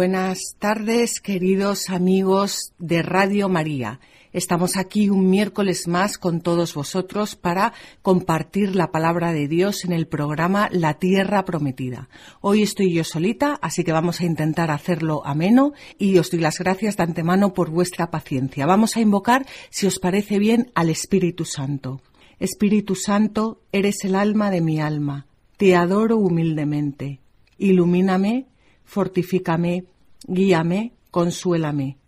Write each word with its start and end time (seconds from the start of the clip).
Buenas 0.00 0.56
tardes, 0.58 1.20
queridos 1.20 1.90
amigos 1.90 2.72
de 2.78 3.02
Radio 3.02 3.50
María. 3.50 4.00
Estamos 4.32 4.78
aquí 4.78 5.10
un 5.10 5.28
miércoles 5.28 5.88
más 5.88 6.16
con 6.16 6.40
todos 6.40 6.72
vosotros 6.72 7.36
para 7.36 7.74
compartir 8.00 8.74
la 8.74 8.92
palabra 8.92 9.34
de 9.34 9.46
Dios 9.46 9.84
en 9.84 9.92
el 9.92 10.06
programa 10.06 10.70
La 10.72 10.94
Tierra 10.94 11.44
Prometida. 11.44 12.08
Hoy 12.40 12.62
estoy 12.62 12.94
yo 12.94 13.04
solita, 13.04 13.58
así 13.60 13.84
que 13.84 13.92
vamos 13.92 14.22
a 14.22 14.24
intentar 14.24 14.70
hacerlo 14.70 15.20
ameno 15.26 15.74
y 15.98 16.16
os 16.16 16.30
doy 16.30 16.40
las 16.40 16.58
gracias 16.58 16.96
de 16.96 17.02
antemano 17.02 17.52
por 17.52 17.68
vuestra 17.68 18.10
paciencia. 18.10 18.64
Vamos 18.64 18.96
a 18.96 19.02
invocar, 19.02 19.44
si 19.68 19.86
os 19.86 19.98
parece 19.98 20.38
bien, 20.38 20.72
al 20.74 20.88
Espíritu 20.88 21.44
Santo. 21.44 22.00
Espíritu 22.38 22.94
Santo, 22.94 23.60
eres 23.70 24.02
el 24.04 24.14
alma 24.14 24.50
de 24.50 24.62
mi 24.62 24.80
alma. 24.80 25.26
Te 25.58 25.76
adoro 25.76 26.16
humildemente. 26.16 27.20
Ilumíname 27.58 28.46
fortifícame, 28.90 29.84
guíame, 30.26 30.92
consuélame. 31.12 31.98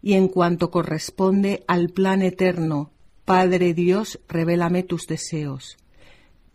Y 0.00 0.14
en 0.14 0.28
cuanto 0.28 0.70
corresponde 0.70 1.62
al 1.68 1.90
plan 1.90 2.22
eterno, 2.22 2.92
Padre 3.26 3.74
Dios, 3.74 4.20
revélame 4.26 4.82
tus 4.82 5.06
deseos. 5.06 5.76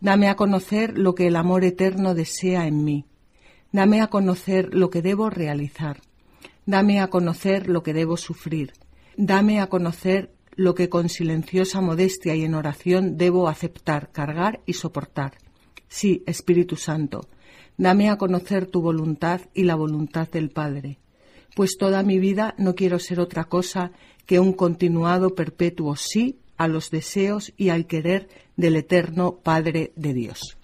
Dame 0.00 0.28
a 0.28 0.34
conocer 0.34 0.98
lo 0.98 1.14
que 1.14 1.28
el 1.28 1.36
amor 1.36 1.62
eterno 1.62 2.14
desea 2.14 2.66
en 2.66 2.84
mí. 2.84 3.06
Dame 3.70 4.02
a 4.02 4.08
conocer 4.08 4.74
lo 4.74 4.90
que 4.90 5.02
debo 5.02 5.30
realizar. 5.30 6.00
Dame 6.66 7.00
a 7.00 7.06
conocer 7.06 7.68
lo 7.68 7.84
que 7.84 7.94
debo 7.94 8.16
sufrir. 8.16 8.72
Dame 9.16 9.60
a 9.60 9.68
conocer 9.68 10.32
lo 10.56 10.74
que 10.74 10.88
con 10.88 11.08
silenciosa 11.08 11.80
modestia 11.80 12.34
y 12.34 12.42
en 12.42 12.54
oración 12.54 13.16
debo 13.16 13.48
aceptar, 13.48 14.10
cargar 14.10 14.62
y 14.66 14.72
soportar. 14.72 15.34
Sí, 15.88 16.24
Espíritu 16.26 16.74
Santo, 16.74 17.28
Dame 17.78 18.08
a 18.08 18.16
conocer 18.16 18.66
tu 18.66 18.80
voluntad 18.80 19.42
y 19.54 19.64
la 19.64 19.74
voluntad 19.74 20.28
del 20.28 20.50
Padre, 20.50 20.98
pues 21.54 21.76
toda 21.78 22.02
mi 22.02 22.18
vida 22.18 22.54
no 22.58 22.74
quiero 22.74 22.98
ser 22.98 23.20
otra 23.20 23.44
cosa 23.44 23.92
que 24.24 24.40
un 24.40 24.52
continuado 24.52 25.34
perpetuo 25.34 25.96
sí 25.96 26.38
a 26.56 26.68
los 26.68 26.90
deseos 26.90 27.52
y 27.56 27.68
al 27.68 27.86
querer 27.86 28.28
del 28.56 28.76
eterno 28.76 29.36
Padre 29.42 29.92
de 29.96 30.14
Dios. 30.14 30.56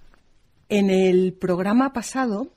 En 0.68 0.88
el 0.88 1.34
programa 1.34 1.92
pasado 1.92 2.48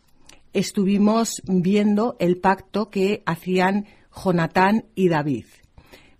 estuvimos 0.53 1.41
viendo 1.45 2.15
el 2.19 2.37
pacto 2.37 2.89
que 2.89 3.23
hacían 3.25 3.87
Jonatán 4.15 4.85
y 4.95 5.09
David. 5.09 5.45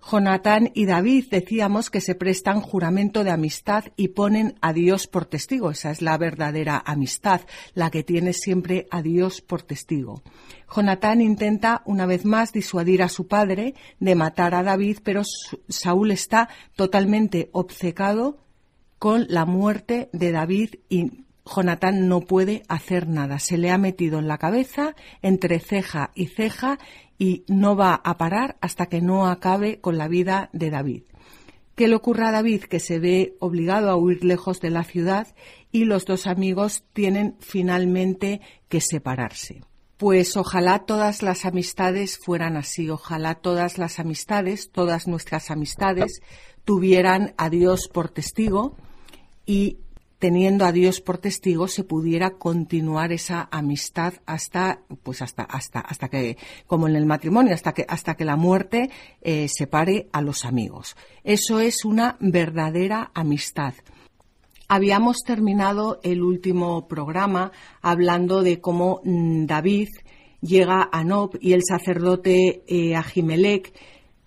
Jonatán 0.10 0.72
y 0.76 0.86
David 0.86 1.26
decíamos 1.32 1.90
que 1.90 2.00
se 2.00 2.14
prestan 2.14 2.62
juramento 2.62 3.24
de 3.24 3.32
amistad 3.32 3.86
y 3.96 4.10
ponen 4.10 4.56
a 4.62 4.72
Dios 4.72 5.08
por 5.08 5.26
testigo. 5.26 5.72
Esa 5.72 5.90
es 5.90 6.04
la 6.04 6.18
verdadera 6.20 6.82
amistad, 6.86 7.42
la 7.74 7.90
que 7.90 8.04
tiene 8.04 8.34
siempre 8.34 8.88
a 8.92 9.02
Dios 9.02 9.42
por 9.42 9.64
testigo. 9.64 10.22
Jonatán 10.74 11.22
intenta 11.22 11.82
una 11.86 12.06
vez 12.06 12.24
más 12.24 12.54
disuadir 12.54 13.02
a 13.02 13.10
su 13.10 13.28
padre 13.28 13.74
de 14.00 14.14
matar 14.14 14.54
a 14.54 14.62
David, 14.62 15.00
pero 15.04 15.24
Saúl 15.70 16.12
está 16.12 16.50
totalmente 16.76 17.50
obcecado 17.52 18.38
con 19.00 19.26
la 19.28 19.46
muerte 19.46 20.10
de 20.14 20.32
David 20.32 20.76
y 20.88 21.25
Jonatán 21.46 22.08
no 22.08 22.22
puede 22.22 22.64
hacer 22.68 23.08
nada. 23.08 23.40
Se 23.40 23.58
le 23.58 23.72
ha 23.72 23.78
metido 23.78 24.20
en 24.20 24.28
la 24.28 24.38
cabeza, 24.38 24.96
entre 25.22 25.60
ceja 25.60 26.12
y 26.16 26.28
ceja, 26.28 26.80
y 27.18 27.44
no 27.48 27.76
va 27.76 27.94
a 28.04 28.18
parar 28.18 28.58
hasta 28.62 28.88
que 28.88 29.02
no 29.02 29.28
acabe 29.28 29.80
con 29.80 29.98
la 29.98 30.08
vida 30.08 30.50
de 30.54 30.70
David. 30.70 31.04
¿Qué 31.76 31.88
le 31.88 31.96
ocurre 31.96 32.26
a 32.26 32.32
David? 32.32 32.64
Que 32.64 32.80
se 32.80 33.00
ve 33.00 33.36
obligado 33.40 33.90
a 33.90 33.98
huir 33.98 34.24
lejos 34.24 34.62
de 34.62 34.70
la 34.70 34.84
ciudad 34.84 35.28
y 35.72 35.86
los 35.86 36.06
dos 36.06 36.26
amigos 36.26 36.84
tienen 36.94 37.36
finalmente 37.40 38.42
que 38.70 38.80
separarse. 38.80 39.62
Pues 39.98 40.36
ojalá 40.38 40.80
todas 40.80 41.22
las 41.22 41.46
amistades 41.46 42.18
fueran 42.18 42.58
así, 42.58 42.90
ojalá 42.90 43.36
todas 43.36 43.78
las 43.78 44.00
amistades, 44.00 44.72
todas 44.72 45.08
nuestras 45.08 45.52
amistades 45.52 46.22
tuvieran 46.64 47.34
a 47.38 47.50
Dios 47.50 47.88
por 47.88 48.10
testigo 48.10 48.76
y 49.46 49.78
teniendo 50.26 50.66
a 50.66 50.72
Dios 50.72 51.02
por 51.02 51.20
testigo 51.20 51.68
se 51.68 51.84
pudiera 51.84 52.32
continuar 52.32 53.12
esa 53.12 53.48
amistad 53.52 54.16
hasta 54.26 54.80
pues 55.04 55.22
hasta 55.22 55.44
hasta 55.44 55.82
hasta 55.82 56.10
que 56.10 56.36
como 56.66 56.88
en 56.88 56.96
el 56.96 57.06
matrimonio 57.06 57.54
hasta 57.54 57.74
que 57.74 57.86
hasta 57.88 58.16
que 58.16 58.26
la 58.26 58.36
muerte 58.36 58.90
eh, 59.22 59.48
separe 59.48 60.10
a 60.14 60.24
los 60.24 60.44
amigos. 60.44 60.98
Eso 61.24 61.60
es 61.60 61.86
una 61.86 62.18
verdadera 62.20 63.12
amistad. 63.14 63.76
Habíamos 64.68 65.18
terminado 65.24 66.00
el 66.02 66.24
último 66.24 66.88
programa 66.88 67.52
hablando 67.84 68.42
de 68.42 68.60
cómo 68.60 69.02
mm, 69.04 69.46
David 69.46 69.90
llega 70.42 70.90
a 70.92 71.04
Nob 71.04 71.38
y 71.40 71.54
el 71.54 71.62
sacerdote 71.64 72.64
eh, 72.66 72.96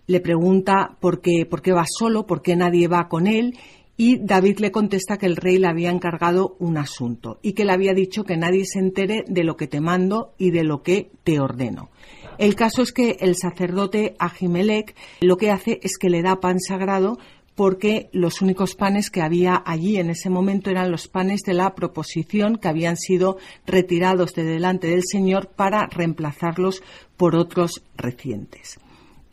le 0.07 0.21
pregunta 0.21 0.97
por 1.01 1.21
qué, 1.21 1.45
por 1.45 1.61
qué 1.61 1.73
va 1.73 1.85
solo, 1.87 2.25
por 2.25 2.41
qué 2.41 2.55
nadie 2.55 2.87
va 2.87 3.09
con 3.09 3.27
él 3.27 3.59
y 4.01 4.17
David 4.19 4.61
le 4.61 4.71
contesta 4.71 5.19
que 5.19 5.27
el 5.27 5.35
rey 5.35 5.59
le 5.59 5.67
había 5.67 5.91
encargado 5.91 6.57
un 6.61 6.79
asunto 6.79 7.41
y 7.43 7.53
que 7.53 7.65
le 7.65 7.73
había 7.73 7.95
dicho 7.95 8.23
que 8.23 8.37
nadie 8.37 8.65
se 8.65 8.79
entere 8.79 9.25
de 9.27 9.43
lo 9.43 9.57
que 9.57 9.67
te 9.67 9.81
mando 9.81 10.35
y 10.39 10.53
de 10.53 10.63
lo 10.63 10.85
que 10.85 11.11
te 11.25 11.41
ordeno. 11.41 11.91
El 12.39 12.55
caso 12.55 12.83
es 12.83 12.93
que 12.93 13.17
el 13.19 13.35
sacerdote 13.35 14.15
Ahimelech 14.21 14.95
lo 15.21 15.37
que 15.37 15.51
hace 15.51 15.81
es 15.83 15.99
que 15.99 16.11
le 16.11 16.23
da 16.23 16.39
pan 16.39 16.61
sagrado 16.61 17.19
porque 17.57 18.09
los 18.13 18.41
únicos 18.41 18.77
panes 18.77 19.11
que 19.11 19.21
había 19.21 19.61
allí 19.67 19.97
en 19.97 20.11
ese 20.11 20.31
momento 20.31 20.71
eran 20.71 20.93
los 20.93 21.09
panes 21.09 21.41
de 21.43 21.55
la 21.55 21.75
proposición 21.75 22.55
que 22.55 22.69
habían 22.69 22.97
sido 22.97 23.39
retirados 23.67 24.33
de 24.35 24.45
delante 24.45 24.87
del 24.87 25.03
Señor 25.05 25.49
para 25.49 25.89
reemplazarlos 25.89 26.85
por 27.17 27.35
otros 27.35 27.83
recientes. 27.97 28.79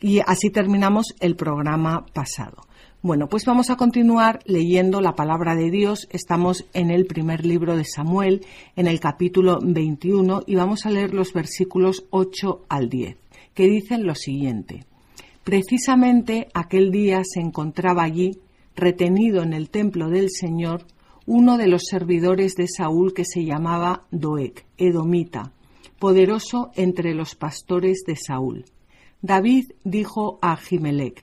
Y 0.00 0.18
así 0.26 0.50
terminamos 0.50 1.14
el 1.20 1.36
programa 1.36 2.04
pasado. 2.12 2.65
Bueno, 3.02 3.28
pues 3.28 3.44
vamos 3.44 3.70
a 3.70 3.76
continuar 3.76 4.40
leyendo 4.46 5.00
la 5.00 5.14
palabra 5.14 5.54
de 5.54 5.70
Dios. 5.70 6.08
Estamos 6.10 6.64
en 6.72 6.90
el 6.90 7.06
primer 7.06 7.44
libro 7.44 7.76
de 7.76 7.84
Samuel, 7.84 8.44
en 8.74 8.86
el 8.86 9.00
capítulo 9.00 9.60
21, 9.62 10.42
y 10.46 10.56
vamos 10.56 10.86
a 10.86 10.90
leer 10.90 11.14
los 11.14 11.32
versículos 11.32 12.06
8 12.10 12.64
al 12.68 12.88
10, 12.88 13.16
que 13.54 13.68
dicen 13.68 14.06
lo 14.06 14.14
siguiente. 14.14 14.86
Precisamente 15.44 16.48
aquel 16.54 16.90
día 16.90 17.20
se 17.22 17.40
encontraba 17.40 18.02
allí, 18.02 18.40
retenido 18.74 19.42
en 19.42 19.52
el 19.52 19.68
templo 19.68 20.08
del 20.08 20.30
Señor, 20.30 20.86
uno 21.26 21.58
de 21.58 21.68
los 21.68 21.82
servidores 21.88 22.56
de 22.56 22.66
Saúl 22.66 23.12
que 23.12 23.24
se 23.24 23.44
llamaba 23.44 24.06
Doeg, 24.10 24.64
edomita, 24.78 25.52
poderoso 25.98 26.72
entre 26.74 27.14
los 27.14 27.34
pastores 27.36 28.02
de 28.06 28.16
Saúl. 28.16 28.64
David 29.22 29.72
dijo 29.84 30.38
a 30.40 30.54
Ahimelech, 30.54 31.22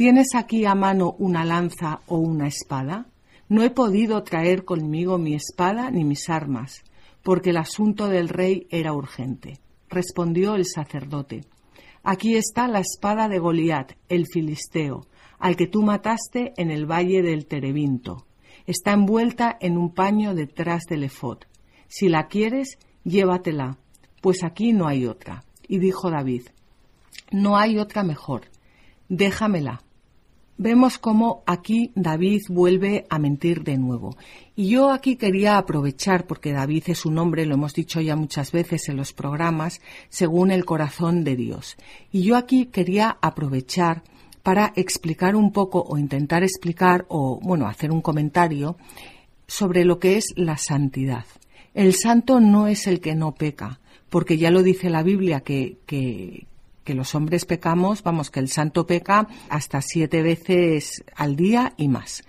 ¿Tienes 0.00 0.34
aquí 0.34 0.64
a 0.64 0.74
mano 0.74 1.14
una 1.18 1.44
lanza 1.44 2.00
o 2.06 2.16
una 2.16 2.48
espada? 2.48 3.08
No 3.50 3.62
he 3.62 3.68
podido 3.68 4.22
traer 4.22 4.64
conmigo 4.64 5.18
mi 5.18 5.34
espada 5.34 5.90
ni 5.90 6.04
mis 6.04 6.30
armas, 6.30 6.84
porque 7.22 7.50
el 7.50 7.58
asunto 7.58 8.08
del 8.08 8.30
rey 8.30 8.66
era 8.70 8.94
urgente. 8.94 9.58
Respondió 9.90 10.54
el 10.54 10.64
sacerdote. 10.64 11.42
Aquí 12.02 12.36
está 12.36 12.66
la 12.66 12.80
espada 12.80 13.28
de 13.28 13.40
Goliat, 13.40 13.92
el 14.08 14.26
filisteo, 14.26 15.06
al 15.38 15.54
que 15.54 15.66
tú 15.66 15.82
mataste 15.82 16.54
en 16.56 16.70
el 16.70 16.90
valle 16.90 17.20
del 17.20 17.44
Terebinto. 17.44 18.24
Está 18.66 18.92
envuelta 18.92 19.58
en 19.60 19.76
un 19.76 19.92
paño 19.92 20.34
detrás 20.34 20.84
del 20.88 21.04
efod. 21.04 21.40
Si 21.88 22.08
la 22.08 22.26
quieres, 22.26 22.78
llévatela, 23.04 23.76
pues 24.22 24.44
aquí 24.44 24.72
no 24.72 24.88
hay 24.88 25.04
otra. 25.04 25.44
Y 25.68 25.78
dijo 25.78 26.10
David, 26.10 26.44
no 27.32 27.58
hay 27.58 27.76
otra 27.76 28.02
mejor. 28.02 28.44
Déjamela, 29.10 29.82
vemos 30.60 30.98
cómo 30.98 31.42
aquí 31.46 31.90
David 31.94 32.42
vuelve 32.50 33.06
a 33.08 33.18
mentir 33.18 33.64
de 33.64 33.78
nuevo. 33.78 34.16
Y 34.54 34.68
yo 34.68 34.90
aquí 34.90 35.16
quería 35.16 35.56
aprovechar, 35.56 36.26
porque 36.26 36.52
David 36.52 36.84
es 36.88 37.06
un 37.06 37.16
hombre, 37.16 37.46
lo 37.46 37.54
hemos 37.54 37.72
dicho 37.72 37.98
ya 38.02 38.14
muchas 38.14 38.52
veces 38.52 38.90
en 38.90 38.98
los 38.98 39.14
programas, 39.14 39.80
según 40.10 40.50
el 40.50 40.66
corazón 40.66 41.24
de 41.24 41.34
Dios. 41.34 41.78
Y 42.12 42.24
yo 42.24 42.36
aquí 42.36 42.66
quería 42.66 43.16
aprovechar 43.22 44.02
para 44.42 44.74
explicar 44.76 45.34
un 45.34 45.50
poco 45.50 45.82
o 45.82 45.96
intentar 45.96 46.42
explicar 46.42 47.06
o, 47.08 47.40
bueno, 47.42 47.66
hacer 47.66 47.90
un 47.90 48.02
comentario 48.02 48.76
sobre 49.46 49.86
lo 49.86 49.98
que 49.98 50.18
es 50.18 50.26
la 50.36 50.58
santidad. 50.58 51.24
El 51.72 51.94
santo 51.94 52.38
no 52.38 52.66
es 52.66 52.86
el 52.86 53.00
que 53.00 53.14
no 53.14 53.32
peca, 53.32 53.80
porque 54.10 54.36
ya 54.36 54.50
lo 54.50 54.62
dice 54.62 54.90
la 54.90 55.02
Biblia 55.02 55.40
que, 55.40 55.78
que, 55.86 56.46
que 56.84 56.94
los 56.94 57.14
hombres 57.14 57.44
pecamos, 57.44 58.02
vamos, 58.02 58.30
que 58.30 58.40
el 58.40 58.48
santo 58.48 58.86
peca 58.86 59.28
hasta 59.48 59.82
siete 59.82 60.22
veces 60.22 61.04
al 61.14 61.36
día 61.36 61.72
y 61.76 61.88
más. 61.88 62.22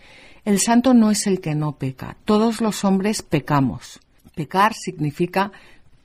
El 0.44 0.60
santo 0.60 0.94
no 0.94 1.12
es 1.12 1.28
el 1.28 1.40
que 1.40 1.56
no 1.56 1.78
peca, 1.78 2.18
todos 2.26 2.62
los 2.62 2.84
hombres 2.84 3.22
pecamos. 3.22 4.00
Pecar 4.36 4.74
significa 4.74 5.52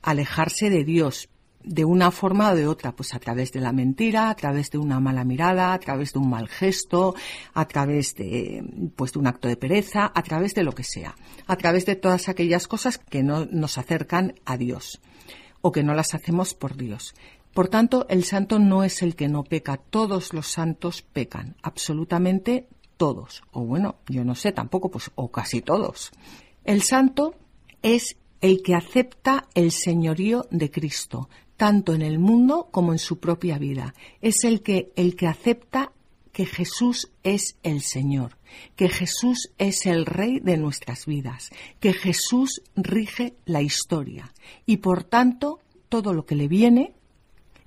alejarse 0.01 0.69
de 0.69 0.83
Dios, 0.83 1.29
de 1.63 1.83
una 1.83 2.11
forma 2.11 2.51
o 2.51 2.55
de 2.55 2.67
otra, 2.67 2.93
pues 2.93 3.13
a 3.13 3.19
través 3.19 3.51
de 3.51 3.59
la 3.59 3.73
mentira, 3.73 4.29
a 4.29 4.35
través 4.35 4.71
de 4.71 4.77
una 4.77 4.99
mala 4.99 5.25
mirada, 5.25 5.73
a 5.73 5.79
través 5.79 6.13
de 6.13 6.19
un 6.19 6.29
mal 6.29 6.47
gesto, 6.47 7.13
a 7.53 7.65
través 7.65 8.15
de, 8.15 8.63
pues 8.95 9.11
de 9.13 9.19
un 9.19 9.27
acto 9.27 9.47
de 9.47 9.57
pereza, 9.57 10.11
a 10.13 10.23
través 10.23 10.53
de 10.53 10.63
lo 10.63 10.71
que 10.71 10.83
sea, 10.83 11.15
a 11.45 11.55
través 11.57 11.85
de 11.85 11.95
todas 11.95 12.29
aquellas 12.29 12.67
cosas 12.67 12.97
que 12.97 13.21
no 13.21 13.45
nos 13.45 13.77
acercan 13.77 14.35
a 14.45 14.55
Dios 14.55 15.01
o 15.61 15.71
que 15.71 15.83
no 15.83 15.93
las 15.93 16.13
hacemos 16.13 16.53
por 16.53 16.77
Dios. 16.77 17.15
Por 17.57 17.69
tanto, 17.69 18.05
el 18.07 18.23
santo 18.23 18.59
no 18.59 18.83
es 18.83 19.01
el 19.01 19.15
que 19.15 19.27
no 19.27 19.43
peca, 19.43 19.77
todos 19.77 20.31
los 20.31 20.45
santos 20.45 21.01
pecan, 21.01 21.55
absolutamente 21.63 22.67
todos, 22.97 23.41
o 23.51 23.61
bueno, 23.61 23.95
yo 24.07 24.23
no 24.23 24.35
sé 24.35 24.51
tampoco, 24.51 24.91
pues, 24.91 25.09
o 25.15 25.31
casi 25.31 25.63
todos. 25.63 26.11
El 26.65 26.83
santo 26.83 27.33
es 27.81 28.15
el 28.41 28.61
que 28.61 28.75
acepta 28.75 29.47
el 29.55 29.71
señorío 29.71 30.45
de 30.51 30.69
Cristo, 30.69 31.29
tanto 31.55 31.95
en 31.95 32.03
el 32.03 32.19
mundo 32.19 32.67
como 32.69 32.93
en 32.93 32.99
su 32.99 33.17
propia 33.17 33.57
vida. 33.57 33.95
Es 34.21 34.43
el 34.43 34.61
que, 34.61 34.91
el 34.95 35.15
que 35.15 35.25
acepta 35.25 35.93
que 36.31 36.45
Jesús 36.45 37.09
es 37.23 37.57
el 37.63 37.81
Señor, 37.81 38.37
que 38.75 38.87
Jesús 38.87 39.49
es 39.57 39.87
el 39.87 40.05
Rey 40.05 40.39
de 40.41 40.57
nuestras 40.57 41.07
vidas, 41.07 41.49
que 41.79 41.93
Jesús 41.93 42.61
rige 42.75 43.33
la 43.45 43.63
historia 43.63 44.31
y 44.67 44.77
por 44.77 45.03
tanto 45.03 45.57
todo 45.89 46.13
lo 46.13 46.27
que 46.27 46.35
le 46.35 46.47
viene 46.47 46.93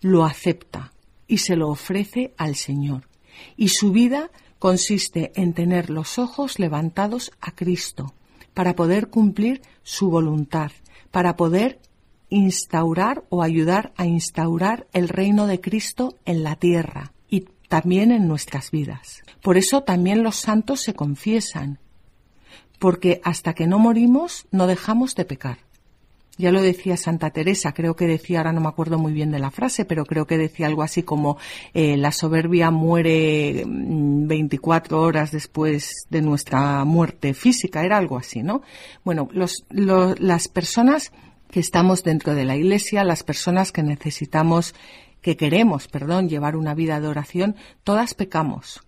lo 0.01 0.25
acepta 0.25 0.93
y 1.27 1.39
se 1.39 1.57
lo 1.57 1.69
ofrece 1.69 2.35
al 2.37 2.57
Señor. 2.57 3.09
Y 3.57 3.69
su 3.69 3.93
vida 3.93 4.31
consiste 4.59 5.33
en 5.35 5.55
tener 5.55 5.91
los 5.91 6.19
ojos 6.19 6.59
levantados 6.59 7.33
a 7.41 7.53
Cristo 7.53 8.15
para 8.55 8.75
poder 8.75 9.09
cumplir 9.09 9.63
su 9.83 10.11
voluntad, 10.11 10.73
para 11.11 11.37
poder 11.37 11.81
instaurar 12.29 13.25
o 13.29 13.43
ayudar 13.43 13.93
a 13.97 14.07
instaurar 14.07 14.87
el 14.93 15.09
reino 15.09 15.47
de 15.47 15.61
Cristo 15.61 16.17
en 16.25 16.43
la 16.43 16.57
tierra 16.57 17.13
y 17.29 17.47
también 17.69 18.13
en 18.13 18.29
nuestras 18.29 18.71
vidas. 18.71 19.23
Por 19.43 19.57
eso 19.57 19.83
también 19.83 20.23
los 20.23 20.37
santos 20.37 20.81
se 20.81 20.95
confiesan, 20.95 21.79
porque 22.79 23.21
hasta 23.25 23.55
que 23.55 23.67
no 23.67 23.79
morimos 23.79 24.47
no 24.51 24.67
dejamos 24.67 25.15
de 25.15 25.25
pecar. 25.25 25.59
Ya 26.41 26.51
lo 26.53 26.63
decía 26.63 26.97
Santa 26.97 27.29
Teresa, 27.29 27.75
creo 27.75 27.95
que 27.95 28.07
decía, 28.07 28.39
ahora 28.39 28.55
no 28.55 28.63
me 28.63 28.69
acuerdo 28.69 28.99
muy 28.99 29.13
bien 29.13 29.31
de 29.31 29.39
la 29.39 29.51
frase, 29.51 29.85
pero 29.85 30.07
creo 30.07 30.27
que 30.27 30.39
decía 30.39 30.67
algo 30.67 30.83
así 30.83 31.03
como 31.03 31.37
eh, 31.75 31.99
la 31.99 32.13
soberbia 32.13 32.71
muere 32.71 33.65
24 33.67 34.97
mm, 34.97 35.01
horas 35.01 35.33
después 35.33 36.07
de 36.09 36.23
nuestra 36.23 36.87
muerte 36.87 37.35
física, 37.35 37.85
era 37.85 37.99
algo 37.99 38.17
así, 38.17 38.43
¿no? 38.43 38.63
Bueno, 39.05 39.29
los, 39.33 39.67
las 39.69 40.49
personas 40.49 41.13
que 41.51 41.61
estamos 41.61 42.05
dentro 42.05 42.35
de 42.35 42.47
la 42.47 42.57
Iglesia, 42.57 43.05
las 43.05 43.23
personas 43.23 43.71
que 43.71 43.83
necesitamos, 43.83 44.75
que 45.21 45.37
queremos, 45.37 45.89
perdón, 45.89 46.31
llevar 46.31 46.57
una 46.57 46.75
vida 46.75 47.01
de 47.01 47.09
oración, 47.09 47.55
todas 47.85 48.15
pecamos. 48.15 48.81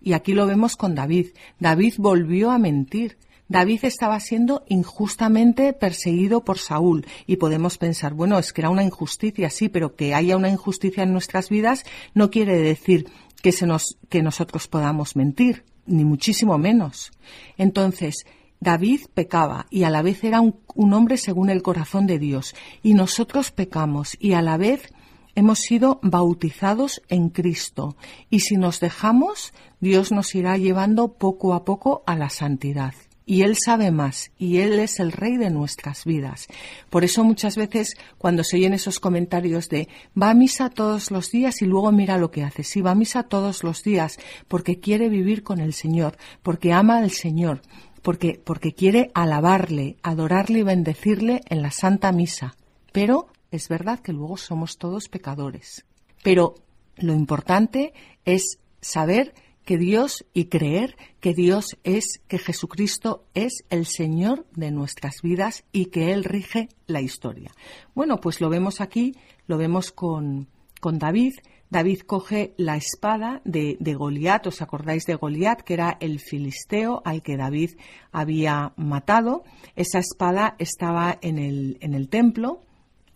Y 0.00 0.12
aquí 0.12 0.34
lo 0.34 0.46
vemos 0.46 0.76
con 0.76 0.94
David. 0.94 1.30
David 1.58 1.94
volvió 1.98 2.52
a 2.52 2.58
mentir. 2.58 3.18
David 3.52 3.84
estaba 3.84 4.18
siendo 4.18 4.64
injustamente 4.66 5.74
perseguido 5.74 6.42
por 6.42 6.56
Saúl. 6.56 7.04
Y 7.26 7.36
podemos 7.36 7.76
pensar, 7.76 8.14
bueno, 8.14 8.38
es 8.38 8.54
que 8.54 8.62
era 8.62 8.70
una 8.70 8.82
injusticia, 8.82 9.50
sí, 9.50 9.68
pero 9.68 9.94
que 9.94 10.14
haya 10.14 10.38
una 10.38 10.48
injusticia 10.48 11.02
en 11.02 11.12
nuestras 11.12 11.50
vidas 11.50 11.84
no 12.14 12.30
quiere 12.30 12.56
decir 12.56 13.10
que, 13.42 13.52
se 13.52 13.66
nos, 13.66 13.98
que 14.08 14.22
nosotros 14.22 14.68
podamos 14.68 15.16
mentir, 15.16 15.66
ni 15.84 16.02
muchísimo 16.02 16.56
menos. 16.56 17.12
Entonces, 17.58 18.24
David 18.58 19.00
pecaba 19.12 19.66
y 19.68 19.82
a 19.82 19.90
la 19.90 20.00
vez 20.00 20.24
era 20.24 20.40
un, 20.40 20.56
un 20.74 20.94
hombre 20.94 21.18
según 21.18 21.50
el 21.50 21.60
corazón 21.60 22.06
de 22.06 22.18
Dios. 22.18 22.54
Y 22.82 22.94
nosotros 22.94 23.50
pecamos 23.50 24.16
y 24.18 24.32
a 24.32 24.40
la 24.40 24.56
vez 24.56 24.94
hemos 25.34 25.58
sido 25.58 26.00
bautizados 26.02 27.02
en 27.10 27.28
Cristo. 27.28 27.98
Y 28.30 28.40
si 28.40 28.56
nos 28.56 28.80
dejamos, 28.80 29.52
Dios 29.78 30.10
nos 30.10 30.34
irá 30.34 30.56
llevando 30.56 31.12
poco 31.18 31.52
a 31.52 31.66
poco 31.66 32.02
a 32.06 32.16
la 32.16 32.30
santidad 32.30 32.94
y 33.24 33.42
Él 33.42 33.56
sabe 33.56 33.90
más 33.90 34.30
y 34.38 34.58
Él 34.58 34.78
es 34.78 35.00
el 35.00 35.12
rey 35.12 35.36
de 35.36 35.50
nuestras 35.50 36.04
vidas. 36.04 36.46
Por 36.90 37.04
eso 37.04 37.24
muchas 37.24 37.56
veces 37.56 37.96
cuando 38.18 38.44
se 38.44 38.56
oyen 38.56 38.74
esos 38.74 39.00
comentarios 39.00 39.68
de 39.68 39.88
va 40.20 40.30
a 40.30 40.34
misa 40.34 40.70
todos 40.70 41.10
los 41.10 41.30
días 41.30 41.62
y 41.62 41.66
luego 41.66 41.92
mira 41.92 42.18
lo 42.18 42.30
que 42.30 42.42
hace, 42.42 42.64
sí, 42.64 42.80
va 42.80 42.92
a 42.92 42.96
misa 42.96 43.24
todos 43.24 43.64
los 43.64 43.82
días 43.82 44.18
porque 44.48 44.80
quiere 44.80 45.08
vivir 45.08 45.42
con 45.42 45.60
el 45.60 45.72
Señor, 45.72 46.16
porque 46.42 46.72
ama 46.72 46.98
al 46.98 47.10
Señor, 47.10 47.62
porque, 48.02 48.40
porque 48.44 48.74
quiere 48.74 49.10
alabarle, 49.14 49.96
adorarle 50.02 50.60
y 50.60 50.64
bendecirle 50.64 51.40
en 51.48 51.62
la 51.62 51.70
Santa 51.70 52.12
Misa. 52.12 52.56
Pero 52.92 53.28
es 53.50 53.68
verdad 53.68 54.00
que 54.00 54.12
luego 54.12 54.36
somos 54.36 54.78
todos 54.78 55.08
pecadores. 55.08 55.84
Pero 56.22 56.56
lo 56.96 57.14
importante 57.14 57.92
es 58.24 58.58
saber 58.80 59.34
que 59.64 59.78
Dios 59.78 60.24
y 60.34 60.46
creer 60.46 60.96
que 61.20 61.34
Dios 61.34 61.78
es, 61.84 62.20
que 62.28 62.38
Jesucristo 62.38 63.24
es 63.34 63.64
el 63.70 63.86
Señor 63.86 64.46
de 64.54 64.70
nuestras 64.70 65.22
vidas 65.22 65.64
y 65.72 65.86
que 65.86 66.12
Él 66.12 66.24
rige 66.24 66.68
la 66.86 67.00
historia. 67.00 67.52
Bueno, 67.94 68.18
pues 68.20 68.40
lo 68.40 68.48
vemos 68.48 68.80
aquí, 68.80 69.14
lo 69.46 69.58
vemos 69.58 69.92
con, 69.92 70.48
con 70.80 70.98
David. 70.98 71.34
David 71.70 72.00
coge 72.00 72.52
la 72.58 72.76
espada 72.76 73.40
de, 73.44 73.76
de 73.80 73.94
Goliat, 73.94 74.46
¿os 74.46 74.60
acordáis 74.60 75.06
de 75.06 75.14
Goliat, 75.14 75.62
que 75.62 75.74
era 75.74 75.96
el 76.00 76.20
filisteo 76.20 77.00
al 77.04 77.22
que 77.22 77.38
David 77.38 77.78
había 78.10 78.74
matado? 78.76 79.44
Esa 79.74 79.98
espada 79.98 80.54
estaba 80.58 81.18
en 81.22 81.38
el, 81.38 81.78
en 81.80 81.94
el 81.94 82.08
templo 82.08 82.60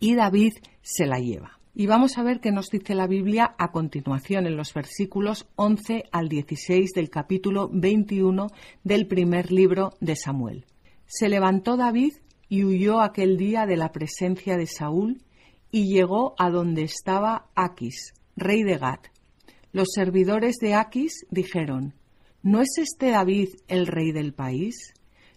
y 0.00 0.14
David 0.14 0.54
se 0.80 1.06
la 1.06 1.18
lleva. 1.18 1.55
Y 1.78 1.86
vamos 1.86 2.16
a 2.16 2.22
ver 2.22 2.40
qué 2.40 2.52
nos 2.52 2.70
dice 2.70 2.94
la 2.94 3.06
Biblia 3.06 3.54
a 3.58 3.70
continuación 3.70 4.46
en 4.46 4.56
los 4.56 4.72
versículos 4.72 5.46
11 5.56 6.04
al 6.10 6.30
16 6.30 6.92
del 6.94 7.10
capítulo 7.10 7.68
21 7.70 8.46
del 8.82 9.06
primer 9.06 9.52
libro 9.52 9.92
de 10.00 10.16
Samuel. 10.16 10.64
Se 11.04 11.28
levantó 11.28 11.76
David 11.76 12.14
y 12.48 12.64
huyó 12.64 13.02
aquel 13.02 13.36
día 13.36 13.66
de 13.66 13.76
la 13.76 13.92
presencia 13.92 14.56
de 14.56 14.66
Saúl 14.66 15.20
y 15.70 15.92
llegó 15.92 16.34
a 16.38 16.48
donde 16.48 16.80
estaba 16.80 17.48
Aquis, 17.54 18.14
rey 18.36 18.62
de 18.62 18.78
Gad. 18.78 19.00
Los 19.70 19.88
servidores 19.94 20.56
de 20.56 20.72
Aquis 20.72 21.26
dijeron, 21.30 21.92
¿No 22.42 22.62
es 22.62 22.78
este 22.78 23.10
David 23.10 23.50
el 23.68 23.86
rey 23.86 24.12
del 24.12 24.32
país? 24.32 24.94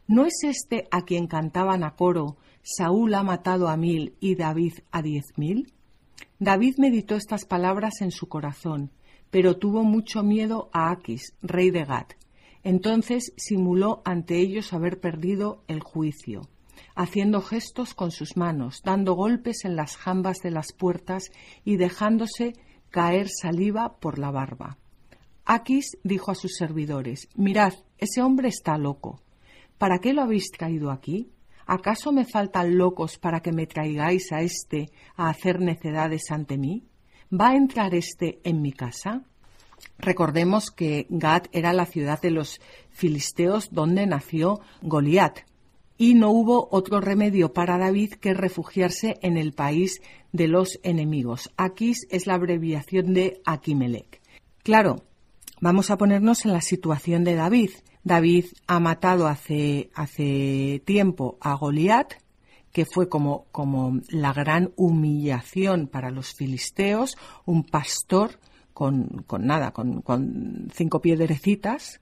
¿No 0.07 0.25
es 0.25 0.35
este 0.43 0.87
a 0.89 1.01
quien 1.01 1.27
cantaban 1.27 1.83
a 1.83 1.97
coro, 1.97 2.37
Saúl 2.61 3.13
ha 3.15 3.23
matado 3.23 3.67
a 3.67 3.75
mil 3.75 4.15
y 4.21 4.35
David 4.35 4.75
a 4.89 5.01
diez 5.01 5.25
mil? 5.35 5.73
David 6.41 6.75
meditó 6.77 7.15
estas 7.15 7.43
palabras 7.43 7.99
en 7.99 8.11
su 8.11 8.29
corazón, 8.29 8.91
pero 9.29 9.57
tuvo 9.57 9.83
mucho 9.83 10.23
miedo 10.23 10.69
a 10.71 10.89
Aquis, 10.89 11.33
rey 11.41 11.69
de 11.69 11.83
Gad. 11.83 12.07
Entonces 12.63 13.33
simuló 13.35 14.01
ante 14.05 14.37
ellos 14.37 14.71
haber 14.71 15.01
perdido 15.01 15.63
el 15.67 15.81
juicio, 15.81 16.49
haciendo 16.95 17.41
gestos 17.41 17.93
con 17.93 18.11
sus 18.11 18.37
manos, 18.37 18.81
dando 18.85 19.15
golpes 19.15 19.65
en 19.65 19.75
las 19.75 19.97
jambas 19.97 20.37
de 20.39 20.51
las 20.51 20.71
puertas 20.71 21.29
y 21.65 21.75
dejándose 21.75 22.53
caer 22.89 23.27
saliva 23.29 23.99
por 23.99 24.17
la 24.17 24.31
barba. 24.31 24.77
Aquis 25.43 25.97
dijo 26.03 26.31
a 26.31 26.35
sus 26.35 26.55
servidores 26.55 27.27
Mirad, 27.35 27.73
ese 27.97 28.21
hombre 28.21 28.47
está 28.47 28.77
loco. 28.77 29.21
¿Para 29.77 29.99
qué 29.99 30.13
lo 30.13 30.21
habéis 30.21 30.51
traído 30.51 30.89
aquí? 30.89 31.31
¿Acaso 31.71 32.11
me 32.11 32.25
faltan 32.25 32.79
locos 32.79 33.19
para 33.19 33.41
que 33.41 33.51
me 33.51 33.67
traigáis 33.67 34.31
a 34.31 34.41
éste 34.41 34.89
a 35.15 35.29
hacer 35.29 35.59
necedades 35.59 36.31
ante 36.31 36.57
mí? 36.57 36.87
¿Va 37.31 37.49
a 37.49 37.55
entrar 37.55 37.93
éste 37.93 38.39
en 38.43 38.63
mi 38.63 38.71
casa? 38.71 39.21
Recordemos 39.99 40.71
que 40.71 41.05
Gad 41.11 41.43
era 41.51 41.71
la 41.73 41.85
ciudad 41.85 42.19
de 42.19 42.31
los 42.31 42.59
filisteos 42.89 43.69
donde 43.71 44.07
nació 44.07 44.61
Goliat, 44.81 45.41
y 45.95 46.15
no 46.15 46.31
hubo 46.31 46.69
otro 46.71 47.01
remedio 47.01 47.53
para 47.53 47.77
David 47.77 48.13
que 48.13 48.33
refugiarse 48.33 49.19
en 49.21 49.37
el 49.37 49.53
país 49.53 50.01
de 50.31 50.47
los 50.47 50.79
enemigos. 50.81 51.51
Aquis 51.55 52.07
es 52.09 52.25
la 52.25 52.33
abreviación 52.33 53.13
de 53.13 53.41
Aquimelech. 53.45 54.21
Claro, 54.63 55.03
vamos 55.61 55.91
a 55.91 55.97
ponernos 55.97 56.45
en 56.45 56.53
la 56.53 56.61
situación 56.61 57.23
de 57.23 57.35
David. 57.35 57.69
David 58.03 58.45
ha 58.67 58.79
matado 58.79 59.27
hace, 59.27 59.89
hace 59.93 60.81
tiempo 60.85 61.37
a 61.41 61.53
Goliat, 61.55 62.13
que 62.71 62.85
fue 62.85 63.09
como, 63.09 63.45
como 63.51 63.99
la 64.09 64.31
gran 64.31 64.71
humillación 64.75 65.87
para 65.87 66.11
los 66.11 66.33
filisteos, 66.33 67.17
un 67.45 67.63
pastor 67.63 68.39
con, 68.73 69.23
con 69.27 69.45
nada, 69.45 69.71
con, 69.71 70.01
con 70.01 70.69
cinco 70.73 71.01
piedrecitas, 71.01 71.99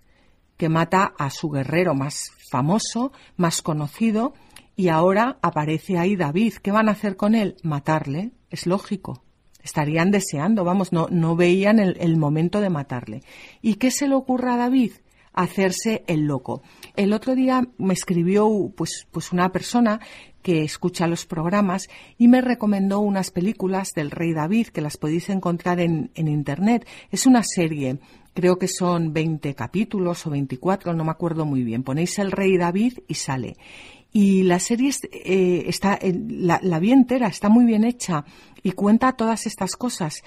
que 0.58 0.70
mata 0.70 1.14
a 1.18 1.30
su 1.30 1.50
guerrero 1.50 1.94
más 1.96 2.32
famoso, 2.52 3.12
más 3.36 3.62
conocido, 3.62 4.34
y 4.76 4.90
ahora 4.90 5.38
aparece 5.42 5.98
ahí 5.98 6.16
David. 6.16 6.56
¿Qué 6.62 6.72
van 6.72 6.90
a 6.90 6.92
hacer 6.92 7.16
con 7.16 7.34
él? 7.34 7.56
Matarle. 7.64 8.32
Es 8.50 8.68
lógico. 8.68 9.24
estarían 9.64 10.12
deseando, 10.12 10.64
vamos, 10.64 10.94
no, 10.94 11.08
no 11.10 11.36
veían 11.36 11.80
el, 11.80 11.98
el 12.00 12.18
momento 12.18 12.62
de 12.62 12.70
matarle. 12.70 13.22
¿Y 13.62 13.76
qué 13.76 13.92
se 13.92 14.08
le 14.08 14.16
ocurre 14.16 14.52
a 14.52 14.58
David? 14.58 14.92
Hacerse 15.38 16.04
el 16.08 16.26
loco. 16.26 16.64
El 16.96 17.14
otro 17.14 17.36
día 17.36 17.68
me 17.78 17.94
escribió 17.94 18.50
pues, 18.76 19.08
pues 19.12 19.32
una 19.32 19.52
persona 19.52 20.00
que 20.42 20.64
escucha 20.64 21.08
los 21.08 21.26
programas 21.26 21.90
y 22.18 22.28
me 22.28 22.42
recomendó 22.42 23.00
unas 23.02 23.30
películas 23.32 23.94
del 23.94 24.12
rey 24.12 24.34
David 24.34 24.68
que 24.68 24.82
las 24.82 24.98
podéis 24.98 25.30
encontrar 25.30 25.80
en, 25.80 26.10
en 26.16 26.28
internet. 26.28 26.88
Es 27.12 27.28
una 27.28 27.44
serie, 27.44 28.00
creo 28.34 28.58
que 28.58 28.68
son 28.68 29.14
20 29.14 29.54
capítulos 29.54 30.26
o 30.26 30.32
24, 30.32 30.94
no 30.94 31.04
me 31.04 31.12
acuerdo 31.12 31.46
muy 31.46 31.64
bien. 31.64 31.84
Ponéis 31.84 32.18
el 32.18 32.32
rey 32.32 32.58
David 32.58 33.00
y 33.08 33.14
sale. 33.14 33.58
Y 34.12 34.44
la 34.44 34.60
serie 34.60 34.92
eh, 35.12 35.66
está, 35.68 36.00
la, 36.02 36.60
la 36.64 36.80
vi 36.80 36.92
entera, 36.92 37.28
está 37.28 37.50
muy 37.50 37.66
bien 37.66 37.84
hecha 37.84 38.26
y 38.64 38.72
cuenta 38.72 39.14
todas 39.14 39.46
estas 39.46 39.76
cosas 39.76 40.24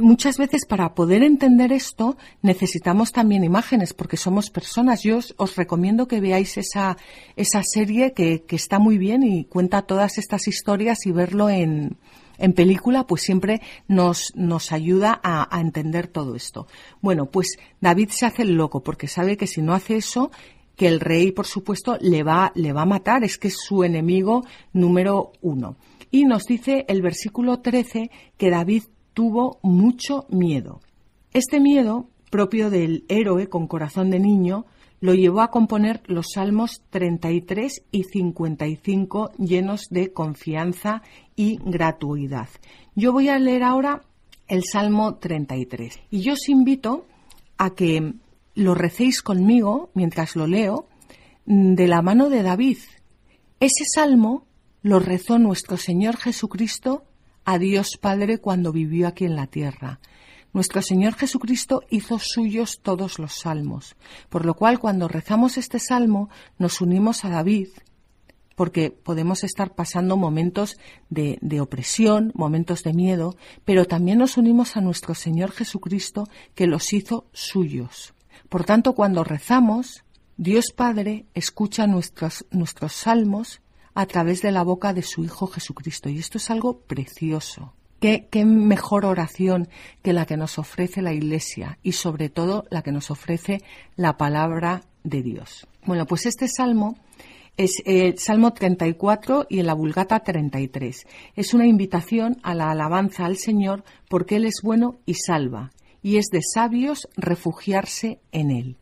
muchas 0.00 0.38
veces 0.38 0.66
para 0.66 0.94
poder 0.94 1.22
entender 1.22 1.72
esto 1.72 2.16
necesitamos 2.42 3.12
también 3.12 3.44
imágenes 3.44 3.94
porque 3.94 4.16
somos 4.16 4.50
personas. 4.50 5.02
Yo 5.02 5.18
os, 5.36 5.56
recomiendo 5.56 6.08
que 6.08 6.20
veáis 6.20 6.56
esa, 6.56 6.96
esa 7.36 7.62
serie 7.62 8.12
que, 8.12 8.44
que, 8.44 8.56
está 8.56 8.78
muy 8.78 8.98
bien 8.98 9.22
y 9.22 9.44
cuenta 9.44 9.82
todas 9.82 10.18
estas 10.18 10.48
historias 10.48 11.06
y 11.06 11.12
verlo 11.12 11.48
en, 11.50 11.96
en 12.38 12.52
película 12.52 13.06
pues 13.06 13.22
siempre 13.22 13.60
nos, 13.88 14.32
nos 14.34 14.72
ayuda 14.72 15.20
a, 15.22 15.54
a 15.56 15.60
entender 15.60 16.08
todo 16.08 16.36
esto. 16.36 16.66
Bueno, 17.00 17.26
pues 17.26 17.58
David 17.80 18.10
se 18.10 18.26
hace 18.26 18.42
el 18.42 18.54
loco 18.54 18.82
porque 18.82 19.08
sabe 19.08 19.36
que 19.36 19.46
si 19.46 19.62
no 19.62 19.74
hace 19.74 19.96
eso 19.96 20.30
que 20.76 20.86
el 20.86 21.00
rey, 21.00 21.32
por 21.32 21.46
supuesto, 21.46 21.96
le 22.00 22.22
va, 22.22 22.52
le 22.54 22.72
va 22.72 22.82
a 22.82 22.86
matar, 22.86 23.24
es 23.24 23.38
que 23.38 23.48
es 23.48 23.56
su 23.56 23.82
enemigo 23.82 24.44
número 24.72 25.32
uno. 25.40 25.76
Y 26.10 26.24
nos 26.24 26.44
dice 26.44 26.84
el 26.88 27.02
versículo 27.02 27.60
13 27.60 28.10
que 28.36 28.50
David 28.50 28.84
tuvo 29.16 29.58
mucho 29.62 30.26
miedo. 30.28 30.82
Este 31.32 31.58
miedo, 31.58 32.10
propio 32.30 32.68
del 32.68 33.06
héroe 33.08 33.48
con 33.48 33.66
corazón 33.66 34.10
de 34.10 34.20
niño, 34.20 34.66
lo 35.00 35.14
llevó 35.14 35.40
a 35.40 35.50
componer 35.50 36.02
los 36.04 36.26
salmos 36.34 36.82
33 36.90 37.82
y 37.90 38.04
55 38.04 39.32
llenos 39.38 39.86
de 39.88 40.12
confianza 40.12 41.00
y 41.34 41.58
gratuidad. 41.64 42.50
Yo 42.94 43.10
voy 43.14 43.30
a 43.30 43.38
leer 43.38 43.62
ahora 43.62 44.02
el 44.48 44.64
Salmo 44.64 45.14
33 45.14 45.98
y 46.10 46.20
yo 46.20 46.34
os 46.34 46.46
invito 46.50 47.06
a 47.56 47.70
que 47.70 48.12
lo 48.54 48.74
recéis 48.74 49.22
conmigo 49.22 49.88
mientras 49.94 50.36
lo 50.36 50.46
leo 50.46 50.88
de 51.46 51.88
la 51.88 52.02
mano 52.02 52.28
de 52.28 52.42
David. 52.42 52.78
Ese 53.60 53.84
salmo 53.94 54.44
lo 54.82 55.00
rezó 55.00 55.38
nuestro 55.38 55.78
Señor 55.78 56.18
Jesucristo 56.18 57.04
a 57.46 57.58
Dios 57.58 57.96
Padre 57.96 58.38
cuando 58.38 58.72
vivió 58.72 59.08
aquí 59.08 59.24
en 59.24 59.36
la 59.36 59.46
tierra. 59.46 60.00
Nuestro 60.52 60.82
Señor 60.82 61.14
Jesucristo 61.14 61.82
hizo 61.90 62.18
suyos 62.18 62.80
todos 62.82 63.18
los 63.18 63.34
salmos, 63.34 63.96
por 64.28 64.44
lo 64.44 64.54
cual 64.54 64.78
cuando 64.78 65.06
rezamos 65.06 65.56
este 65.56 65.78
salmo 65.78 66.28
nos 66.58 66.80
unimos 66.80 67.24
a 67.24 67.30
David, 67.30 67.68
porque 68.56 68.90
podemos 68.90 69.44
estar 69.44 69.74
pasando 69.74 70.16
momentos 70.16 70.76
de, 71.08 71.38
de, 71.40 71.60
opresión, 71.60 72.32
momentos 72.34 72.82
de 72.82 72.94
miedo, 72.94 73.36
pero 73.64 73.84
también 73.84 74.18
nos 74.18 74.36
unimos 74.36 74.76
a 74.76 74.80
nuestro 74.80 75.14
Señor 75.14 75.52
Jesucristo 75.52 76.28
que 76.54 76.66
los 76.66 76.92
hizo 76.92 77.26
suyos. 77.32 78.14
Por 78.48 78.64
tanto, 78.64 78.94
cuando 78.94 79.24
rezamos, 79.24 80.04
Dios 80.36 80.72
Padre 80.74 81.26
escucha 81.34 81.86
nuestros, 81.86 82.44
nuestros 82.50 82.92
salmos 82.92 83.60
a 83.96 84.06
través 84.06 84.42
de 84.42 84.52
la 84.52 84.62
boca 84.62 84.92
de 84.92 85.02
su 85.02 85.24
Hijo 85.24 85.46
Jesucristo. 85.48 86.08
Y 86.08 86.18
esto 86.18 86.38
es 86.38 86.50
algo 86.50 86.80
precioso. 86.80 87.72
¿Qué, 87.98 88.28
¿Qué, 88.30 88.44
mejor 88.44 89.06
oración 89.06 89.68
que 90.02 90.12
la 90.12 90.26
que 90.26 90.36
nos 90.36 90.58
ofrece 90.58 91.00
la 91.00 91.14
Iglesia 91.14 91.78
y 91.82 91.92
sobre 91.92 92.28
todo 92.28 92.66
la 92.70 92.82
que 92.82 92.92
nos 92.92 93.10
ofrece 93.10 93.62
la 93.96 94.18
palabra 94.18 94.82
de 95.02 95.22
Dios. 95.22 95.66
Bueno, 95.86 96.04
pues 96.04 96.26
este 96.26 96.46
salmo 96.46 96.98
es 97.56 97.82
el 97.86 98.18
Salmo 98.18 98.52
34 98.52 99.46
y 99.48 99.60
en 99.60 99.66
la 99.66 99.72
Vulgata 99.72 100.20
33. 100.20 101.06
Es 101.34 101.54
una 101.54 101.66
invitación 101.66 102.36
a 102.42 102.54
la 102.54 102.70
alabanza 102.70 103.24
al 103.24 103.38
Señor 103.38 103.82
porque 104.10 104.36
Él 104.36 104.44
es 104.44 104.60
bueno 104.62 104.98
y 105.06 105.14
salva, 105.14 105.70
y 106.02 106.18
es 106.18 106.26
de 106.26 106.42
sabios 106.42 107.08
refugiarse 107.16 108.20
en 108.32 108.50
Él. 108.50 108.76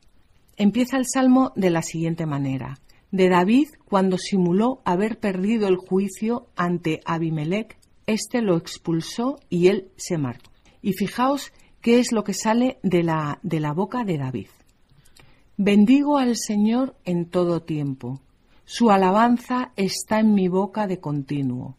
Empieza 0.57 0.97
el 0.97 1.07
Salmo 1.07 1.53
de 1.55 1.71
la 1.71 1.83
siguiente 1.83 2.27
manera 2.27 2.81
de 3.15 3.29
David 3.29 3.69
cuando 3.85 4.19
simuló 4.19 4.83
haber 4.85 5.21
perdido 5.21 5.69
el 5.69 5.77
juicio 5.77 6.49
ante 6.57 7.01
Abimelech, 7.05 7.79
éste 8.09 8.43
lo 8.43 8.57
expulsó 8.57 9.39
y 9.49 9.69
él 9.69 9.93
se 9.95 10.19
marchó. 10.19 10.51
Y 10.83 10.95
fijaos 10.95 11.53
qué 11.81 12.01
es 12.01 12.11
lo 12.11 12.25
que 12.25 12.35
sale 12.35 12.81
de 12.83 13.05
la, 13.05 13.39
de 13.45 13.61
la 13.61 13.73
boca 13.73 14.03
de 14.03 14.19
David. 14.19 14.49
Bendigo 15.57 16.19
al 16.19 16.37
Señor 16.37 16.97
en 17.05 17.27
todo 17.27 17.63
tiempo. 17.63 18.21
Su 18.65 18.91
alabanza 18.91 19.71
está 19.77 20.19
en 20.19 20.35
mi 20.35 20.49
boca 20.49 20.89
de 20.89 20.99
continuo. 20.99 21.77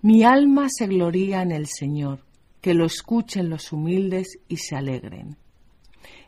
Mi 0.00 0.24
alma 0.24 0.66
se 0.68 0.88
gloría 0.88 1.42
en 1.42 1.52
el 1.52 1.68
Señor, 1.68 2.24
que 2.60 2.74
lo 2.74 2.86
escuchen 2.86 3.50
los 3.50 3.70
humildes 3.70 4.40
y 4.48 4.56
se 4.56 4.74
alegren. 4.74 5.36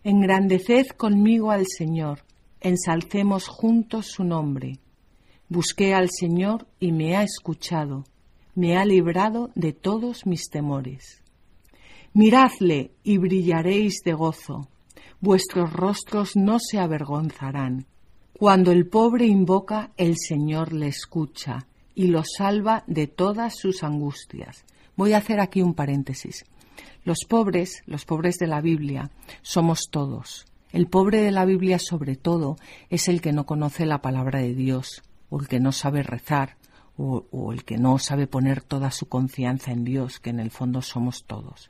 Engrandeced 0.04 0.90
conmigo 0.90 1.50
al 1.50 1.66
Señor, 1.66 2.20
ensalcemos 2.64 3.46
juntos 3.46 4.06
su 4.06 4.24
nombre. 4.24 4.80
Busqué 5.48 5.94
al 5.94 6.08
Señor 6.10 6.66
y 6.80 6.90
me 6.92 7.16
ha 7.16 7.22
escuchado, 7.22 8.04
me 8.54 8.76
ha 8.76 8.84
librado 8.84 9.50
de 9.54 9.72
todos 9.72 10.26
mis 10.26 10.48
temores. 10.48 11.22
Miradle 12.14 12.92
y 13.04 13.18
brillaréis 13.18 14.00
de 14.04 14.14
gozo, 14.14 14.68
vuestros 15.20 15.72
rostros 15.72 16.36
no 16.36 16.58
se 16.58 16.78
avergonzarán. 16.78 17.86
Cuando 18.32 18.72
el 18.72 18.88
pobre 18.88 19.26
invoca, 19.26 19.92
el 19.96 20.16
Señor 20.16 20.72
le 20.72 20.88
escucha 20.88 21.66
y 21.94 22.06
lo 22.06 22.24
salva 22.24 22.82
de 22.86 23.06
todas 23.06 23.56
sus 23.56 23.84
angustias. 23.84 24.64
Voy 24.96 25.12
a 25.12 25.18
hacer 25.18 25.38
aquí 25.38 25.60
un 25.60 25.74
paréntesis. 25.74 26.44
Los 27.04 27.18
pobres, 27.28 27.82
los 27.86 28.04
pobres 28.06 28.38
de 28.38 28.46
la 28.46 28.60
Biblia, 28.60 29.10
somos 29.42 29.88
todos. 29.90 30.46
El 30.74 30.88
pobre 30.88 31.22
de 31.22 31.30
la 31.30 31.44
Biblia, 31.44 31.78
sobre 31.78 32.16
todo, 32.16 32.56
es 32.90 33.06
el 33.06 33.20
que 33.20 33.32
no 33.32 33.46
conoce 33.46 33.86
la 33.86 34.02
palabra 34.02 34.40
de 34.40 34.56
Dios, 34.56 35.04
o 35.30 35.38
el 35.38 35.46
que 35.46 35.60
no 35.60 35.70
sabe 35.70 36.02
rezar, 36.02 36.56
o, 36.96 37.52
el 37.52 37.62
que 37.62 37.78
no 37.78 38.00
sabe 38.00 38.26
poner 38.26 38.60
toda 38.60 38.90
su 38.90 39.06
confianza 39.06 39.70
en 39.70 39.84
Dios, 39.84 40.18
que 40.18 40.30
en 40.30 40.40
el 40.40 40.50
fondo 40.50 40.82
somos 40.82 41.26
todos. 41.28 41.68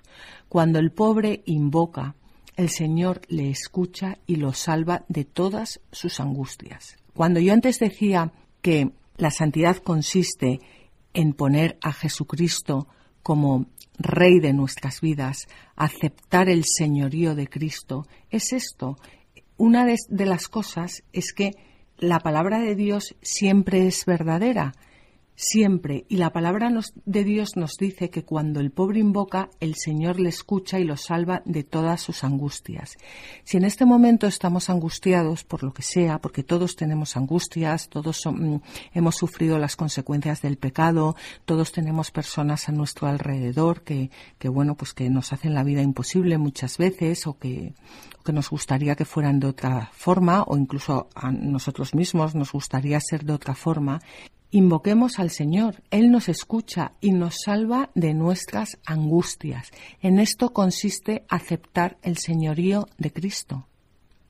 Cuando 0.48 0.78
el 0.78 0.90
pobre 0.90 1.42
invoca, 1.44 2.14
el 2.56 2.70
Señor 2.70 3.20
le 3.28 3.50
escucha 3.50 4.16
y 4.26 4.36
lo 4.36 4.54
salva 4.54 5.04
de 5.08 5.26
todas 5.26 5.82
sus 5.92 6.18
angustias. 6.18 6.96
Cuando 7.12 7.40
yo 7.40 7.52
antes 7.52 7.80
decía 7.80 8.32
que 8.62 8.92
la 9.18 9.30
santidad 9.30 9.76
consiste 9.76 10.60
en 11.12 11.34
poner 11.34 11.76
a 11.82 11.92
Jesucristo 11.92 12.88
como 13.22 13.66
Rey 13.98 14.40
de 14.40 14.52
nuestras 14.52 15.00
vidas, 15.00 15.46
aceptar 15.76 16.48
el 16.48 16.64
señorío 16.64 17.34
de 17.34 17.46
Cristo, 17.46 18.06
es 18.30 18.52
esto. 18.52 18.96
Una 19.56 19.86
de, 19.86 20.26
las 20.26 20.48
cosas 20.48 21.04
es 21.12 21.32
que 21.32 21.52
la 21.98 22.18
palabra 22.18 22.60
de 22.60 22.74
Dios 22.74 23.14
siempre 23.22 23.86
es 23.86 24.04
verdadera 24.04 24.72
siempre. 25.36 26.04
Y 26.08 26.16
la 26.16 26.32
palabra 26.32 26.70
de 27.04 27.24
Dios 27.24 27.56
nos 27.56 27.76
dice 27.76 28.10
que 28.10 28.24
cuando 28.24 28.60
el 28.60 28.70
pobre 28.70 29.00
invoca, 29.00 29.50
el 29.60 29.74
Señor 29.74 30.20
le 30.20 30.28
escucha 30.28 30.78
y 30.78 30.84
lo 30.84 30.96
salva 30.96 31.42
de 31.44 31.64
todas 31.64 32.00
sus 32.00 32.24
angustias. 32.24 32.96
Si 33.44 33.56
en 33.56 33.64
este 33.64 33.84
momento 33.84 34.26
estamos 34.26 34.70
angustiados 34.70 35.44
por 35.44 35.62
lo 35.62 35.72
que 35.72 35.82
sea, 35.82 36.18
porque 36.20 36.42
todos 36.42 36.76
tenemos 36.76 37.16
angustias, 37.16 37.88
todos 37.88 38.22
mm, 38.26 38.56
hemos 38.92 39.16
sufrido 39.16 39.58
las 39.58 39.76
consecuencias 39.76 40.42
del 40.42 40.56
pecado, 40.56 41.16
todos 41.44 41.72
tenemos 41.72 42.10
personas 42.10 42.68
a 42.68 42.72
nuestro 42.72 43.08
alrededor 43.08 43.82
que, 43.82 44.10
que 44.38 44.48
bueno, 44.48 44.76
pues 44.76 44.94
que 44.94 45.10
nos 45.10 45.32
hacen 45.32 45.54
la 45.54 45.64
vida 45.64 45.82
imposible 45.82 46.38
muchas 46.38 46.78
veces 46.78 47.26
o 47.26 47.38
que, 47.38 47.74
que 48.24 48.32
nos 48.32 48.50
gustaría 48.50 48.94
que 48.94 49.04
fueran 49.04 49.40
de 49.40 49.48
otra 49.48 49.90
forma 49.92 50.44
o 50.46 50.56
incluso 50.56 51.08
a 51.14 51.30
nosotros 51.30 51.94
mismos 51.94 52.34
nos 52.34 52.52
gustaría 52.52 52.98
ser 53.00 53.24
de 53.24 53.32
otra 53.32 53.54
forma 53.54 54.00
Invoquemos 54.54 55.18
al 55.18 55.30
Señor, 55.30 55.82
Él 55.90 56.12
nos 56.12 56.28
escucha 56.28 56.92
y 57.00 57.10
nos 57.10 57.38
salva 57.44 57.90
de 57.96 58.14
nuestras 58.14 58.78
angustias. 58.86 59.72
En 60.00 60.20
esto 60.20 60.52
consiste 60.52 61.24
aceptar 61.28 61.98
el 62.02 62.18
señorío 62.18 62.86
de 62.96 63.12
Cristo, 63.12 63.66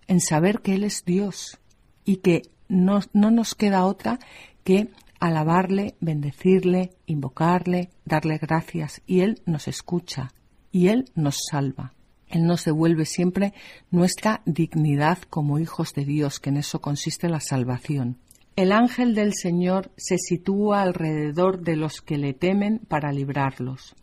en 0.06 0.22
saber 0.22 0.62
que 0.62 0.76
Él 0.76 0.84
es 0.84 1.04
Dios 1.04 1.58
y 2.06 2.16
que 2.16 2.40
no, 2.68 3.00
no 3.12 3.30
nos 3.30 3.54
queda 3.54 3.84
otra 3.84 4.18
que 4.64 4.88
alabarle, 5.20 5.94
bendecirle, 6.00 6.94
invocarle, 7.04 7.90
darle 8.06 8.38
gracias 8.38 9.02
y 9.06 9.20
Él 9.20 9.42
nos 9.44 9.68
escucha 9.68 10.32
y 10.72 10.88
Él 10.88 11.10
nos 11.14 11.36
salva. 11.50 11.92
Él 12.28 12.46
nos 12.46 12.64
devuelve 12.64 13.04
siempre 13.04 13.52
nuestra 13.90 14.40
dignidad 14.46 15.18
como 15.28 15.58
hijos 15.58 15.92
de 15.92 16.06
Dios, 16.06 16.40
que 16.40 16.48
en 16.48 16.56
eso 16.56 16.80
consiste 16.80 17.28
la 17.28 17.40
salvación. 17.40 18.23
El 18.56 18.70
ángel 18.70 19.16
del 19.16 19.32
Señor 19.34 19.90
se 19.96 20.16
sitúa 20.16 20.82
alrededor 20.82 21.60
de 21.62 21.74
los 21.74 22.00
que 22.00 22.18
le 22.18 22.34
temen 22.34 22.78
para 22.86 23.10
librarlos. 23.10 23.96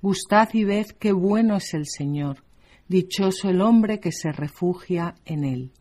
Gustad 0.00 0.48
y 0.52 0.62
ved 0.62 0.86
qué 1.00 1.10
bueno 1.10 1.56
es 1.56 1.74
el 1.74 1.86
Señor. 1.86 2.44
Dichoso 2.86 3.50
el 3.50 3.60
hombre 3.60 3.98
que 3.98 4.12
se 4.12 4.30
refugia 4.30 5.16
en 5.24 5.44
Él. 5.44 5.72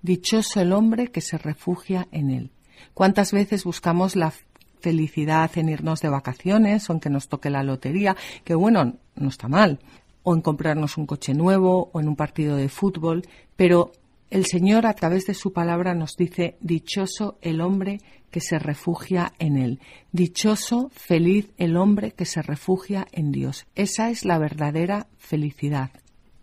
Dichoso 0.00 0.62
el 0.62 0.72
hombre 0.72 1.08
que 1.08 1.20
se 1.20 1.36
refugia 1.36 2.08
en 2.10 2.30
Él. 2.30 2.52
¿Cuántas 2.94 3.32
veces 3.32 3.64
buscamos 3.64 4.16
la 4.16 4.32
felicidad 4.80 5.50
en 5.58 5.68
irnos 5.68 6.00
de 6.00 6.08
vacaciones 6.08 6.88
o 6.88 6.94
en 6.94 7.00
que 7.00 7.10
nos 7.10 7.28
toque 7.28 7.50
la 7.50 7.62
lotería? 7.62 8.16
Que 8.44 8.54
bueno, 8.54 8.94
no 9.14 9.28
está 9.28 9.46
mal. 9.46 9.78
O 10.22 10.34
en 10.34 10.40
comprarnos 10.40 10.96
un 10.96 11.04
coche 11.04 11.34
nuevo 11.34 11.90
o 11.92 12.00
en 12.00 12.08
un 12.08 12.16
partido 12.16 12.56
de 12.56 12.70
fútbol. 12.70 13.26
Pero 13.56 13.92
el 14.30 14.44
Señor 14.44 14.86
a 14.86 14.92
través 14.92 15.24
de 15.26 15.34
su 15.34 15.52
palabra 15.52 15.94
nos 15.94 16.14
dice, 16.16 16.58
dichoso 16.60 17.38
el 17.40 17.60
hombre 17.60 18.00
que 18.30 18.40
se 18.40 18.58
refugia 18.58 19.32
en 19.38 19.56
Él. 19.56 19.80
Dichoso, 20.12 20.90
feliz 20.92 21.50
el 21.56 21.76
hombre 21.76 22.12
que 22.12 22.26
se 22.26 22.42
refugia 22.42 23.06
en 23.12 23.32
Dios. 23.32 23.66
Esa 23.74 24.10
es 24.10 24.24
la 24.24 24.38
verdadera 24.38 25.06
felicidad. 25.16 25.90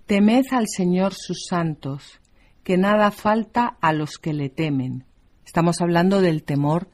Temed 0.08 0.46
al 0.52 0.68
Señor 0.68 1.14
sus 1.14 1.46
santos, 1.48 2.20
que 2.64 2.78
nada 2.78 3.12
falta 3.12 3.78
a 3.82 3.94
los 3.94 4.18
que 4.18 4.34
le 4.34 4.50
temen. 4.50 5.06
Estamos 5.46 5.80
hablando 5.80 6.22
del 6.22 6.44
temor 6.44 6.90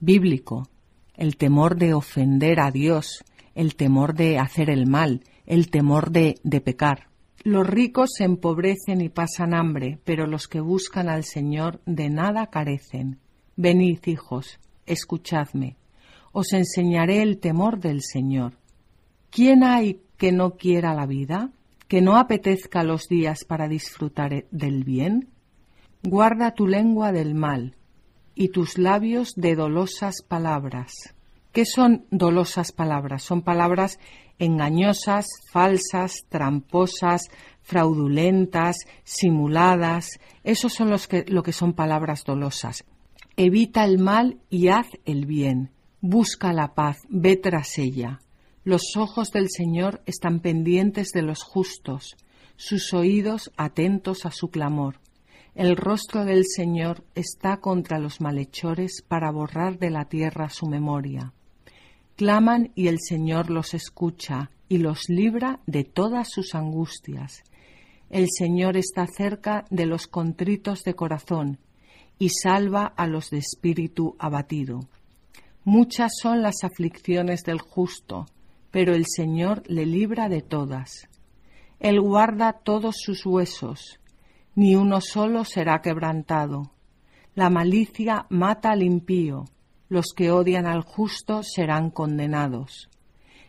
bíblico, 0.00 0.68
el 1.14 1.36
temor 1.36 1.76
de 1.76 1.94
ofender 1.94 2.60
a 2.60 2.70
Dios, 2.70 3.24
el 3.54 3.76
temor 3.76 4.14
de 4.14 4.38
hacer 4.38 4.68
el 4.68 4.86
mal, 4.86 5.22
el 5.46 5.70
temor 5.70 6.10
de, 6.10 6.34
de 6.42 6.60
pecar. 6.60 7.08
Los 7.44 7.66
ricos 7.66 8.12
se 8.16 8.24
empobrecen 8.24 9.02
y 9.02 9.10
pasan 9.10 9.52
hambre, 9.52 9.98
pero 10.04 10.26
los 10.26 10.48
que 10.48 10.60
buscan 10.60 11.10
al 11.10 11.24
Señor 11.24 11.82
de 11.84 12.08
nada 12.08 12.46
carecen. 12.46 13.18
Venid, 13.54 13.98
hijos, 14.06 14.58
escuchadme. 14.86 15.76
Os 16.32 16.54
enseñaré 16.54 17.20
el 17.20 17.38
temor 17.38 17.80
del 17.80 18.00
Señor. 18.00 18.54
¿Quién 19.30 19.62
hay 19.62 20.00
que 20.16 20.32
no 20.32 20.56
quiera 20.56 20.94
la 20.94 21.04
vida? 21.04 21.50
¿Que 21.86 22.00
no 22.00 22.16
apetezca 22.16 22.82
los 22.82 23.08
días 23.08 23.44
para 23.44 23.68
disfrutar 23.68 24.46
del 24.50 24.82
bien? 24.82 25.28
Guarda 26.02 26.54
tu 26.54 26.66
lengua 26.66 27.12
del 27.12 27.34
mal 27.34 27.76
y 28.34 28.48
tus 28.48 28.78
labios 28.78 29.34
de 29.36 29.54
dolosas 29.54 30.22
palabras. 30.26 31.13
¿Qué 31.54 31.66
son 31.66 32.04
dolosas 32.10 32.72
palabras? 32.72 33.22
Son 33.22 33.42
palabras 33.42 34.00
engañosas, 34.40 35.28
falsas, 35.52 36.24
tramposas, 36.28 37.30
fraudulentas, 37.62 38.78
simuladas. 39.04 40.18
Esos 40.42 40.72
son 40.72 40.90
los 40.90 41.06
que, 41.06 41.24
lo 41.28 41.44
que 41.44 41.52
son 41.52 41.72
palabras 41.72 42.24
dolosas. 42.24 42.84
Evita 43.36 43.84
el 43.84 44.00
mal 44.00 44.40
y 44.50 44.66
haz 44.66 44.88
el 45.04 45.26
bien. 45.26 45.70
Busca 46.00 46.52
la 46.52 46.74
paz, 46.74 46.98
ve 47.08 47.36
tras 47.36 47.78
ella. 47.78 48.18
Los 48.64 48.96
ojos 48.96 49.30
del 49.30 49.48
Señor 49.48 50.02
están 50.06 50.40
pendientes 50.40 51.12
de 51.12 51.22
los 51.22 51.44
justos, 51.44 52.16
sus 52.56 52.92
oídos 52.92 53.52
atentos 53.56 54.26
a 54.26 54.32
su 54.32 54.50
clamor. 54.50 54.98
El 55.54 55.76
rostro 55.76 56.24
del 56.24 56.46
Señor 56.46 57.04
está 57.14 57.58
contra 57.58 58.00
los 58.00 58.20
malhechores 58.20 59.04
para 59.06 59.30
borrar 59.30 59.78
de 59.78 59.90
la 59.90 60.06
tierra 60.06 60.50
su 60.50 60.66
memoria. 60.66 61.32
Claman 62.16 62.70
y 62.76 62.86
el 62.86 63.00
Señor 63.00 63.50
los 63.50 63.74
escucha 63.74 64.50
y 64.68 64.78
los 64.78 65.08
libra 65.08 65.58
de 65.66 65.82
todas 65.82 66.28
sus 66.30 66.54
angustias. 66.54 67.42
El 68.08 68.28
Señor 68.30 68.76
está 68.76 69.08
cerca 69.08 69.64
de 69.70 69.86
los 69.86 70.06
contritos 70.06 70.84
de 70.84 70.94
corazón 70.94 71.58
y 72.16 72.28
salva 72.28 72.86
a 72.86 73.08
los 73.08 73.30
de 73.30 73.38
espíritu 73.38 74.14
abatido. 74.20 74.80
Muchas 75.64 76.12
son 76.22 76.40
las 76.40 76.62
aflicciones 76.62 77.42
del 77.42 77.60
justo, 77.60 78.26
pero 78.70 78.94
el 78.94 79.06
Señor 79.06 79.64
le 79.66 79.84
libra 79.84 80.28
de 80.28 80.40
todas. 80.40 81.08
Él 81.80 82.00
guarda 82.00 82.52
todos 82.52 82.94
sus 82.96 83.26
huesos, 83.26 83.98
ni 84.54 84.76
uno 84.76 85.00
solo 85.00 85.44
será 85.44 85.82
quebrantado. 85.82 86.70
La 87.34 87.50
malicia 87.50 88.26
mata 88.28 88.70
al 88.70 88.84
impío, 88.84 89.46
los 89.94 90.12
que 90.14 90.32
odian 90.32 90.66
al 90.66 90.82
justo 90.82 91.42
serán 91.44 91.90
condenados. 91.90 92.90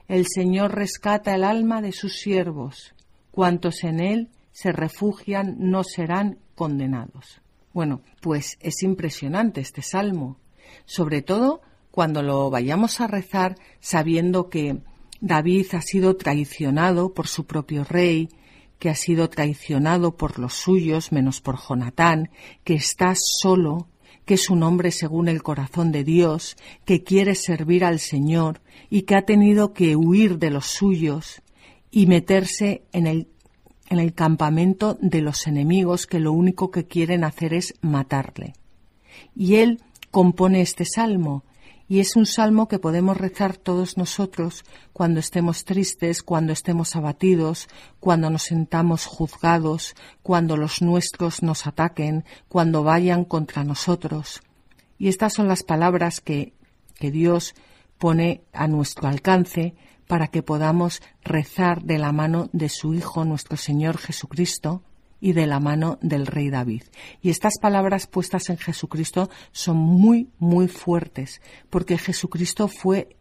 El 0.08 0.27
Señor 0.27 0.75
rescata 0.75 1.34
el 1.34 1.43
alma 1.43 1.81
de 1.81 1.91
sus 1.91 2.19
siervos. 2.19 2.93
Cuantos 3.31 3.84
en 3.84 3.99
Él 3.99 4.29
se 4.51 4.71
refugian 4.71 5.55
no 5.58 5.84
serán 5.84 6.38
condenados. 6.53 7.41
Bueno, 7.73 8.01
pues 8.21 8.58
es 8.62 8.84
impresionante 8.84 9.60
este 9.60 9.81
salmo, 9.81 10.38
sobre 10.86 11.23
todo 11.23 11.62
cuando 11.89 12.21
lo 12.21 12.49
vayamos 12.51 13.01
a 13.01 13.08
rezar 13.08 13.55
sabiendo 13.79 14.49
que 14.49 14.84
David 15.21 15.65
ha 15.73 15.81
sido 15.81 16.15
traicionado 16.15 17.13
por 17.13 17.27
su 17.27 17.47
propio 17.47 17.84
rey, 17.84 18.29
que 18.77 18.89
ha 18.89 18.95
sido 18.95 19.29
traicionado 19.29 20.15
por 20.15 20.38
los 20.38 20.53
suyos 20.53 21.12
menos 21.12 21.41
por 21.41 21.58
Jonatán, 21.58 22.29
que 22.63 22.75
está 22.75 23.13
solo, 23.15 23.88
que 24.25 24.33
es 24.33 24.49
un 24.49 24.63
hombre 24.63 24.91
según 24.91 25.27
el 25.27 25.43
corazón 25.43 25.91
de 25.91 26.03
Dios, 26.03 26.57
que 26.83 27.03
quiere 27.03 27.35
servir 27.35 27.85
al 27.85 27.99
Señor 27.99 28.61
y 28.89 29.03
que 29.03 29.15
ha 29.15 29.21
tenido 29.21 29.73
que 29.73 29.95
huir 29.95 30.39
de 30.39 30.49
los 30.49 30.65
suyos 30.65 31.41
y 31.91 32.07
meterse 32.07 32.83
en 32.91 33.07
el, 33.07 33.29
en 33.89 33.99
el 33.99 34.13
campamento 34.13 34.97
de 34.99 35.21
los 35.21 35.47
enemigos 35.47 36.07
que 36.07 36.19
lo 36.19 36.33
único 36.33 36.71
que 36.71 36.85
quieren 36.85 37.23
hacer 37.23 37.53
es 37.53 37.75
matarle. 37.81 38.53
Y 39.33 39.55
él 39.55 39.81
compone 40.11 40.61
este 40.61 40.83
salmo 40.83 41.44
y 41.88 42.00
es 42.00 42.15
un 42.15 42.26
salmo 42.26 42.67
que 42.67 42.80
podemos 42.80 43.17
rezar 43.17 43.58
todos 43.58 43.98
nosotros 43.98 44.65
cuando 44.91 45.19
estemos 45.19 45.65
tristes, 45.65 46.24
cuando 46.24 46.52
estemos 46.52 46.95
abatidos, 46.95 47.67
cuando 48.00 48.30
nos 48.30 48.43
sentamos 48.43 49.06
juzgados, 49.06 49.95
cuando 50.24 50.58
los 50.58 50.82
nuestros 50.82 51.43
nos 51.43 51.67
ataquen, 51.67 52.26
cuando 52.48 52.84
vayan 52.84 53.24
contra 53.24 53.63
nosotros. 53.63 54.41
Y 54.98 55.10
estas 55.10 55.34
son 55.34 55.48
las 55.48 55.63
palabras 55.63 56.21
que, 56.21 56.54
que 56.95 57.12
Dios 57.12 57.54
pone 57.98 58.41
a 58.52 58.67
nuestro 58.67 59.08
alcance 59.08 59.76
para 60.08 60.28
que 60.28 60.43
podamos 60.43 61.02
rezar 61.24 61.84
de 61.84 61.98
la 61.98 62.12
mano 62.12 62.50
de 62.54 62.69
su 62.69 62.93
Hijo, 62.93 63.26
nuestro 63.26 63.58
Señor 63.58 63.98
Jesucristo, 63.98 64.82
y 65.25 65.33
de 65.33 65.47
la 65.47 65.59
mano 65.59 65.97
del 66.03 66.27
rey 66.27 66.51
David. 66.51 66.83
Y 67.19 67.31
estas 67.31 67.53
palabras 67.59 68.05
puestas 68.05 68.47
en 68.51 68.57
Jesucristo 68.57 69.31
son 69.51 69.77
muy, 69.77 70.29
muy 70.38 70.67
fuertes, 70.67 71.41
porque 71.71 71.97
Jesucristo 71.97 72.67
fue 72.67 73.17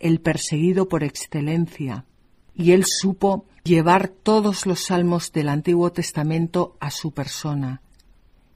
el 0.00 0.20
perseguido 0.20 0.88
por 0.88 1.04
excelencia, 1.04 2.04
y 2.52 2.72
él 2.72 2.82
supo 2.84 3.46
llevar 3.62 4.08
todos 4.08 4.66
los 4.66 4.86
salmos 4.86 5.30
del 5.30 5.48
Antiguo 5.48 5.92
Testamento 5.92 6.76
a 6.80 6.90
su 6.90 7.12
persona 7.12 7.80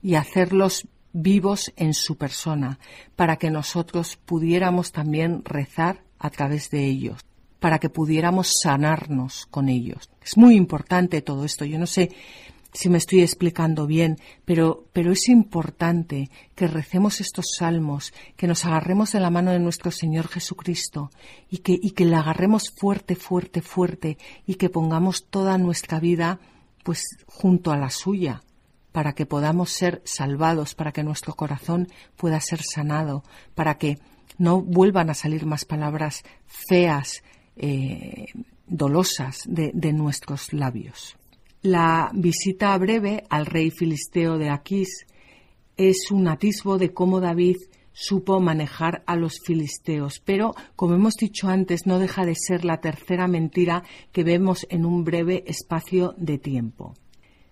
y 0.03 0.17
hacerlos 0.17 0.89
vivos 1.13 1.73
en 1.77 1.95
su 1.95 2.17
persona, 2.17 2.81
para 3.15 3.37
que 3.37 3.53
nosotros 3.53 4.17
pudiéramos 4.17 4.91
también 4.91 5.45
rezar 5.45 6.03
a 6.19 6.29
través 6.31 6.71
de 6.71 6.87
ellos, 6.87 7.21
para 7.61 7.79
que 7.79 7.89
pudiéramos 7.89 8.51
sanarnos 8.65 9.47
con 9.47 9.69
ellos. 9.69 10.11
Es 10.25 10.37
muy 10.37 10.57
importante 10.57 11.23
todo 11.23 11.45
esto. 11.45 11.65
Yo 11.65 11.79
no 11.79 11.87
sé 11.87 12.11
si 12.73 12.89
me 12.89 12.99
estoy 12.99 13.21
explicando 13.21 13.87
bien, 13.87 14.19
pero, 14.45 14.87
pero 14.93 15.13
es 15.13 15.29
importante 15.29 16.31
que 16.55 16.67
recemos 16.67 17.21
estos 17.21 17.47
salmos, 17.59 18.13
que 18.37 18.47
nos 18.47 18.65
agarremos 18.65 19.13
de 19.13 19.21
la 19.21 19.31
mano 19.31 19.51
de 19.51 19.59
nuestro 19.59 19.91
Señor 19.91 20.29
Jesucristo 20.29 21.11
y 21.49 21.59
que, 21.59 21.79
y 21.81 21.91
que 21.93 22.05
le 22.05 22.17
agarremos 22.17 22.71
fuerte, 22.71 23.17
fuerte, 23.17 23.63
fuerte 23.63 24.19
y 24.47 24.55
que 24.55 24.71
pongamos 24.71 25.27
toda 25.29 25.59
nuestra 25.59 26.01
vida 26.01 26.39
pues 26.85 27.05
junto 27.27 27.73
a 27.73 27.77
la 27.77 27.91
suya 27.91 28.43
para 28.93 29.13
que 29.13 29.27
podamos 29.27 29.71
ser 29.71 30.03
salvados, 30.05 30.75
para 30.75 30.93
que 30.93 31.05
nuestro 31.05 31.35
corazón 31.35 31.89
pueda 32.17 32.41
ser 32.41 32.63
sanado, 32.63 33.23
para 33.55 33.79
que 33.79 33.99
no 34.39 34.61
vuelvan 34.61 35.11
a 35.11 35.15
salir 35.15 35.47
más 35.47 35.65
palabras 35.65 36.25
feas, 36.47 37.23
eh, 37.57 38.27
dolosas 38.67 39.43
de 39.47 39.93
nuestros 39.93 40.53
labios. 40.53 41.20
La 41.63 42.11
visita 42.15 42.75
breve 42.79 43.25
al 43.29 43.45
rey 43.45 43.71
filisteo 43.71 44.39
de 44.39 44.49
Aquís 44.49 45.05
es 45.77 46.11
un 46.11 46.27
atisbo 46.27 46.79
de 46.79 46.95
cómo 46.95 47.21
David 47.21 47.59
supo 47.93 48.41
manejar 48.41 49.03
a 49.07 49.15
los 49.15 49.41
filisteos, 49.45 50.23
pero, 50.25 50.55
como 50.75 50.95
hemos 50.95 51.17
dicho 51.17 51.49
antes, 51.49 51.83
no 51.85 51.99
deja 51.99 52.25
de 52.25 52.35
ser 52.35 52.65
la 52.65 52.81
tercera 52.81 53.29
mentira 53.29 53.83
que 54.11 54.25
vemos 54.25 54.67
en 54.71 54.87
un 54.87 55.05
breve 55.05 55.45
espacio 55.47 56.15
de 56.17 56.39
tiempo. 56.39 56.95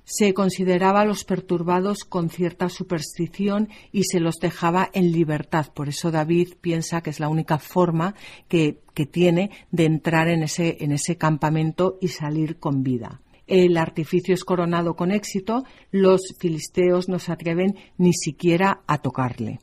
Se 0.05 0.33
consideraba 0.33 1.03
a 1.03 1.05
los 1.05 1.25
perturbados 1.25 2.05
con 2.05 2.31
cierta 2.31 2.71
superstición 2.71 3.68
y 3.92 4.05
se 4.05 4.21
los 4.21 4.37
dejaba 4.37 4.88
en 4.94 5.12
libertad. 5.12 5.66
Por 5.75 5.90
eso 5.90 6.11
David 6.11 6.55
piensa 6.62 7.03
que 7.03 7.11
es 7.11 7.21
la 7.21 7.29
única 7.29 7.59
forma 7.59 8.14
que, 8.49 8.81
que 8.94 9.05
tiene 9.05 9.51
de 9.71 9.85
entrar 9.85 10.29
en 10.29 10.44
ese, 10.44 10.79
en 10.81 10.92
ese 10.92 11.18
campamento 11.18 11.99
y 12.01 12.09
salir 12.09 12.59
con 12.59 12.83
vida 12.83 13.21
el 13.49 13.77
artificio 13.77 14.35
es 14.35 14.45
coronado 14.45 14.95
con 14.95 15.11
éxito, 15.11 15.65
los 15.91 16.35
filisteos 16.39 17.09
no 17.09 17.19
se 17.19 17.33
atreven 17.33 17.77
ni 17.97 18.13
siquiera 18.13 18.83
a 18.87 18.99
tocarle. 18.99 19.59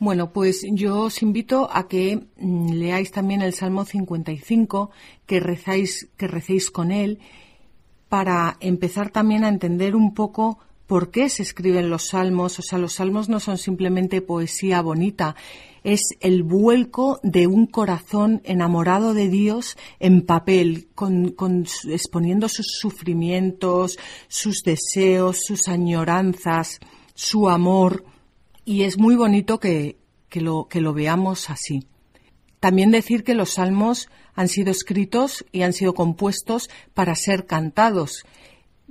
Bueno, 0.00 0.32
pues 0.32 0.64
yo 0.72 1.00
os 1.00 1.22
invito 1.22 1.68
a 1.72 1.88
que 1.88 2.28
mm, 2.36 2.72
leáis 2.74 3.10
también 3.10 3.42
el 3.42 3.52
Salmo 3.52 3.84
55, 3.84 4.90
que 5.26 5.40
rezáis, 5.40 6.08
que 6.16 6.28
recéis 6.28 6.70
con 6.70 6.92
él, 6.92 7.18
para 8.08 8.56
empezar 8.60 9.10
también 9.10 9.44
a 9.44 9.48
entender 9.48 9.96
un 9.96 10.14
poco 10.14 10.58
por 10.88 11.10
qué 11.10 11.28
se 11.28 11.42
escriben 11.44 11.90
los 11.90 12.08
salmos. 12.08 12.58
O 12.58 12.62
sea, 12.62 12.78
los 12.78 12.94
salmos 12.94 13.28
no 13.28 13.38
son 13.38 13.58
simplemente 13.58 14.22
poesía 14.22 14.82
bonita, 14.82 15.36
es 15.84 16.00
el 16.20 16.42
vuelco 16.42 17.20
de 17.22 17.46
un 17.46 17.66
corazón 17.66 18.40
enamorado 18.44 19.14
de 19.14 19.28
Dios 19.28 19.76
en 20.00 20.22
papel, 20.22 20.88
exponiendo 21.88 22.48
sus 22.48 22.78
sufrimientos, 22.80 23.98
sus 24.26 24.62
deseos, 24.64 25.42
sus 25.44 25.68
añoranzas, 25.68 26.80
su 27.14 27.48
amor. 27.48 28.04
Y 28.64 28.82
es 28.82 28.98
muy 28.98 29.14
bonito 29.14 29.60
que, 29.60 29.98
lo, 30.32 30.66
que 30.68 30.80
lo 30.80 30.94
veamos 30.94 31.48
así. 31.48 31.86
También 32.60 32.90
decir 32.90 33.22
que 33.22 33.34
los 33.34 33.50
salmos 33.50 34.08
han 34.34 34.48
sido 34.48 34.70
escritos 34.70 35.44
y 35.52 35.62
han 35.62 35.72
sido 35.72 35.94
compuestos 35.94 36.70
para 36.92 37.14
ser 37.14 37.46
cantados. 37.46 38.24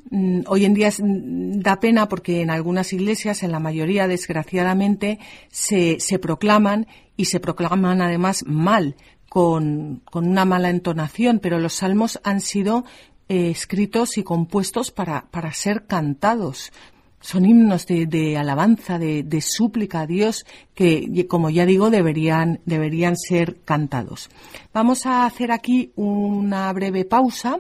Mm, 0.10 0.42
hoy 0.48 0.66
en 0.66 0.74
día 0.74 0.90
mm, 0.90 1.60
da 1.60 1.80
pena 1.80 2.08
porque 2.08 2.42
en 2.42 2.50
algunas 2.50 2.94
iglesias, 2.94 3.44
en 3.44 3.52
la 3.52 3.60
mayoría 3.60 4.08
desgraciadamente, 4.08 5.20
se, 5.50 5.98
proclaman 6.20 6.88
y 7.16 7.26
se 7.26 7.40
proclaman 7.40 8.02
además 8.02 8.44
mal, 8.46 8.96
con, 9.30 10.02
una 10.14 10.46
mala 10.46 10.70
entonación, 10.70 11.40
pero 11.40 11.60
los 11.60 11.74
salmos 11.74 12.20
han 12.24 12.42
sido 12.42 12.86
eh, 13.28 13.50
escritos 13.50 14.18
y 14.18 14.24
compuestos 14.24 14.92
para, 14.92 15.26
para 15.30 15.52
ser 15.54 15.86
cantados. 15.86 16.72
Son 17.20 17.46
himnos 17.46 17.88
de, 17.88 18.38
alabanza, 18.38 19.00
de, 19.00 19.24
de, 19.24 19.42
súplica 19.42 20.02
a 20.02 20.08
Dios 20.08 20.46
que, 20.74 21.28
como 21.28 21.50
ya 21.50 21.66
digo, 21.66 21.90
deberían, 21.90 22.62
deberían 22.66 23.18
ser 23.18 23.60
cantados. 23.66 24.30
Vamos 24.72 25.06
a 25.06 25.26
hacer 25.26 25.52
aquí 25.52 25.92
una 25.96 26.72
breve 26.72 27.04
pausa 27.04 27.60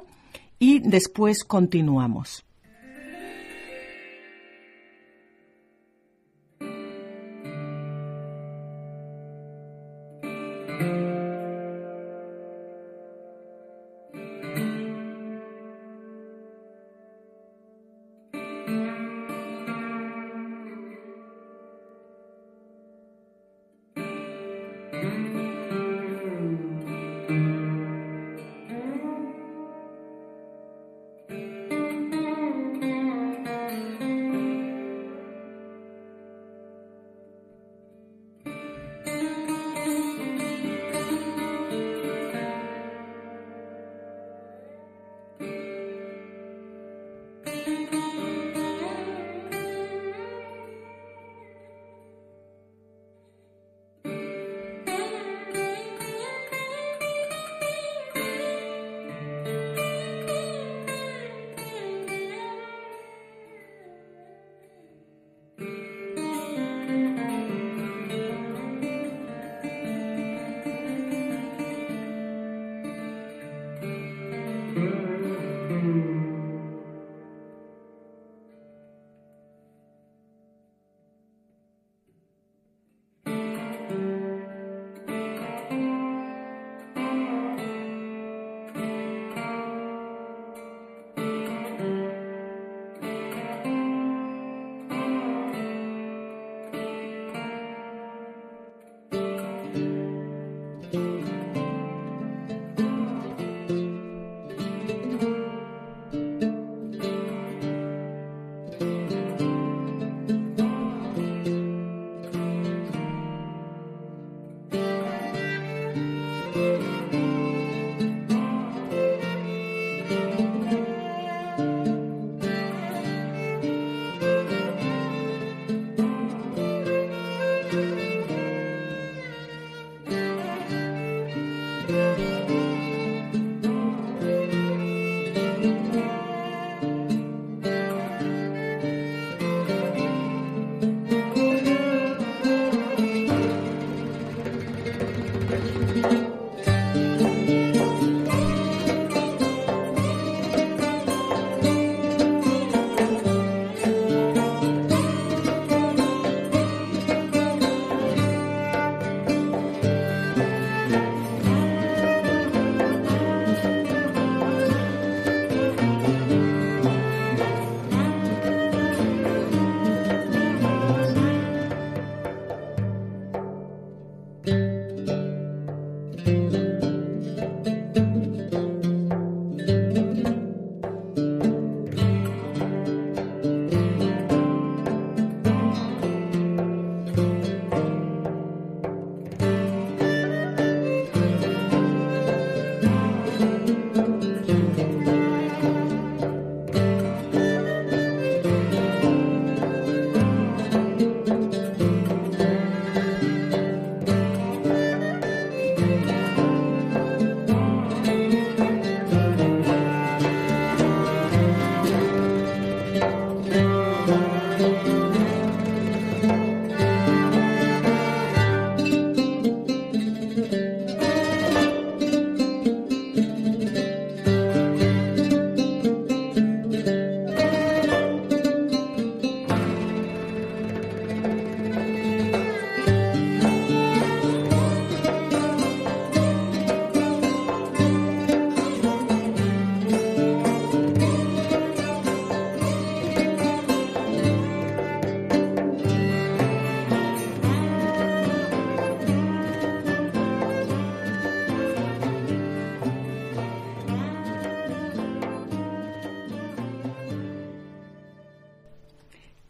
y 0.59 0.79
después 0.79 1.43
continuamos. 1.43 2.46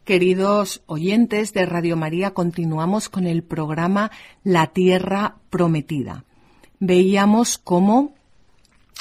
Queridos 0.07 0.83
oyentes 0.85 1.51
de 1.51 1.65
Radio 1.65 1.97
María, 1.97 2.33
continuamos 2.33 3.09
con 3.09 3.27
el 3.27 3.43
programa 3.43 4.09
La 4.41 4.67
Tierra 4.67 5.35
Prometida. 5.49 6.23
Veíamos 6.79 7.57
cómo 7.57 8.15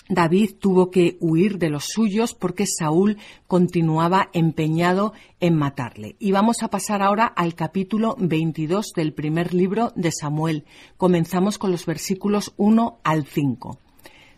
David 0.08 0.56
tuvo 0.58 0.90
que 0.90 1.16
huir 1.20 1.58
de 1.58 1.70
los 1.70 1.84
suyos 1.84 2.34
porque 2.34 2.66
Saúl 2.66 3.18
continuaba 3.46 4.30
empeñado 4.32 5.12
en 5.38 5.54
matarle. 5.54 6.16
Y 6.18 6.32
vamos 6.32 6.64
a 6.64 6.70
pasar 6.70 7.02
ahora 7.02 7.26
al 7.26 7.54
capítulo 7.54 8.16
22 8.18 8.90
del 8.96 9.12
primer 9.12 9.54
libro 9.54 9.92
de 9.94 10.10
Samuel. 10.10 10.64
Comenzamos 10.96 11.56
con 11.56 11.70
los 11.70 11.86
versículos 11.86 12.52
1 12.56 12.98
al 13.04 13.26
5. 13.26 13.78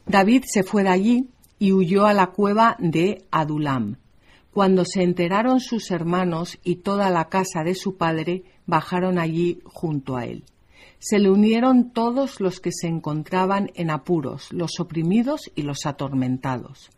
David 0.04 0.44
se 0.46 0.64
fue 0.64 0.82
de 0.82 0.90
allí 0.90 1.30
y 1.58 1.72
huyó 1.72 2.04
a 2.04 2.12
la 2.12 2.26
cueva 2.26 2.76
de 2.78 3.24
Adulam. 3.30 3.96
Cuando 4.52 4.84
se 4.84 5.02
enteraron 5.02 5.60
sus 5.60 5.90
hermanos 5.90 6.58
y 6.64 6.76
toda 6.76 7.10
la 7.10 7.28
casa 7.28 7.62
de 7.64 7.74
su 7.74 7.96
padre, 7.96 8.44
bajaron 8.66 9.18
allí 9.18 9.60
junto 9.64 10.16
a 10.16 10.24
él. 10.24 10.44
Se 10.98 11.18
le 11.18 11.30
unieron 11.30 11.90
todos 11.90 12.40
los 12.40 12.60
que 12.60 12.72
se 12.72 12.88
encontraban 12.88 13.70
en 13.74 13.90
apuros, 13.90 14.52
los 14.52 14.80
oprimidos 14.80 15.50
y 15.54 15.62
los 15.62 15.86
atormentados. 15.86 16.90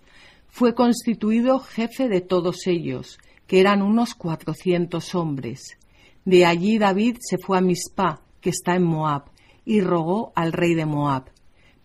Fue 0.49 0.75
constituido 0.75 1.59
jefe 1.61 2.09
de 2.09 2.21
todos 2.21 2.67
ellos, 2.67 3.19
que 3.47 3.61
eran 3.61 3.83
unos 3.83 4.15
cuatrocientos 4.15 5.15
hombres. 5.15 5.77
De 6.25 6.47
allí 6.47 6.79
David 6.79 7.17
se 7.21 7.37
fue 7.37 7.59
a 7.59 7.61
Mizpah, 7.61 8.21
que 8.41 8.51
está 8.51 8.75
en 8.75 8.85
Moab, 8.85 9.25
y 9.65 9.81
rogó 9.81 10.33
al 10.35 10.53
rey 10.53 10.75
de 10.75 10.87
Moab, 10.87 11.31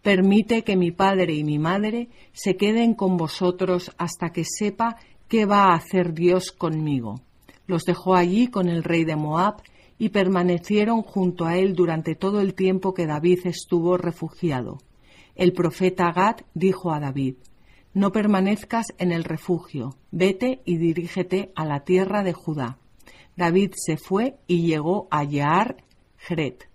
Permite 0.05 0.63
que 0.63 0.75
mi 0.75 0.91
padre 0.91 1.33
y 1.33 1.43
mi 1.43 1.57
madre 1.57 2.09
se 2.31 2.57
queden 2.57 2.93
con 2.93 3.17
vosotros 3.17 3.91
hasta 3.97 4.29
que 4.29 4.43
sepa 4.45 4.97
¿Qué 5.27 5.45
va 5.45 5.65
a 5.65 5.75
hacer 5.75 6.13
Dios 6.13 6.51
conmigo? 6.51 7.21
Los 7.65 7.83
dejó 7.83 8.13
allí 8.13 8.47
con 8.47 8.69
el 8.69 8.83
rey 8.83 9.05
de 9.05 9.15
Moab 9.15 9.55
y 9.97 10.09
permanecieron 10.09 11.01
junto 11.01 11.45
a 11.45 11.57
él 11.57 11.73
durante 11.73 12.13
todo 12.13 12.41
el 12.41 12.53
tiempo 12.53 12.93
que 12.93 13.07
David 13.07 13.39
estuvo 13.45 13.97
refugiado. 13.97 14.77
El 15.35 15.53
profeta 15.53 16.11
Gad 16.11 16.37
dijo 16.53 16.91
a 16.91 16.99
David, 16.99 17.35
No 17.93 18.11
permanezcas 18.11 18.85
en 18.99 19.11
el 19.11 19.23
refugio, 19.23 19.95
vete 20.11 20.61
y 20.63 20.77
dirígete 20.77 21.51
a 21.55 21.65
la 21.65 21.79
tierra 21.79 22.23
de 22.23 22.33
Judá. 22.33 22.77
David 23.35 23.71
se 23.75 23.97
fue 23.97 24.37
y 24.45 24.67
llegó 24.67 25.07
a 25.09 25.23
Yaar 25.23 25.77
Jeret. 26.17 26.69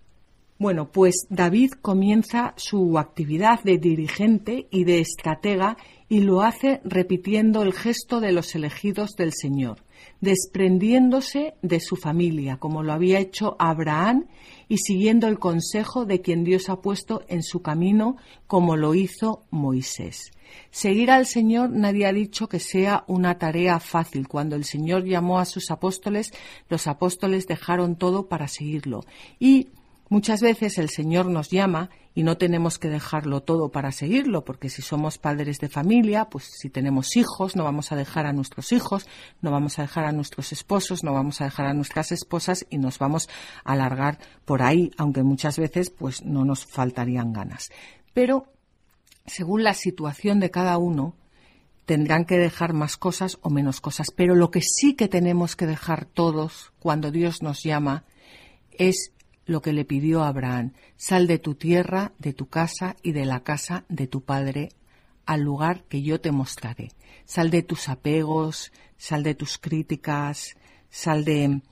Bueno, 0.59 0.91
pues 0.91 1.27
David 1.31 1.71
comienza 1.81 2.53
su 2.57 2.99
actividad 2.99 3.63
de 3.63 3.79
dirigente 3.79 4.67
y 4.71 4.85
de 4.85 5.01
estratega 5.01 5.77
y 6.11 6.23
lo 6.23 6.43
hace 6.43 6.81
repitiendo 6.83 7.63
el 7.63 7.73
gesto 7.73 8.21
de 8.21 8.33
los 8.33 8.57
elegidos 8.57 9.13
del 9.17 9.33
Señor, 9.33 9.85
desprendiéndose 10.21 11.55
de 11.63 11.79
su 11.79 11.95
familia, 11.95 12.57
como 12.57 12.83
lo 12.83 12.93
había 12.93 13.21
hecho 13.21 13.55
Abraham, 13.61 14.27
y 14.69 14.79
siguiendo 14.79 15.29
el 15.29 15.39
consejo 15.39 16.07
de 16.07 16.21
quien 16.21 16.43
Dios 16.43 16.69
ha 16.69 16.81
puesto 16.81 17.23
en 17.29 17.45
su 17.45 17.63
camino, 17.63 18.17
como 18.49 18.77
lo 18.77 18.97
hizo 18.97 19.45
Moisés. 19.51 20.33
Seguir 20.73 21.13
al 21.13 21.27
Señor 21.27 21.71
nadie 21.71 22.07
ha 22.07 22.13
dicho 22.13 22.49
que 22.49 22.59
sea 22.59 23.05
una 23.07 23.39
tarea 23.39 23.79
fácil. 23.79 24.27
Cuando 24.27 24.57
el 24.57 24.65
Señor 24.65 25.05
llamó 25.05 25.39
a 25.39 25.45
sus 25.45 25.71
apóstoles, 25.71 26.33
los 26.69 26.89
apóstoles 26.89 27.47
dejaron 27.47 27.95
todo 27.95 28.27
para 28.27 28.49
seguirlo. 28.49 29.05
Y 29.39 29.69
Muchas 30.11 30.41
veces 30.41 30.77
el 30.79 30.91
Señor 30.91 31.27
nos 31.27 31.51
llama 31.51 31.89
y 32.15 32.23
no 32.23 32.37
tenemos 32.37 32.79
que 32.79 32.89
dejarlo 32.89 33.43
todo 33.43 33.71
para 33.71 33.93
seguirlo, 33.93 34.45
porque 34.45 34.69
si 34.69 34.83
somos 34.83 35.19
padres 35.19 35.59
de 35.61 35.69
familia, 35.69 36.27
pues 36.27 36.45
si 36.45 36.69
tenemos 36.69 37.17
hijos, 37.17 37.57
no 37.57 37.65
vamos 37.65 37.93
a 37.93 37.97
dejar 37.97 38.27
a 38.27 38.33
nuestros 38.33 38.73
hijos, 38.73 39.07
no 39.41 39.51
vamos 39.51 39.79
a 39.79 39.83
dejar 39.83 40.05
a 40.05 40.13
nuestros 40.13 40.53
esposos, 40.53 41.05
no 41.05 41.13
vamos 41.13 41.41
a 41.41 41.45
dejar 41.45 41.67
a 41.67 41.75
nuestras 41.75 42.13
esposas 42.13 42.67
y 42.69 42.79
nos 42.79 42.99
vamos 42.99 43.29
a 43.65 43.73
alargar 43.73 44.19
por 44.45 44.63
ahí, 44.63 44.91
aunque 44.97 45.23
muchas 45.23 45.59
veces 45.59 45.91
pues 45.91 46.25
no 46.25 46.45
nos 46.45 46.67
faltarían 46.67 47.33
ganas. 47.33 47.71
Pero 48.13 48.47
según 49.27 49.63
la 49.63 49.75
situación 49.75 50.41
de 50.41 50.51
cada 50.51 50.79
uno, 50.79 51.15
tendrán 51.87 52.25
que 52.25 52.39
dejar 52.39 52.73
más 52.73 52.97
cosas 52.97 53.39
o 53.43 53.51
menos 53.51 53.81
cosas. 53.81 54.09
Pero 54.15 54.35
lo 54.35 54.51
que 54.51 54.63
sí 54.63 54.95
que 54.95 55.09
tenemos 55.09 55.57
que 55.57 55.67
dejar 55.67 56.05
todos 56.05 56.73
cuando 56.79 57.11
Dios 57.11 57.43
nos 57.43 57.63
llama 57.63 58.05
es 58.73 59.13
lo 59.51 59.63
que 59.63 59.73
le 59.73 59.85
pidió 59.85 60.23
Abraham, 60.23 60.75
sal 60.97 61.27
de 61.27 61.41
tu 61.41 61.57
tierra, 61.57 62.13
de 62.19 62.33
tu 62.33 62.49
casa 62.49 62.95
y 63.03 63.11
de 63.11 63.27
la 63.27 63.41
casa 63.43 63.85
de 63.89 64.07
tu 64.07 64.23
padre 64.23 64.69
al 65.27 65.41
lugar 65.41 65.83
que 65.89 66.03
yo 66.03 66.21
te 66.21 66.31
mostraré. 66.31 66.93
Sal 67.25 67.51
de 67.51 67.63
tus 67.63 67.89
apegos, 67.89 68.73
sal 68.97 69.25
de 69.25 69.35
tus 69.35 69.59
críticas, 69.59 70.57
sal 70.89 71.25
de, 71.25 71.63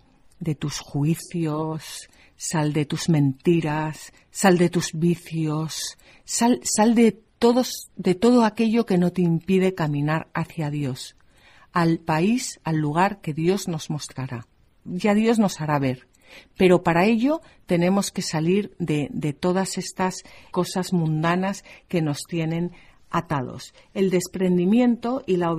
de 0.40 0.54
tus 0.56 0.80
juicios, 0.80 2.08
sal 2.36 2.72
de 2.72 2.84
tus 2.84 3.08
mentiras, 3.08 4.12
sal 4.32 4.58
de 4.58 4.70
tus 4.70 4.92
vicios, 4.92 5.98
sal, 6.24 6.60
sal 6.64 6.96
de 6.96 7.12
todos, 7.38 7.90
de 7.94 8.16
todo 8.16 8.44
aquello 8.44 8.86
que 8.86 8.98
no 8.98 9.12
te 9.12 9.22
impide 9.22 9.74
caminar 9.74 10.28
hacia 10.34 10.70
Dios, 10.70 11.16
al 11.72 12.00
país, 12.00 12.58
al 12.64 12.78
lugar 12.78 13.20
que 13.20 13.34
Dios 13.34 13.68
nos 13.68 13.88
mostrará. 13.88 14.48
Ya 14.84 15.14
Dios 15.14 15.38
nos 15.38 15.60
hará 15.60 15.78
ver. 15.78 16.07
Pero 16.56 16.82
para 16.82 17.06
ello 17.06 17.40
tenemos 17.66 18.10
que 18.10 18.22
salir 18.22 18.74
de, 18.78 19.08
todas 19.38 19.78
estas 19.78 20.22
cosas 20.50 20.92
mundanas 20.92 21.64
que 21.88 22.02
nos 22.02 22.18
tienen 22.28 22.72
atados. 23.10 23.74
El 23.94 24.10
desprendimiento 24.10 25.22
y 25.26 25.36
la, 25.36 25.52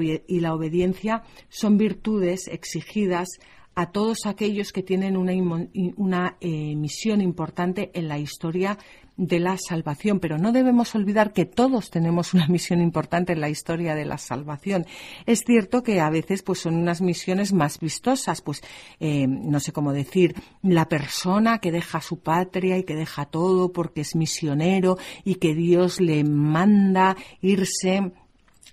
obediencia 0.54 1.24
son 1.50 1.78
virtudes 1.78 2.48
exigidas 2.48 3.28
a 3.76 3.92
todos 3.92 4.26
aquellos 4.26 4.72
que 4.72 4.84
tienen 4.84 5.16
una, 5.16 6.38
eh, 6.42 6.76
misión 6.76 7.22
importante 7.22 7.92
en 7.94 8.08
la 8.08 8.20
historia 8.20 8.78
de 9.20 9.40
la 9.40 9.58
salvación, 9.58 10.22
pero 10.22 10.38
no 10.38 10.54
debemos 10.54 10.96
olvidar 10.96 11.34
que 11.34 11.46
todos 11.46 11.90
tenemos 11.90 12.34
una 12.34 12.48
misión 12.48 12.82
importante 12.82 13.34
en 13.34 13.42
la 13.42 13.50
historia 13.50 13.94
de 13.94 14.06
la 14.06 14.18
salvación. 14.18 14.86
Es 15.26 15.44
cierto 15.44 15.84
que 15.84 16.00
a 16.00 16.10
veces 16.10 16.42
pues 16.42 16.60
son 16.60 16.76
unas 16.76 17.02
misiones 17.02 17.52
más 17.52 17.80
vistosas, 17.80 18.42
pues 18.42 18.62
eh, 19.02 19.28
no 19.28 19.60
sé 19.60 19.74
cómo 19.74 19.92
decir, 19.92 20.36
la 20.64 20.88
persona 20.88 21.60
que 21.60 21.74
deja 21.74 22.00
su 22.00 22.20
patria 22.20 22.78
y 22.78 22.84
que 22.84 22.96
deja 22.96 23.26
todo 23.26 23.74
porque 23.74 24.02
es 24.02 24.16
misionero 24.16 24.98
y 25.26 25.36
que 25.36 25.54
Dios 25.54 26.00
le 26.00 26.24
manda 26.24 27.18
irse 27.42 28.14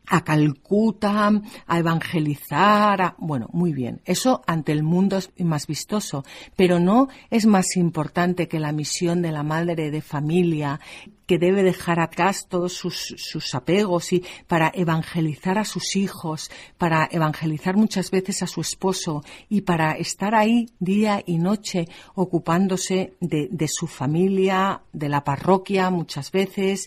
a 0.09 0.25
Calcuta, 0.25 1.31
a 1.67 1.79
evangelizar, 1.79 3.15
bueno, 3.19 3.49
muy 3.53 3.73
bien. 3.73 4.01
Eso 4.05 4.43
ante 4.47 4.73
el 4.73 4.83
mundo 4.83 5.19
es 5.19 5.31
más 5.39 5.67
vistoso, 5.67 6.25
pero 6.57 6.79
no 6.79 7.09
es 7.31 7.47
más 7.47 7.77
importante 7.77 8.49
que 8.49 8.61
la 8.61 8.73
misión 8.73 9.23
de 9.23 9.33
la 9.33 9.43
madre 9.43 9.91
de 9.91 10.03
familia 10.03 10.81
que 11.27 11.39
debe 11.39 11.63
dejar 11.63 12.01
atrás 12.01 12.47
todos 12.49 12.73
sus, 12.73 13.15
sus, 13.19 13.55
apegos 13.55 14.13
y 14.13 14.25
para 14.47 14.71
evangelizar 14.75 15.59
a 15.59 15.65
sus 15.65 15.97
hijos, 15.97 16.51
para 16.79 17.09
evangelizar 17.11 17.77
muchas 17.77 18.11
veces 18.11 18.43
a 18.43 18.47
su 18.47 18.61
esposo 18.61 19.25
y 19.49 19.63
para 19.63 19.93
estar 19.93 20.35
ahí 20.35 20.71
día 20.79 21.23
y 21.27 21.39
noche 21.39 21.89
ocupándose 22.15 23.15
de, 23.21 23.49
de 23.51 23.69
su 23.69 23.87
familia, 23.87 24.83
de 24.93 25.09
la 25.09 25.25
parroquia 25.25 25.91
muchas 25.91 26.31
veces. 26.31 26.87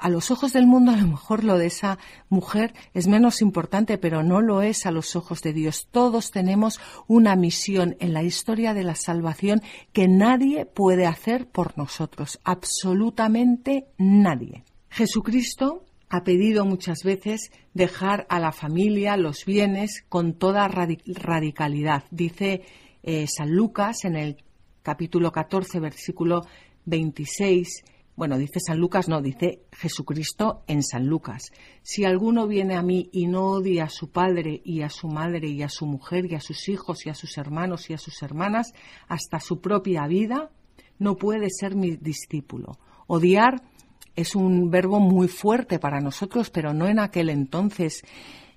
A 0.00 0.08
los 0.08 0.30
ojos 0.30 0.52
del 0.52 0.66
mundo 0.66 0.92
a 0.92 0.96
lo 0.96 1.06
mejor 1.06 1.44
lo 1.44 1.58
de 1.58 1.66
esa 1.66 1.98
mujer 2.28 2.72
es 2.94 3.06
menos 3.06 3.42
importante, 3.42 3.98
pero 3.98 4.22
no 4.22 4.40
lo 4.40 4.62
es 4.62 4.86
a 4.86 4.90
los 4.90 5.14
ojos 5.16 5.42
de 5.42 5.52
Dios. 5.52 5.88
Todos 5.90 6.30
tenemos 6.30 6.80
una 7.06 7.36
misión 7.36 7.96
en 8.00 8.14
la 8.14 8.22
historia 8.22 8.72
de 8.72 8.84
la 8.84 8.94
salvación 8.94 9.62
que 9.92 10.08
nadie 10.08 10.64
puede 10.64 11.06
hacer 11.06 11.46
por 11.46 11.76
nosotros, 11.76 12.40
absolutamente 12.44 13.79
nadie. 13.98 14.64
Jesucristo 14.88 15.84
ha 16.08 16.24
pedido 16.24 16.64
muchas 16.64 17.04
veces 17.04 17.50
dejar 17.72 18.26
a 18.28 18.40
la 18.40 18.50
familia 18.50 19.16
los 19.16 19.44
bienes 19.44 20.04
con 20.08 20.34
toda 20.34 20.68
radicalidad. 20.68 22.04
Dice 22.10 22.62
eh, 23.02 23.26
San 23.28 23.52
Lucas 23.52 24.04
en 24.04 24.16
el 24.16 24.36
capítulo 24.82 25.30
14, 25.30 25.78
versículo 25.78 26.42
26. 26.86 27.84
Bueno, 28.16 28.36
dice 28.36 28.58
San 28.58 28.78
Lucas, 28.78 29.08
no, 29.08 29.22
dice 29.22 29.62
Jesucristo 29.72 30.64
en 30.66 30.82
San 30.82 31.06
Lucas. 31.06 31.52
Si 31.82 32.04
alguno 32.04 32.48
viene 32.48 32.74
a 32.74 32.82
mí 32.82 33.08
y 33.12 33.28
no 33.28 33.52
odia 33.52 33.84
a 33.84 33.88
su 33.88 34.10
padre 34.10 34.60
y 34.64 34.82
a 34.82 34.90
su 34.90 35.06
madre 35.06 35.48
y 35.48 35.62
a 35.62 35.68
su 35.68 35.86
mujer 35.86 36.26
y 36.26 36.34
a 36.34 36.40
sus 36.40 36.68
hijos 36.68 37.06
y 37.06 37.10
a 37.10 37.14
sus 37.14 37.38
hermanos 37.38 37.88
y 37.88 37.94
a 37.94 37.98
sus 37.98 38.20
hermanas, 38.22 38.72
hasta 39.06 39.38
su 39.38 39.60
propia 39.60 40.06
vida, 40.08 40.50
no 40.98 41.16
puede 41.16 41.48
ser 41.50 41.76
mi 41.76 41.96
discípulo. 41.96 42.72
Odiar 43.06 43.62
es 44.16 44.34
un 44.34 44.70
verbo 44.70 45.00
muy 45.00 45.28
fuerte 45.28 45.78
para 45.78 46.00
nosotros, 46.00 46.50
pero 46.50 46.74
no 46.74 46.86
en 46.86 46.98
aquel 46.98 47.30
entonces. 47.30 48.02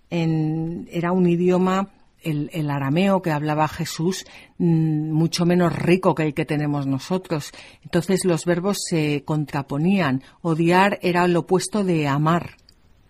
era 0.09 1.11
un 1.11 1.27
idioma, 1.27 1.89
el, 2.21 2.69
arameo 2.69 3.21
que 3.21 3.31
hablaba 3.31 3.67
Jesús, 3.67 4.25
mm, 4.57 5.11
mucho 5.11 5.45
menos 5.45 5.75
rico 5.75 6.15
que 6.15 6.23
el 6.23 6.33
que 6.33 6.45
tenemos 6.45 6.87
nosotros. 6.87 7.51
Entonces 7.83 8.25
los 8.25 8.45
verbos 8.45 8.77
se 8.89 9.23
contraponían. 9.25 10.23
Odiar 10.41 10.99
era 11.01 11.27
lo 11.27 11.41
opuesto 11.41 11.83
de 11.83 12.07
amar. 12.07 12.57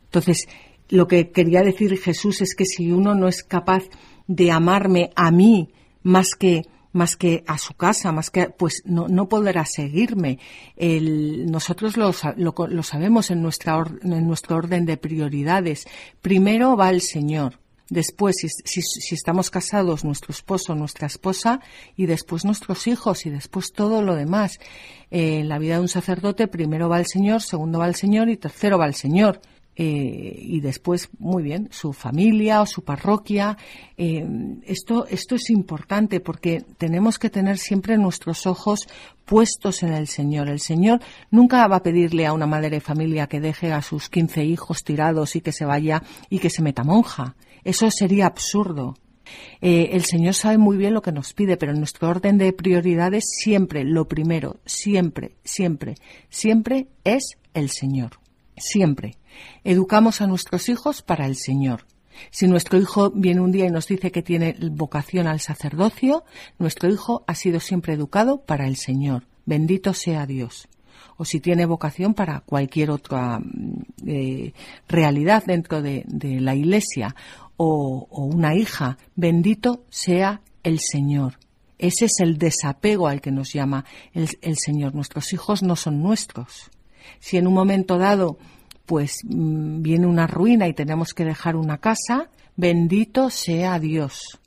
Entonces, 0.05 0.47
lo 0.89 1.07
que 1.07 1.31
quería 1.31 1.61
decir 1.63 1.97
Jesús 1.97 2.41
es 2.41 2.55
que 2.55 2.65
si 2.65 2.91
uno 2.91 3.15
no 3.15 3.27
es 3.27 3.43
capaz 3.43 3.83
de 4.27 4.51
amarme 4.51 5.09
a 5.15 5.31
mí, 5.31 5.69
más 6.03 6.35
que 6.35 6.63
más 6.93 7.17
que 7.17 7.43
a 7.47 7.57
su 7.57 7.73
casa, 7.73 8.11
más 8.11 8.29
que, 8.29 8.49
pues 8.49 8.83
no, 8.85 9.07
no 9.07 9.27
podrá 9.27 9.65
seguirme. 9.65 10.39
El, 10.77 11.51
nosotros 11.51 11.97
lo, 11.97 12.13
lo, 12.37 12.83
sabemos 12.83 13.31
en, 13.31 13.41
nuestra 13.41 13.83
en 14.01 14.25
nuestro 14.25 14.55
orden 14.55 14.85
de 14.85 14.97
prioridades. 14.97 15.85
Primero 16.21 16.77
va 16.77 16.89
el 16.89 17.01
Señor. 17.01 17.59
Después, 17.89 18.37
si, 18.37 18.81
si, 18.81 19.13
estamos 19.13 19.51
casados, 19.51 20.05
nuestro 20.05 20.31
esposo, 20.31 20.73
nuestra 20.73 21.05
esposa, 21.05 21.59
y 21.95 22.05
después 22.05 22.45
nuestros 22.45 22.87
hijos, 22.87 23.25
y 23.25 23.29
después 23.29 23.73
todo 23.73 24.01
lo 24.01 24.15
demás. 24.15 24.59
Eh, 25.11 25.39
en 25.39 25.49
la 25.49 25.59
vida 25.59 25.75
de 25.75 25.81
un 25.81 25.89
sacerdote, 25.89 26.47
primero 26.47 26.89
va 26.89 26.99
el 26.99 27.05
Señor, 27.05 27.41
segundo 27.41 27.79
va 27.79 27.87
el 27.87 27.95
Señor, 27.95 28.29
y 28.29 28.37
tercero 28.37 28.77
va 28.77 28.87
el 28.87 28.95
Señor. 28.95 29.41
Eh, 29.75 30.35
y 30.39 30.61
después, 30.61 31.09
muy 31.17 31.41
bien, 31.41 31.69
su 31.71 31.93
familia 31.93 32.61
o 32.61 32.65
su 32.65 32.83
parroquia. 32.83 33.57
Eh, 33.97 34.25
esto, 34.65 35.07
esto 35.07 35.35
es 35.35 35.49
importante 35.49 36.19
porque 36.19 36.63
tenemos 36.77 37.17
que 37.17 37.29
tener 37.29 37.57
siempre 37.57 37.97
nuestros 37.97 38.45
ojos 38.45 38.87
puestos 39.25 39.83
en 39.83 39.93
el 39.93 40.07
Señor. 40.07 40.49
El 40.49 40.59
Señor 40.59 40.99
nunca 41.31 41.67
va 41.67 41.77
a 41.77 41.83
pedirle 41.83 42.25
a 42.25 42.33
una 42.33 42.45
madre 42.45 42.69
de 42.69 42.81
familia 42.81 43.27
que 43.27 43.39
deje 43.39 43.71
a 43.71 43.81
sus 43.81 44.09
15 44.09 44.43
hijos 44.45 44.83
tirados 44.83 45.35
y 45.35 45.41
que 45.41 45.51
se 45.51 45.65
vaya 45.65 46.03
y 46.29 46.39
que 46.39 46.49
se 46.49 46.61
meta 46.61 46.83
monja. 46.83 47.35
Eso 47.63 47.89
sería 47.89 48.27
absurdo. 48.27 48.95
Eh, 49.61 49.89
el 49.93 50.03
Señor 50.03 50.33
sabe 50.33 50.57
muy 50.57 50.77
bien 50.77 50.93
lo 50.93 51.01
que 51.01 51.11
nos 51.11 51.33
pide, 51.33 51.57
pero 51.57 51.71
en 51.71 51.79
nuestro 51.79 52.09
orden 52.09 52.37
de 52.37 52.53
prioridades 52.53 53.23
siempre, 53.27 53.83
lo 53.83 54.07
primero, 54.07 54.59
siempre, 54.65 55.35
siempre, 55.43 55.95
siempre 56.29 56.87
es 57.03 57.37
el 57.53 57.69
Señor. 57.69 58.22
Siempre. 58.57 59.17
Educamos 59.63 60.21
a 60.21 60.27
nuestros 60.27 60.69
hijos 60.69 61.01
para 61.01 61.25
el 61.25 61.35
Señor. 61.35 61.85
Si 62.31 62.47
nuestro 62.47 62.79
hijo 62.79 63.11
viene 63.11 63.41
un 63.41 63.51
día 63.51 63.65
y 63.65 63.71
nos 63.71 63.87
dice 63.87 64.11
que 64.11 64.21
tiene 64.21 64.55
vocación 64.71 65.27
al 65.27 65.39
sacerdocio, 65.39 66.23
nuestro 66.59 66.89
hijo 66.89 67.23
ha 67.27 67.35
sido 67.35 67.59
siempre 67.59 67.93
educado 67.93 68.41
para 68.41 68.67
el 68.67 68.75
Señor. 68.75 69.25
Bendito 69.45 69.93
sea 69.93 70.25
Dios. 70.25 70.67
O 71.17 71.25
si 71.25 71.39
tiene 71.39 71.65
vocación 71.65 72.13
para 72.13 72.39
cualquier 72.41 72.91
otra 72.91 73.39
mm, 73.39 73.83
eh, 74.07 74.53
realidad 74.87 75.43
dentro 75.45 75.81
de, 75.81 76.05
la 76.39 76.55
Iglesia 76.55 77.15
o, 77.57 78.07
una 78.09 78.55
hija, 78.55 78.97
bendito 79.15 79.83
sea 79.89 80.41
el 80.63 80.79
Señor. 80.79 81.39
Ese 81.77 82.05
es 82.05 82.19
el 82.19 82.37
desapego 82.37 83.07
al 83.07 83.19
que 83.19 83.31
nos 83.31 83.51
llama 83.51 83.83
el 84.13 84.57
Señor. 84.57 84.95
Nuestros 84.95 85.33
hijos 85.33 85.63
no 85.63 85.75
son 85.75 86.01
nuestros. 86.01 86.71
Si 87.19 87.37
en 87.37 87.47
un 87.47 87.53
momento 87.53 87.97
dado 87.97 88.37
pues 88.85 89.19
mm, 89.23 89.81
viene 89.81 90.07
una 90.07 90.27
ruina 90.27 90.67
y 90.67 90.73
tenemos 90.73 91.13
que 91.13 91.25
dejar 91.25 91.55
una 91.55 91.77
casa, 91.77 92.29
bendito 92.55 93.29
sea 93.29 93.79
Dios. 93.79 94.39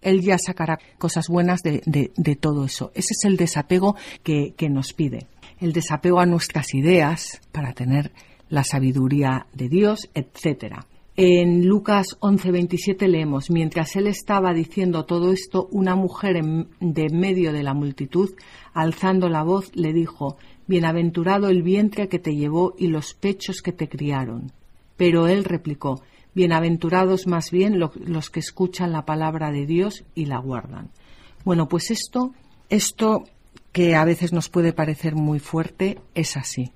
Él 0.00 0.22
ya 0.22 0.38
sacará 0.38 0.78
cosas 0.98 1.28
buenas 1.28 1.62
de, 1.62 2.38
todo 2.40 2.64
eso. 2.64 2.92
Ese 2.94 3.14
es 3.14 3.24
el 3.24 3.36
desapego 3.36 3.96
que, 4.22 4.54
nos 4.70 4.92
pide. 4.92 5.26
El 5.58 5.72
desapego 5.72 6.20
a 6.20 6.26
nuestras 6.26 6.72
ideas 6.74 7.40
para 7.50 7.72
tener 7.72 8.12
la 8.48 8.62
sabiduría 8.62 9.46
de 9.52 9.68
Dios, 9.68 10.08
etcétera. 10.14 10.86
En 11.16 11.66
Lucas 11.66 12.16
11:27 12.20 13.08
leemos, 13.08 13.50
mientras 13.50 13.96
él 13.96 14.06
estaba 14.06 14.54
diciendo 14.54 15.04
todo 15.04 15.32
esto, 15.32 15.68
una 15.72 15.96
mujer 15.96 16.36
en, 16.36 16.68
de 16.78 17.08
medio 17.10 17.52
de 17.52 17.64
la 17.64 17.74
multitud, 17.74 18.30
alzando 18.72 19.28
la 19.28 19.42
voz, 19.42 19.74
le 19.74 19.92
dijo, 19.92 20.36
Bienaventurado 20.68 21.48
el 21.48 21.62
vientre 21.62 22.08
que 22.08 22.20
te 22.20 22.36
llevó 22.36 22.74
y 22.78 22.86
los 22.86 23.14
pechos 23.14 23.62
que 23.62 23.72
te 23.72 23.88
criaron. 23.88 24.52
Pero 24.96 25.26
él 25.26 25.44
replicó, 25.44 26.02
Bienaventurados 26.38 27.26
más 27.26 27.50
bien 27.50 27.80
los 27.80 28.30
que 28.30 28.38
escuchan 28.38 28.92
la 28.92 29.04
palabra 29.04 29.50
de 29.50 29.66
Dios 29.66 30.04
y 30.14 30.26
la 30.26 30.38
guardan. 30.38 30.90
Bueno, 31.44 31.68
pues 31.68 31.90
esto, 31.90 32.32
esto 32.68 33.24
que 33.72 33.96
a 33.96 34.04
veces 34.04 34.32
nos 34.32 34.48
puede 34.48 34.72
parecer 34.72 35.16
muy 35.16 35.40
fuerte, 35.40 35.98
es 36.14 36.36
así. 36.36 36.70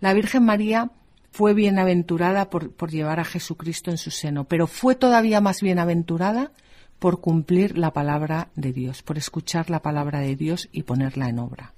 La 0.00 0.12
Virgen 0.12 0.44
María 0.44 0.90
fue 1.30 1.54
bienaventurada 1.54 2.50
por, 2.50 2.72
por, 2.72 2.90
llevar 2.90 3.20
a 3.20 3.24
Jesucristo 3.24 3.92
en 3.92 3.98
su 3.98 4.10
seno, 4.10 4.42
pero 4.42 4.66
fue 4.66 4.96
todavía 4.96 5.40
más 5.40 5.60
bienaventurada 5.60 6.50
por 6.98 7.20
cumplir 7.20 7.78
la 7.78 7.92
palabra 7.92 8.48
de 8.56 8.72
Dios, 8.72 9.02
por 9.02 9.18
escuchar 9.18 9.70
la 9.70 9.82
palabra 9.82 10.18
de 10.18 10.34
Dios 10.34 10.68
y 10.72 10.82
ponerla 10.82 11.28
en 11.28 11.38
obra. 11.38 11.75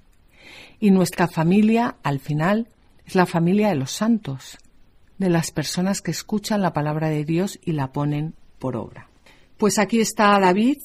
Y 0.79 0.91
nuestra 0.91 1.27
familia, 1.27 1.97
al 2.03 2.19
final, 2.19 2.69
es 3.05 3.15
la 3.15 3.25
familia 3.25 3.69
de 3.69 3.75
los 3.75 3.91
santos, 3.91 4.57
de 5.17 5.29
las 5.29 5.51
personas 5.51 6.01
que 6.01 6.11
escuchan 6.11 6.61
la 6.61 6.73
palabra 6.73 7.09
de 7.09 7.25
Dios 7.25 7.59
y 7.63 7.73
la 7.73 7.91
ponen 7.91 8.35
por 8.59 8.75
obra. 8.75 9.09
Pues 9.57 9.79
aquí 9.79 9.99
está 9.99 10.39
David 10.39 10.77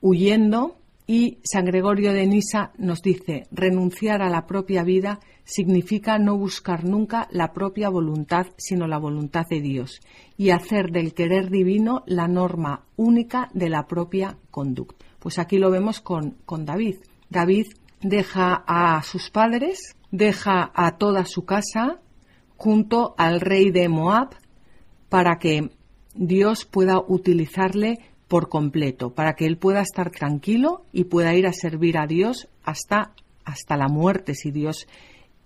huyendo 0.00 0.78
y 1.06 1.38
San 1.44 1.66
Gregorio 1.66 2.12
de 2.12 2.26
Nisa 2.26 2.72
nos 2.78 3.02
dice, 3.02 3.46
renunciar 3.50 4.22
a 4.22 4.30
la 4.30 4.46
propia 4.46 4.82
vida 4.82 5.20
significa 5.44 6.18
no 6.18 6.36
buscar 6.36 6.84
nunca 6.84 7.28
la 7.30 7.52
propia 7.52 7.90
voluntad, 7.90 8.46
sino 8.56 8.86
la 8.86 8.98
voluntad 8.98 9.44
de 9.48 9.60
Dios, 9.60 10.00
y 10.38 10.50
hacer 10.50 10.90
del 10.90 11.12
querer 11.12 11.50
divino 11.50 12.02
la 12.06 12.28
norma 12.28 12.84
única 12.96 13.50
de 13.52 13.68
la 13.68 13.86
propia 13.86 14.38
conducta. 14.50 15.04
Pues 15.18 15.38
aquí 15.38 15.58
lo 15.58 15.70
vemos 15.70 16.00
con, 16.00 16.36
con 16.46 16.64
David. 16.64 16.96
David 17.28 17.66
deja 18.04 18.62
a 18.66 19.02
sus 19.02 19.30
padres, 19.30 19.96
deja 20.10 20.70
a 20.74 20.98
toda 20.98 21.24
su 21.24 21.44
casa 21.44 22.00
junto 22.56 23.14
al 23.16 23.40
rey 23.40 23.70
de 23.70 23.88
Moab 23.88 24.36
para 25.08 25.38
que 25.38 25.70
Dios 26.14 26.66
pueda 26.66 26.98
utilizarle 27.00 27.98
por 28.28 28.48
completo, 28.48 29.14
para 29.14 29.34
que 29.34 29.46
él 29.46 29.56
pueda 29.56 29.80
estar 29.80 30.10
tranquilo 30.10 30.84
y 30.92 31.04
pueda 31.04 31.34
ir 31.34 31.46
a 31.46 31.52
servir 31.52 31.98
a 31.98 32.06
Dios 32.06 32.48
hasta, 32.62 33.12
hasta 33.44 33.76
la 33.76 33.88
muerte 33.88 34.34
si 34.34 34.50
Dios 34.50 34.86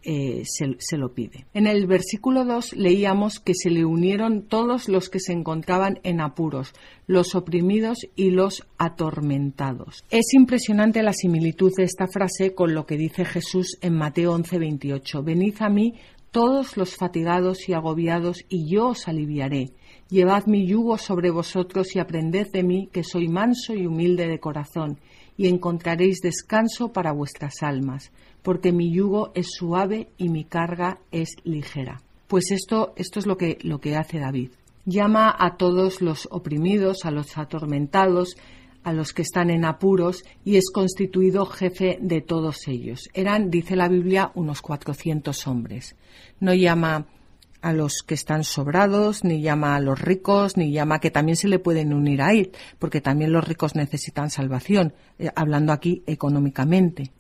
eh, 0.03 0.45
se, 0.47 0.97
lo 0.97 1.13
pide. 1.13 1.47
En 1.55 1.67
el 1.67 1.87
versículo 1.87 2.45
2 2.45 2.75
leíamos 2.75 3.41
que 3.41 3.55
se 3.55 3.69
le 3.69 3.85
unieron 3.85 4.43
todos 4.43 4.89
los 4.89 5.09
que 5.09 5.19
se 5.19 5.33
encontraban 5.33 5.99
en 6.05 6.21
apuros, 6.21 6.73
los 7.07 7.35
oprimidos 7.35 7.99
y 8.15 8.31
los 8.31 8.67
atormentados. 8.79 10.05
Es 10.11 10.35
impresionante 10.35 11.03
la 11.03 11.13
similitud 11.13 11.73
de 11.77 11.85
esta 11.85 12.07
frase 12.07 12.55
con 12.55 12.75
lo 12.75 12.87
que 12.87 12.97
dice 12.97 13.25
Jesús 13.25 13.77
en 13.81 13.95
Mateo 13.95 14.33
11, 14.33 14.59
28. 14.59 15.23
Venid 15.23 15.57
a 15.61 15.69
mí 15.69 15.95
todos 16.31 16.77
los 16.77 16.95
fatigados 16.95 17.69
y 17.69 17.73
agobiados, 17.73 18.45
y 18.49 18.71
yo 18.71 18.89
os 18.89 19.09
aliviaré. 19.09 19.73
Llevad 20.09 20.47
mi 20.47 20.67
yugo 20.67 20.97
sobre 20.99 21.31
vosotros 21.31 21.95
y 21.95 21.99
aprended 21.99 22.49
de 22.53 22.63
mí, 22.63 22.89
que 22.93 23.05
soy 23.05 23.29
manso 23.29 23.75
y 23.75 23.87
humilde 23.87 24.27
de 24.27 24.41
corazón, 24.41 24.99
y 25.37 25.49
encontraréis 25.49 26.21
descanso 26.21 26.93
para 26.93 27.13
vuestras 27.13 27.63
almas 27.63 28.11
porque 28.43 28.73
mi 28.73 28.91
yugo 28.91 29.31
es 29.35 29.49
suave 29.51 30.09
y 30.17 30.29
mi 30.29 30.45
carga 30.45 31.01
es 31.11 31.37
ligera. 31.45 32.01
Pues 32.27 32.51
esto, 32.51 32.95
esto 32.97 33.19
es 33.19 33.27
lo 33.27 33.37
que, 33.37 33.59
lo 33.63 33.79
que 33.79 33.97
hace 33.97 34.19
David. 34.19 34.53
Llama 34.85 35.35
a 35.39 35.57
todos 35.57 36.01
los 36.01 36.29
oprimidos, 36.31 37.05
a 37.05 37.11
los 37.11 37.37
atormentados, 37.37 38.37
a 38.85 38.93
los 38.93 39.13
que 39.13 39.23
están 39.23 39.51
en 39.51 39.65
apuros 39.65 40.25
y 40.45 40.57
es 40.57 40.71
constituido 40.73 41.45
jefe 41.47 41.99
de 42.01 42.23
todos 42.23 42.69
ellos. 42.69 43.09
Eran, 43.13 43.51
dice 43.51 43.77
la 43.77 43.89
Biblia, 43.89 44.31
unos 44.35 44.63
400 44.63 45.47
hombres. 45.47 45.95
No 46.41 46.55
llama 46.55 47.07
a 47.61 47.73
los 47.73 48.03
que 48.07 48.15
están 48.15 48.45
sobrados, 48.45 49.25
ni 49.25 49.41
llama 49.41 49.77
a 49.77 49.81
los 49.81 50.01
ricos, 50.01 50.57
ni 50.57 50.73
llama 50.73 51.01
que 51.01 51.11
también 51.11 51.37
se 51.37 51.49
le 51.49 51.59
pueden 51.59 51.93
unir 51.93 52.23
a 52.23 52.33
él, 52.33 52.53
porque 52.79 53.01
también 53.01 53.33
los 53.33 53.47
ricos 53.47 53.75
necesitan 53.75 54.31
salvación, 54.31 54.95
eh, 55.19 55.31
hablando 55.35 55.73
aquí 55.73 56.03
económicamente 56.07 57.13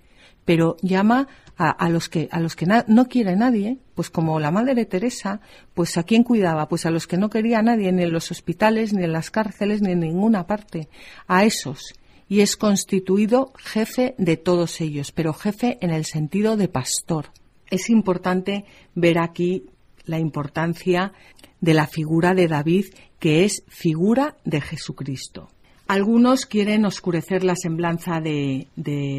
pero 0.48 0.78
llama 0.80 1.28
a, 1.58 1.90
los 1.90 2.08
que 2.08 2.26
a 2.32 2.40
los 2.40 2.56
que 2.56 2.64
no 2.64 3.06
quiere 3.06 3.36
nadie, 3.36 3.76
pues 3.94 4.08
como 4.08 4.40
la 4.40 4.50
madre 4.50 4.86
Teresa, 4.86 5.42
pues 5.74 5.98
a 5.98 6.04
quién 6.04 6.22
cuidaba, 6.22 6.70
pues 6.70 6.86
a 6.86 6.90
los 6.90 7.06
que 7.06 7.18
no 7.18 7.28
quería 7.28 7.60
nadie 7.60 7.92
ni 7.92 8.04
en 8.04 8.12
los 8.14 8.30
hospitales, 8.30 8.94
ni 8.94 9.04
en 9.04 9.12
las 9.12 9.30
cárceles, 9.30 9.82
ni 9.82 9.92
en 9.92 10.00
ninguna 10.00 10.46
parte, 10.46 10.88
a 11.26 11.44
esos. 11.44 11.92
Y 12.30 12.40
es 12.40 12.56
constituido 12.56 13.52
jefe 13.58 14.14
de 14.16 14.38
todos 14.38 14.80
ellos, 14.80 15.12
pero 15.12 15.34
jefe 15.34 15.76
en 15.82 15.90
el 15.90 16.06
sentido 16.06 16.56
de 16.56 16.68
pastor. 16.68 17.26
Es 17.68 17.90
importante 17.90 18.64
ver 18.94 19.18
aquí 19.18 19.66
la 20.08 20.18
importancia 20.18 21.12
de 21.60 21.74
la 21.74 21.86
figura 21.86 22.34
de 22.34 22.48
David, 22.48 22.86
que 23.18 23.44
es 23.44 23.62
figura 23.68 24.36
de 24.44 24.60
Jesucristo. 24.60 25.48
Algunos 25.88 26.44
quieren 26.44 26.84
oscurecer 26.84 27.44
la 27.44 27.56
semblanza 27.56 28.20
de, 28.20 28.68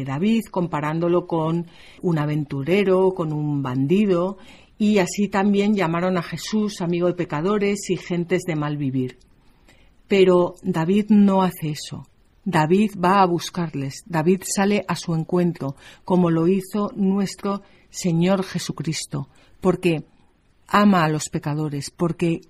David 0.06 0.44
comparándolo 0.52 1.26
con 1.26 1.66
un 2.00 2.18
aventurero, 2.18 3.10
con 3.10 3.32
un 3.32 3.60
bandido, 3.60 4.38
y 4.78 4.98
así 4.98 5.28
también 5.28 5.74
llamaron 5.74 6.16
a 6.16 6.22
Jesús 6.22 6.80
amigo 6.80 7.08
de 7.08 7.14
pecadores 7.14 7.90
y 7.90 7.96
gentes 7.96 8.42
de 8.46 8.54
mal 8.54 8.76
vivir. 8.76 9.18
Pero 10.06 10.54
David 10.62 11.06
no 11.08 11.42
hace 11.42 11.70
eso. 11.70 12.06
David 12.44 12.92
va 13.02 13.20
a 13.20 13.26
buscarles, 13.26 14.02
David 14.06 14.42
sale 14.46 14.84
a 14.88 14.96
su 14.96 15.14
encuentro, 15.14 15.74
como 16.04 16.30
lo 16.30 16.48
hizo 16.48 16.90
nuestro 16.94 17.62
Señor 17.90 18.44
Jesucristo, 18.44 19.28
porque 19.60 20.04
ama 20.70 21.04
a 21.04 21.08
los 21.08 21.28
pecadores, 21.28 21.90
porque 21.90 22.40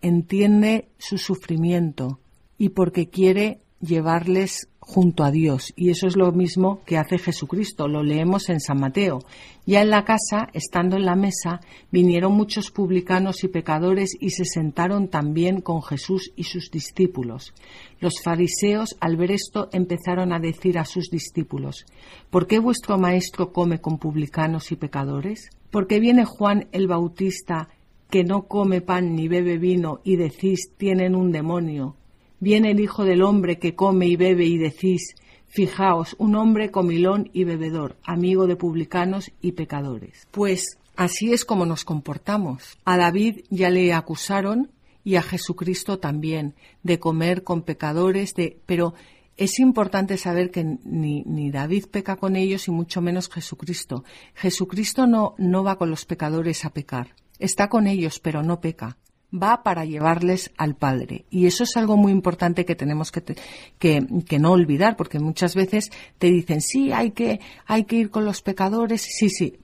entiende 0.00 0.88
su 0.98 1.18
sufrimiento 1.18 2.18
y 2.58 2.70
porque 2.70 3.08
quiere 3.08 3.60
llevarles 3.80 4.68
junto 4.80 5.24
a 5.24 5.30
Dios. 5.30 5.72
Y 5.76 5.90
eso 5.90 6.06
es 6.06 6.16
lo 6.16 6.30
mismo 6.32 6.80
que 6.86 6.96
hace 6.96 7.18
Jesucristo. 7.18 7.88
Lo 7.88 8.02
leemos 8.02 8.48
en 8.48 8.60
San 8.60 8.78
Mateo. 8.78 9.18
Ya 9.66 9.82
en 9.82 9.90
la 9.90 10.04
casa, 10.04 10.48
estando 10.52 10.96
en 10.96 11.04
la 11.04 11.16
mesa, 11.16 11.60
vinieron 11.90 12.32
muchos 12.32 12.70
publicanos 12.70 13.42
y 13.42 13.48
pecadores 13.48 14.16
y 14.18 14.30
se 14.30 14.44
sentaron 14.44 15.08
también 15.08 15.60
con 15.60 15.82
Jesús 15.82 16.32
y 16.36 16.44
sus 16.44 16.70
discípulos. 16.70 17.52
Los 18.00 18.22
fariseos, 18.22 18.96
al 19.00 19.16
ver 19.16 19.32
esto, 19.32 19.68
empezaron 19.72 20.32
a 20.32 20.38
decir 20.38 20.78
a 20.78 20.84
sus 20.84 21.10
discípulos, 21.10 21.84
¿por 22.30 22.46
qué 22.46 22.60
vuestro 22.60 22.96
maestro 22.96 23.52
come 23.52 23.80
con 23.80 23.98
publicanos 23.98 24.70
y 24.70 24.76
pecadores? 24.76 25.50
¿Por 25.70 25.86
qué 25.86 26.00
viene 26.00 26.24
Juan 26.24 26.68
el 26.72 26.86
Bautista 26.86 27.68
que 28.10 28.24
no 28.24 28.46
come 28.46 28.80
pan 28.80 29.14
ni 29.16 29.28
bebe 29.28 29.58
vino 29.58 30.00
y 30.04 30.16
decís 30.16 30.70
tienen 30.76 31.14
un 31.14 31.32
demonio? 31.32 31.96
Viene 32.38 32.70
el 32.70 32.80
Hijo 32.80 33.04
del 33.04 33.22
Hombre 33.22 33.58
que 33.58 33.74
come 33.74 34.06
y 34.06 34.16
bebe 34.16 34.44
y 34.44 34.58
decís, 34.58 35.14
fijaos, 35.46 36.14
un 36.18 36.34
hombre 36.34 36.70
comilón 36.70 37.30
y 37.32 37.44
bebedor, 37.44 37.96
amigo 38.04 38.46
de 38.46 38.56
publicanos 38.56 39.32
y 39.40 39.52
pecadores. 39.52 40.28
Pues 40.30 40.78
así 40.96 41.32
es 41.32 41.44
como 41.44 41.66
nos 41.66 41.84
comportamos. 41.84 42.78
A 42.84 42.96
David 42.96 43.40
ya 43.50 43.70
le 43.70 43.92
acusaron 43.92 44.70
y 45.02 45.16
a 45.16 45.22
Jesucristo 45.22 45.98
también 45.98 46.54
de 46.82 46.98
comer 46.98 47.42
con 47.42 47.62
pecadores, 47.62 48.34
de 48.34 48.58
pero 48.66 48.94
es 49.36 49.58
importante 49.58 50.16
saber 50.16 50.50
que 50.50 50.64
ni, 50.64 51.50
David 51.50 51.86
peca 51.90 52.16
con 52.16 52.36
ellos 52.36 52.68
y 52.68 52.70
mucho 52.70 53.00
menos 53.00 53.28
Jesucristo. 53.28 54.04
Jesucristo 54.34 55.06
no, 55.06 55.34
no 55.38 55.62
va 55.62 55.76
con 55.76 55.90
los 55.90 56.06
pecadores 56.06 56.64
a 56.64 56.70
pecar. 56.70 57.14
Está 57.38 57.68
con 57.68 57.86
ellos, 57.86 58.18
pero 58.18 58.42
no 58.42 58.60
peca 58.60 58.96
va 59.32 59.62
para 59.62 59.84
llevarles 59.84 60.52
al 60.56 60.76
Padre. 60.76 61.26
Y 61.30 61.46
eso 61.46 61.64
es 61.64 61.76
algo 61.76 61.96
muy 61.96 62.12
importante 62.12 62.64
que 62.64 62.74
tenemos 62.74 63.12
que, 63.12 63.36
que, 63.78 64.38
no 64.38 64.52
olvidar, 64.52 64.96
porque 64.96 65.18
muchas 65.18 65.54
veces 65.54 65.90
te 66.18 66.28
dicen, 66.28 66.60
sí, 66.60 66.92
hay 66.92 67.10
que, 67.10 67.40
hay 67.66 67.84
que 67.84 67.96
ir 67.96 68.10
con 68.10 68.24
los 68.24 68.40
pecadores. 68.40 69.02
Sí, 69.02 69.28
sí, 69.28 69.58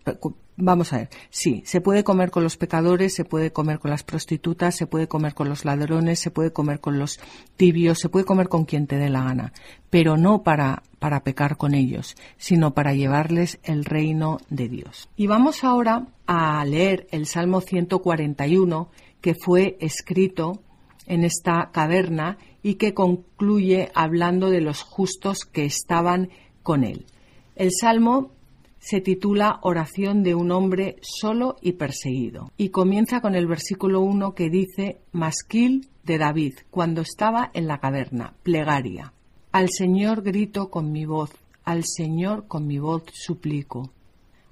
vamos 0.65 0.93
a 0.93 0.99
ver, 0.99 1.09
sí, 1.31 1.63
se 1.67 1.81
puede 1.81 2.05
comer 2.05 2.31
con 2.31 2.45
los 2.45 2.57
pecadores, 2.57 3.15
se 3.15 3.25
puede 3.25 3.53
comer 3.53 3.81
con 3.81 3.91
las 3.91 4.05
prostitutas, 4.05 4.77
se 4.77 4.87
puede 4.87 5.09
comer 5.09 5.35
con 5.35 5.49
los 5.49 5.65
ladrones, 5.65 6.21
se 6.21 6.31
puede 6.31 6.53
comer 6.53 6.79
con 6.81 6.99
los 6.99 7.19
tibios, 7.57 7.99
se 7.99 8.09
puede 8.09 8.25
comer 8.25 8.49
con 8.49 8.65
quien 8.65 8.87
te 8.87 8.97
dé 8.97 9.11
la 9.11 9.25
gana, 9.25 9.53
pero 9.91 10.17
no 10.17 10.45
para, 10.45 10.85
para 11.01 11.25
pecar 11.25 11.57
con 11.57 11.75
ellos, 11.75 12.17
sino 12.37 12.75
para 12.75 12.95
llevarles 12.95 13.59
el 13.65 13.85
reino 13.85 14.39
de 14.51 14.69
Dios. 14.69 15.09
Y 15.17 15.27
vamos 15.27 15.65
ahora 15.65 16.07
a 16.27 16.65
leer 16.65 17.09
el 17.11 17.27
Salmo 17.27 17.61
141, 17.61 18.89
que 19.21 19.35
fue 19.35 19.77
escrito 19.81 20.63
en 21.07 21.25
esta 21.25 21.71
caverna 21.73 22.39
y 22.63 22.75
que 22.75 22.95
concluye 22.95 23.91
hablando 23.95 24.49
de 24.49 24.61
los 24.61 24.83
justos 24.83 25.45
que 25.45 25.65
estaban 25.65 26.31
con 26.63 26.85
él. 26.85 27.07
El 27.57 27.71
salmo 27.73 28.31
se 28.83 29.01
titula 29.01 29.61
Oración 29.63 30.25
de 30.25 30.35
un 30.35 30.51
hombre 30.51 30.97
solo 31.03 31.55
y 31.63 31.75
perseguido 31.75 32.51
y 32.57 32.71
comienza 32.71 33.21
con 33.21 33.37
el 33.37 33.47
versículo 33.47 34.01
1 34.01 34.35
que 34.35 34.51
dice 34.51 34.99
Masquil 35.13 35.89
de 36.03 36.19
David 36.19 36.55
cuando 36.69 37.03
estaba 37.03 37.49
en 37.55 37.69
la 37.69 37.79
caverna, 37.79 38.35
plegaria. 38.43 39.13
Al 39.53 39.69
Señor 39.71 40.23
grito 40.23 40.69
con 40.69 40.91
mi 40.91 41.07
voz, 41.07 41.31
al 41.63 41.85
Señor 41.85 42.49
con 42.49 42.67
mi 42.67 42.81
voz 42.81 43.05
suplico. 43.13 43.93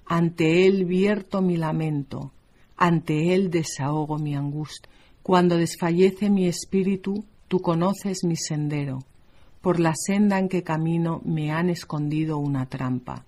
Ante 0.06 0.64
Él 0.64 0.84
vierto 0.84 1.42
mi 1.42 1.56
lamento, 1.56 2.30
ante 2.76 3.34
Él 3.34 3.50
desahogo 3.50 4.16
mi 4.18 4.36
angustia. 4.36 4.88
Cuando 5.24 5.56
desfallece 5.56 6.30
mi 6.30 6.46
espíritu, 6.46 7.24
tú 7.48 7.60
conoces 7.60 8.22
mi 8.22 8.36
sendero. 8.36 9.00
Por 9.60 9.80
la 9.80 9.94
senda 9.96 10.38
en 10.38 10.48
que 10.48 10.62
camino 10.62 11.20
me 11.24 11.50
han 11.50 11.68
escondido 11.68 12.38
una 12.38 12.66
trampa. 12.66 13.24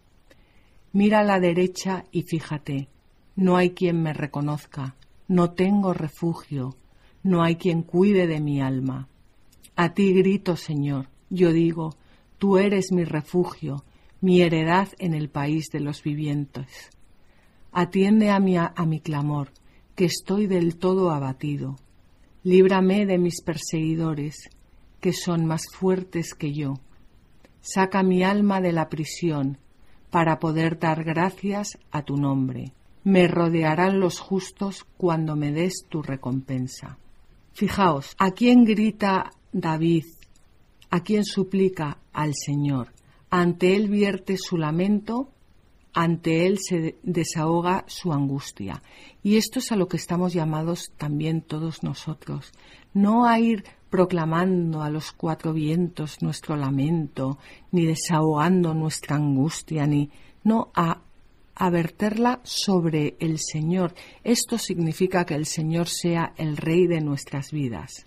Mira 0.94 1.20
a 1.20 1.24
la 1.24 1.40
derecha 1.40 2.04
y 2.12 2.22
fíjate, 2.22 2.88
no 3.34 3.56
hay 3.56 3.70
quien 3.70 4.02
me 4.02 4.12
reconozca, 4.12 4.94
no 5.26 5.52
tengo 5.52 5.94
refugio, 5.94 6.76
no 7.22 7.42
hay 7.42 7.56
quien 7.56 7.82
cuide 7.82 8.26
de 8.26 8.40
mi 8.40 8.60
alma. 8.60 9.08
A 9.74 9.94
ti 9.94 10.12
grito, 10.12 10.56
Señor, 10.56 11.08
yo 11.30 11.52
digo, 11.52 11.96
tú 12.36 12.58
eres 12.58 12.92
mi 12.92 13.04
refugio, 13.04 13.84
mi 14.20 14.42
heredad 14.42 14.88
en 14.98 15.14
el 15.14 15.30
país 15.30 15.70
de 15.72 15.80
los 15.80 16.02
vivientes. 16.02 16.90
Atiende 17.72 18.30
a 18.30 18.38
mi, 18.38 18.58
a 18.58 18.72
mi 18.86 19.00
clamor, 19.00 19.48
que 19.94 20.04
estoy 20.04 20.46
del 20.46 20.76
todo 20.76 21.10
abatido. 21.10 21.76
Líbrame 22.44 23.06
de 23.06 23.16
mis 23.16 23.40
perseguidores, 23.40 24.50
que 25.00 25.14
son 25.14 25.46
más 25.46 25.62
fuertes 25.72 26.34
que 26.34 26.52
yo. 26.52 26.74
Saca 27.62 28.02
mi 28.02 28.24
alma 28.24 28.60
de 28.60 28.72
la 28.72 28.90
prisión, 28.90 29.56
para 30.12 30.38
poder 30.38 30.78
dar 30.78 31.02
gracias 31.02 31.76
a 31.90 32.02
tu 32.02 32.16
nombre. 32.16 32.72
Me 33.02 33.26
rodearán 33.26 33.98
los 33.98 34.20
justos 34.20 34.86
cuando 34.96 35.34
me 35.34 35.50
des 35.50 35.86
tu 35.88 36.02
recompensa. 36.02 36.98
Fijaos, 37.52 38.14
¿a 38.18 38.30
quién 38.30 38.64
grita 38.64 39.32
David? 39.50 40.04
¿A 40.90 41.00
quién 41.00 41.24
suplica 41.24 41.98
al 42.12 42.34
Señor? 42.34 42.92
Ante 43.30 43.74
él 43.74 43.88
vierte 43.88 44.36
su 44.36 44.56
lamento 44.56 45.32
ante 45.92 46.46
Él 46.46 46.58
se 46.58 46.98
desahoga 47.02 47.84
su 47.86 48.12
angustia. 48.12 48.82
Y 49.22 49.36
esto 49.36 49.58
es 49.58 49.72
a 49.72 49.76
lo 49.76 49.88
que 49.88 49.96
estamos 49.96 50.32
llamados 50.32 50.92
también 50.96 51.42
todos 51.42 51.82
nosotros. 51.82 52.52
No 52.94 53.26
a 53.26 53.38
ir 53.38 53.64
proclamando 53.92 54.80
a 54.80 54.88
los 54.88 55.12
cuatro 55.12 55.52
vientos 55.52 56.22
nuestro 56.22 56.56
lamento, 56.56 57.36
ni 57.72 57.84
desahogando 57.84 58.72
nuestra 58.72 59.16
angustia, 59.16 59.86
ni 59.86 60.08
no 60.44 60.70
a, 60.74 61.02
verterla 61.70 62.40
sobre 62.42 63.16
el 63.20 63.38
Señor. 63.38 63.94
Esto 64.24 64.56
significa 64.56 65.26
que 65.26 65.34
el 65.34 65.44
Señor 65.44 65.88
sea 65.88 66.32
el 66.38 66.56
Rey 66.56 66.86
de 66.86 67.02
nuestras 67.02 67.52
vidas. 67.52 68.06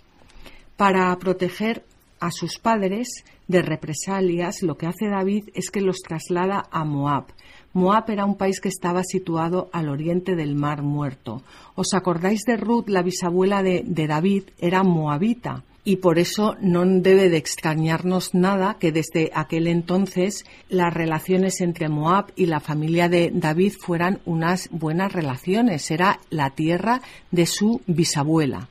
Para 0.76 1.16
proteger 1.20 1.86
a 2.20 2.32
sus 2.32 2.58
padres 2.58 3.24
de 3.48 3.62
represalias, 3.62 4.64
lo 4.64 4.78
que 4.78 4.88
hace 4.88 5.08
David 5.08 5.50
es 5.54 5.70
que 5.70 5.82
los 5.82 6.00
traslada 6.00 6.66
a 6.72 6.84
Moab. 6.84 7.26
Moab 7.74 8.10
era 8.10 8.26
un 8.26 8.38
país 8.38 8.60
que 8.60 8.70
estaba 8.70 9.04
situado 9.04 9.70
al 9.72 9.90
oriente 9.90 10.36
del 10.36 10.56
Mar 10.56 10.82
Muerto. 10.82 11.44
¿Os 11.76 11.94
acordáis 11.94 12.42
de 12.48 12.58
Ruth, 12.58 12.88
la 12.88 13.04
bisabuela 13.04 13.62
de, 13.62 13.84
David? 14.08 14.44
Era 14.58 14.82
moabita. 14.84 15.64
Y 15.88 15.98
por 15.98 16.18
eso 16.18 16.58
no 16.62 16.84
debe 16.84 17.30
de 17.30 17.38
extrañarnos 17.38 18.34
nada 18.34 18.78
que 18.80 18.92
desde 18.92 19.30
aquel 19.36 19.68
entonces 19.68 20.44
las 20.68 20.92
relaciones 20.92 21.62
entre 21.62 21.90
Moab 21.90 22.34
y 22.36 22.48
la 22.48 22.60
familia 22.60 23.08
de 23.08 23.30
David 23.32 23.74
fueran 23.80 24.20
unas 24.26 24.68
buenas 24.72 25.14
relaciones. 25.14 25.92
Era 25.92 26.20
la 26.32 26.50
tierra 26.50 27.04
de 27.30 27.46
su 27.46 27.82
bisabuela. 27.86 28.68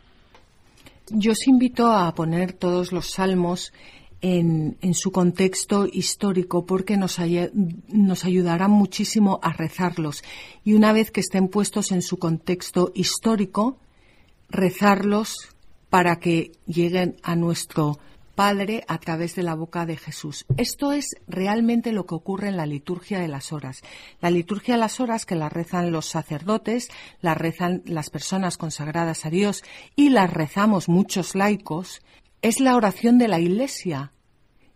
Yo 1.08 1.32
os 1.32 1.46
invito 1.46 1.86
a 1.86 2.12
poner 2.16 2.52
todos 2.52 2.90
los 2.90 3.12
salmos 3.12 3.72
en, 4.20 4.94
su 4.94 5.12
contexto 5.12 5.86
histórico 5.86 6.66
porque 6.66 6.96
nos, 6.96 7.20
nos 7.88 8.24
ayudará 8.24 8.66
muchísimo 8.66 9.38
a 9.40 9.52
rezarlos. 9.52 10.24
Y 10.64 10.72
una 10.72 10.92
vez 10.92 11.12
que 11.12 11.20
estén 11.20 11.46
puestos 11.46 11.92
en 11.92 12.02
su 12.02 12.16
contexto 12.16 12.90
histórico, 12.94 13.78
rezarlos 14.48 15.53
para 15.94 16.18
que 16.18 16.50
lleguen 16.66 17.14
a 17.22 17.36
nuestro 17.36 18.00
Padre 18.34 18.82
a 18.88 18.98
través 18.98 19.36
de 19.36 19.44
la 19.44 19.54
boca 19.54 19.86
de 19.86 19.96
Jesús. 19.96 20.44
Esto 20.56 20.90
es 20.90 21.14
realmente 21.28 21.92
lo 21.92 22.04
que 22.04 22.16
ocurre 22.16 22.48
en 22.48 22.56
la 22.56 22.66
liturgia 22.66 23.20
de 23.20 23.28
las 23.28 23.52
horas. 23.52 23.80
La 24.20 24.28
liturgia 24.28 24.74
de 24.74 24.80
las 24.80 24.98
horas 24.98 25.24
que 25.24 25.36
la 25.36 25.48
rezan 25.48 25.92
los 25.92 26.06
sacerdotes, 26.06 26.88
la 27.20 27.34
rezan 27.34 27.84
las 27.84 28.10
personas 28.10 28.56
consagradas 28.56 29.24
a 29.24 29.30
Dios 29.30 29.62
y 29.94 30.08
las 30.08 30.32
rezamos 30.32 30.88
muchos 30.88 31.36
laicos, 31.36 32.02
es 32.42 32.58
la 32.58 32.74
oración 32.74 33.16
de 33.16 33.28
la 33.28 33.38
Iglesia 33.38 34.10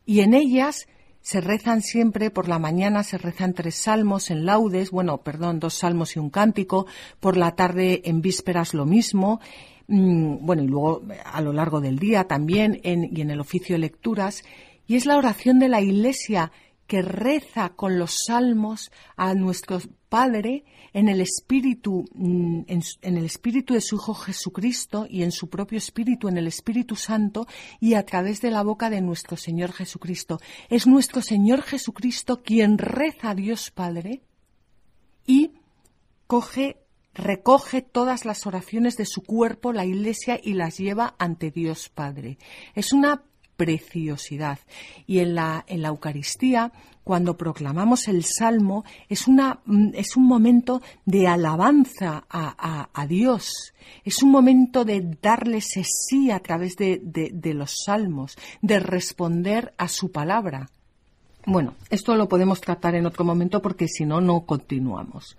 y 0.07 0.21
en 0.21 0.35
ellas 0.35 0.87
se 1.21 1.41
rezan 1.41 1.83
siempre, 1.83 2.31
por 2.31 2.49
la 2.49 2.61
mañana 2.61 3.03
se 3.03 3.19
rezan 3.19 3.55
tres 3.55 3.75
salmos 3.75 4.31
en 4.31 4.47
laudes, 4.47 4.93
bueno, 4.93 5.19
perdón, 5.19 5.59
dos 5.59 5.75
salmos 5.75 6.15
y 6.15 6.21
un 6.21 6.31
cántico, 6.31 6.87
por 7.19 7.37
la 7.37 7.57
tarde 7.57 8.03
en 8.05 8.23
vísperas 8.23 8.73
lo 8.73 8.87
mismo, 8.87 9.41
bueno, 9.89 10.63
y 10.63 10.67
luego 10.67 11.03
a 11.25 11.41
lo 11.41 11.53
largo 11.53 11.81
del 11.81 11.99
día 11.99 12.25
también 12.25 12.79
y 12.83 13.21
en 13.21 13.31
el 13.31 13.41
oficio 13.41 13.75
de 13.75 13.81
lecturas, 13.81 14.45
y 14.87 14.97
es 14.97 15.07
la 15.07 15.17
oración 15.17 15.59
de 15.59 15.69
la 15.69 15.81
Iglesia 15.81 16.53
que 16.87 17.03
reza 17.03 17.71
con 17.71 17.99
los 17.99 18.25
salmos 18.27 18.91
a 19.17 19.35
nuestro 19.35 19.81
Padre 20.09 20.65
en 20.95 21.09
el 21.09 21.21
espíritu 21.21 22.07
mm, 22.15 22.63
en, 22.67 23.17
el 23.17 23.25
espíritu 23.27 23.75
de 23.75 23.83
su 23.83 23.97
Hijo 23.97 24.15
Jesucristo 24.15 25.07
y 25.09 25.23
en 25.23 25.31
su 25.31 25.51
propio 25.51 25.77
espíritu 25.77 26.29
en 26.29 26.39
el 26.39 26.47
Espíritu 26.47 26.97
Santo 26.97 27.47
y 27.79 27.93
a 27.95 28.05
través 28.07 28.41
de 28.41 28.51
la 28.51 28.63
boca 28.63 28.89
de 28.89 29.03
nuestro 29.03 29.37
Señor 29.37 29.73
Jesucristo. 29.73 30.41
Es 30.71 30.87
nuestro 30.87 31.21
Señor 31.21 31.61
Jesucristo 31.61 32.43
quien 32.43 32.79
reza 32.79 33.31
a 33.31 33.35
Dios 33.35 33.71
Padre 33.71 34.23
y 35.27 35.53
coge 36.27 36.88
recoge 37.19 37.83
todas 37.83 38.25
las 38.25 38.47
oraciones 38.47 38.97
de 38.97 39.05
su 39.05 39.23
cuerpo, 39.23 39.73
la 39.73 39.85
Iglesia, 39.85 40.41
y 40.43 40.55
las 40.55 40.79
lleva 40.79 41.15
ante 41.19 41.51
Dios 41.51 41.91
Padre. 41.91 42.39
Es 42.75 42.93
una 42.93 43.23
preciosidad. 43.57 44.61
Y 45.07 45.19
en 45.19 45.35
la, 45.35 45.65
en 45.67 45.83
la 45.83 45.89
Eucaristía, 45.89 46.73
cuando 47.03 47.37
proclamamos 47.37 48.07
el 48.07 48.25
Salmo, 48.25 48.85
es, 49.09 49.27
una, 49.27 49.61
mm, 49.67 49.91
es 49.95 50.17
un 50.17 50.27
momento 50.27 50.81
de 51.05 51.27
alabanza 51.27 52.25
a, 52.31 52.89
a, 52.95 53.07
Dios. 53.07 53.75
Es 54.05 54.23
un 54.23 54.31
momento 54.31 54.85
de 54.85 55.17
darle 55.21 55.59
ese 55.59 55.83
sí 55.85 56.31
a 56.31 56.39
través 56.39 56.77
de, 56.77 57.01
de 57.03 57.55
los 57.55 57.83
salmos, 57.85 58.37
de 58.63 58.79
responder 58.79 59.75
a 59.77 59.89
su 59.89 60.13
palabra. 60.13 60.71
Bueno, 61.45 61.75
esto 61.91 62.15
lo 62.15 62.29
podemos 62.29 62.61
tratar 62.61 62.95
en 62.95 63.07
otro 63.07 63.25
momento 63.25 63.61
porque 63.61 63.89
si 63.89 64.05
no, 64.05 64.21
no 64.21 64.43
continuamos. 64.43 65.37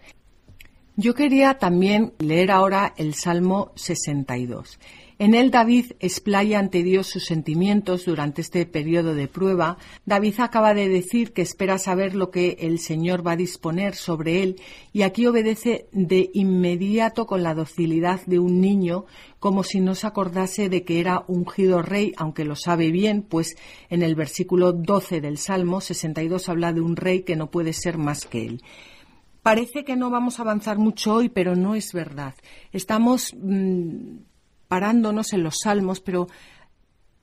Yo 1.01 1.15
quería 1.15 1.53
también 1.53 2.11
leer 2.19 2.51
ahora 2.51 2.93
el 2.97 3.13
Salmo 3.13 3.71
62. 3.75 4.79
En 5.17 5.33
él 5.33 5.49
David 5.49 5.93
explaya 6.01 6.59
ante 6.59 6.83
Dios 6.83 7.07
sus 7.07 7.23
sentimientos 7.23 8.03
durante 8.03 8.41
este 8.41 8.65
periodo 8.65 9.15
de 9.15 9.29
prueba. 9.29 9.77
David 10.05 10.33
acaba 10.39 10.73
de 10.73 10.89
decir 10.89 11.31
que 11.31 11.41
espera 11.41 11.77
saber 11.77 12.15
lo 12.15 12.31
que 12.31 12.57
el 12.59 12.79
Señor 12.79 13.25
va 13.25 13.31
a 13.31 13.37
disponer 13.37 13.95
sobre 13.95 14.43
él 14.43 14.57
y 14.91 15.03
aquí 15.03 15.25
obedece 15.25 15.87
de 15.93 16.31
inmediato 16.33 17.25
con 17.25 17.43
la 17.43 17.55
docilidad 17.55 18.19
de 18.25 18.39
un 18.39 18.59
niño 18.59 19.05
como 19.39 19.63
si 19.63 19.79
no 19.79 19.95
se 19.95 20.05
acordase 20.05 20.67
de 20.67 20.83
que 20.83 20.99
era 20.99 21.23
ungido 21.27 21.81
rey, 21.81 22.11
aunque 22.17 22.43
lo 22.43 22.57
sabe 22.57 22.91
bien, 22.91 23.21
pues 23.21 23.55
en 23.89 24.03
el 24.03 24.15
versículo 24.15 24.73
12 24.73 25.21
del 25.21 25.37
Salmo 25.37 25.79
62 25.79 26.49
habla 26.49 26.73
de 26.73 26.81
un 26.81 26.97
rey 26.97 27.21
que 27.21 27.37
no 27.37 27.49
puede 27.49 27.71
ser 27.71 27.97
más 27.97 28.25
que 28.25 28.45
él. 28.45 28.61
Parece 29.41 29.85
que 29.85 29.95
no 29.95 30.09
vamos 30.09 30.39
a 30.39 30.41
avanzar 30.41 30.77
mucho 30.77 31.15
hoy, 31.15 31.29
pero 31.29 31.55
no 31.55 31.75
es 31.75 31.93
verdad. 31.93 32.35
Estamos 32.71 33.33
mm, 33.39 34.17
parándonos 34.67 35.33
en 35.33 35.43
los 35.43 35.59
salmos, 35.63 36.01
pero 36.01 36.27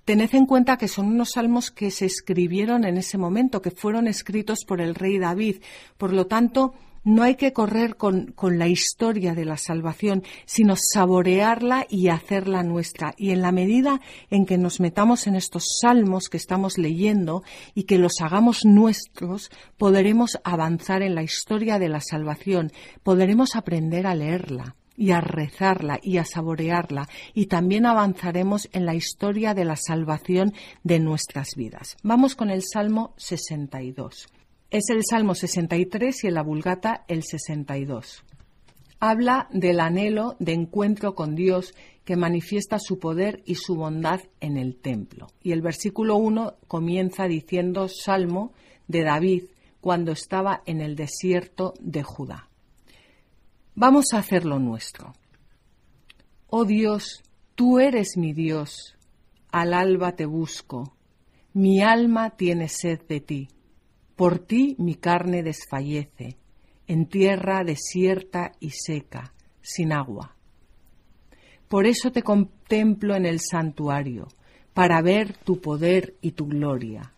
tened 0.04 0.34
en 0.34 0.46
cuenta 0.46 0.78
que 0.78 0.88
son 0.88 1.06
unos 1.06 1.32
salmos 1.32 1.70
que 1.70 1.90
se 1.90 2.06
escribieron 2.06 2.84
en 2.84 2.96
ese 2.96 3.18
momento, 3.18 3.60
que 3.60 3.70
fueron 3.70 4.06
escritos 4.06 4.64
por 4.64 4.80
el 4.80 4.94
rey 4.94 5.18
David. 5.18 5.56
Por 5.98 6.12
lo 6.12 6.26
tanto, 6.26 6.74
no 7.06 7.22
hay 7.22 7.36
que 7.36 7.52
correr 7.52 7.96
con, 7.96 8.34
la 8.42 8.66
historia 8.66 9.32
de 9.34 9.44
la 9.44 9.56
salvación, 9.56 10.24
sino 10.44 10.74
saborearla 10.76 11.86
y 11.88 12.08
hacerla 12.08 12.64
nuestra. 12.64 13.14
Y 13.16 13.30
en 13.30 13.42
la 13.42 13.52
medida 13.52 14.00
en 14.28 14.44
que 14.44 14.58
nos 14.58 14.80
metamos 14.80 15.28
en 15.28 15.36
estos 15.36 15.78
salmos 15.80 16.28
que 16.28 16.36
estamos 16.36 16.78
leyendo 16.78 17.44
y 17.74 17.84
que 17.84 17.98
los 17.98 18.20
hagamos 18.20 18.64
nuestros, 18.64 19.50
podremos 19.78 20.36
avanzar 20.42 21.02
en 21.02 21.14
la 21.14 21.22
historia 21.22 21.78
de 21.78 21.88
la 21.88 22.00
salvación, 22.00 22.72
podremos 23.04 23.54
aprender 23.54 24.08
a 24.08 24.16
leerla 24.16 24.74
y 24.96 25.12
a 25.12 25.20
rezarla 25.20 26.00
y 26.02 26.16
a 26.16 26.24
saborearla 26.24 27.08
y 27.34 27.46
también 27.46 27.86
avanzaremos 27.86 28.68
en 28.72 28.84
la 28.84 28.96
historia 28.96 29.54
de 29.54 29.64
la 29.64 29.76
salvación 29.76 30.54
de 30.82 30.98
nuestras 30.98 31.54
vidas. 31.54 31.96
Vamos 32.02 32.34
con 32.34 32.50
el 32.50 32.64
Salmo 32.64 33.14
62. 33.16 34.26
Es 34.70 34.90
el 34.90 35.02
Salmo 35.08 35.36
63 35.36 36.24
y 36.24 36.26
en 36.26 36.34
la 36.34 36.42
Vulgata 36.42 37.04
el 37.06 37.22
62. 37.22 38.24
Habla 38.98 39.48
del 39.52 39.78
anhelo 39.78 40.34
de 40.40 40.54
encuentro 40.54 41.14
con 41.14 41.36
Dios 41.36 41.72
que 42.04 42.16
manifiesta 42.16 42.80
su 42.80 42.98
poder 42.98 43.42
y 43.46 43.54
su 43.54 43.76
bondad 43.76 44.22
en 44.40 44.56
el 44.56 44.76
templo. 44.76 45.28
Y 45.40 45.52
el 45.52 45.62
versículo 45.62 46.16
1 46.16 46.56
comienza 46.66 47.28
diciendo 47.28 47.88
Salmo 47.88 48.54
de 48.88 49.02
David 49.02 49.44
cuando 49.80 50.10
estaba 50.10 50.62
en 50.66 50.80
el 50.80 50.96
desierto 50.96 51.74
de 51.78 52.02
Judá. 52.02 52.48
Vamos 53.76 54.06
a 54.14 54.18
hacer 54.18 54.44
lo 54.44 54.58
nuestro. 54.58 55.12
Oh 56.48 56.64
Dios, 56.64 57.22
tú 57.54 57.78
eres 57.78 58.16
mi 58.16 58.32
Dios, 58.32 58.96
al 59.52 59.74
alba 59.74 60.16
te 60.16 60.26
busco, 60.26 60.96
mi 61.52 61.82
alma 61.82 62.30
tiene 62.30 62.68
sed 62.68 63.02
de 63.06 63.20
ti. 63.20 63.48
Por 64.16 64.38
ti 64.38 64.74
mi 64.78 64.94
carne 64.94 65.42
desfallece, 65.42 66.38
en 66.86 67.06
tierra 67.06 67.62
desierta 67.64 68.52
y 68.60 68.70
seca, 68.70 69.34
sin 69.60 69.92
agua. 69.92 70.34
Por 71.68 71.86
eso 71.86 72.10
te 72.10 72.22
contemplo 72.22 73.14
en 73.14 73.26
el 73.26 73.40
santuario, 73.40 74.28
para 74.72 75.02
ver 75.02 75.36
tu 75.36 75.60
poder 75.60 76.14
y 76.22 76.32
tu 76.32 76.46
gloria. 76.46 77.12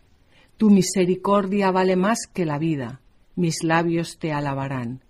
Tu 0.57 0.71
misericordia 0.71 1.71
vale 1.71 1.95
más 1.95 2.27
que 2.33 2.45
la 2.45 2.59
vida, 2.59 3.01
mis 3.37 3.63
labios 3.63 4.19
te 4.19 4.33
alabarán. 4.33 5.01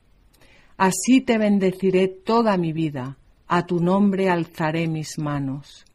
Así 0.77 1.23
te 1.23 1.39
bendeciré 1.39 2.09
toda 2.09 2.59
mi 2.59 2.73
vida, 2.73 3.17
a 3.47 3.65
tu 3.65 3.81
nombre 3.81 4.29
alzaré 4.29 4.89
mis 4.89 5.19
manos. 5.19 5.87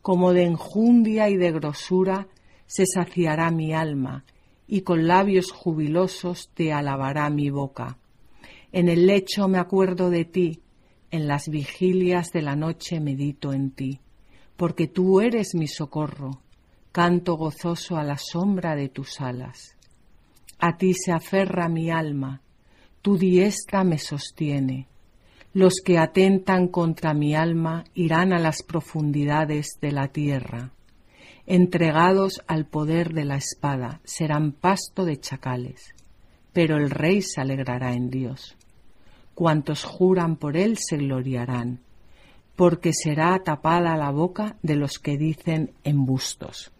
Como 0.00 0.32
de 0.32 0.44
enjundia 0.44 1.28
y 1.28 1.36
de 1.36 1.52
grosura 1.52 2.26
se 2.66 2.86
saciará 2.86 3.50
mi 3.50 3.74
alma, 3.74 4.24
y 4.72 4.80
con 4.80 5.06
labios 5.06 5.52
jubilosos 5.52 6.48
te 6.54 6.72
alabará 6.72 7.28
mi 7.28 7.50
boca. 7.50 7.98
En 8.72 8.88
el 8.88 9.06
lecho 9.06 9.46
me 9.46 9.58
acuerdo 9.58 10.08
de 10.08 10.24
ti, 10.24 10.62
en 11.10 11.28
las 11.28 11.50
vigilias 11.50 12.30
de 12.32 12.40
la 12.40 12.56
noche 12.56 12.98
medito 12.98 13.52
en 13.52 13.72
ti, 13.72 14.00
porque 14.56 14.88
tú 14.88 15.20
eres 15.20 15.54
mi 15.54 15.68
socorro, 15.68 16.40
canto 16.90 17.34
gozoso 17.36 17.98
a 17.98 18.02
la 18.02 18.16
sombra 18.16 18.74
de 18.74 18.88
tus 18.88 19.20
alas. 19.20 19.76
A 20.58 20.78
ti 20.78 20.94
se 20.94 21.12
aferra 21.12 21.68
mi 21.68 21.90
alma, 21.90 22.40
tu 23.02 23.18
diestra 23.18 23.84
me 23.84 23.98
sostiene. 23.98 24.88
Los 25.52 25.82
que 25.84 25.98
atentan 25.98 26.68
contra 26.68 27.12
mi 27.12 27.34
alma 27.34 27.84
irán 27.92 28.32
a 28.32 28.38
las 28.38 28.62
profundidades 28.62 29.76
de 29.82 29.92
la 29.92 30.08
tierra 30.08 30.72
entregados 31.46 32.42
al 32.46 32.66
poder 32.66 33.12
de 33.12 33.24
la 33.24 33.36
espada, 33.36 34.00
serán 34.04 34.52
pasto 34.52 35.04
de 35.04 35.18
chacales. 35.18 35.94
Pero 36.52 36.76
el 36.76 36.90
rey 36.90 37.22
se 37.22 37.40
alegrará 37.40 37.94
en 37.94 38.10
Dios. 38.10 38.56
Cuantos 39.34 39.84
juran 39.84 40.36
por 40.36 40.56
él 40.56 40.76
se 40.78 40.98
gloriarán, 40.98 41.80
porque 42.56 42.92
será 42.92 43.42
tapada 43.42 43.96
la 43.96 44.10
boca 44.10 44.56
de 44.62 44.76
los 44.76 44.98
que 44.98 45.16
dicen 45.16 45.72
embustos. 45.84 46.70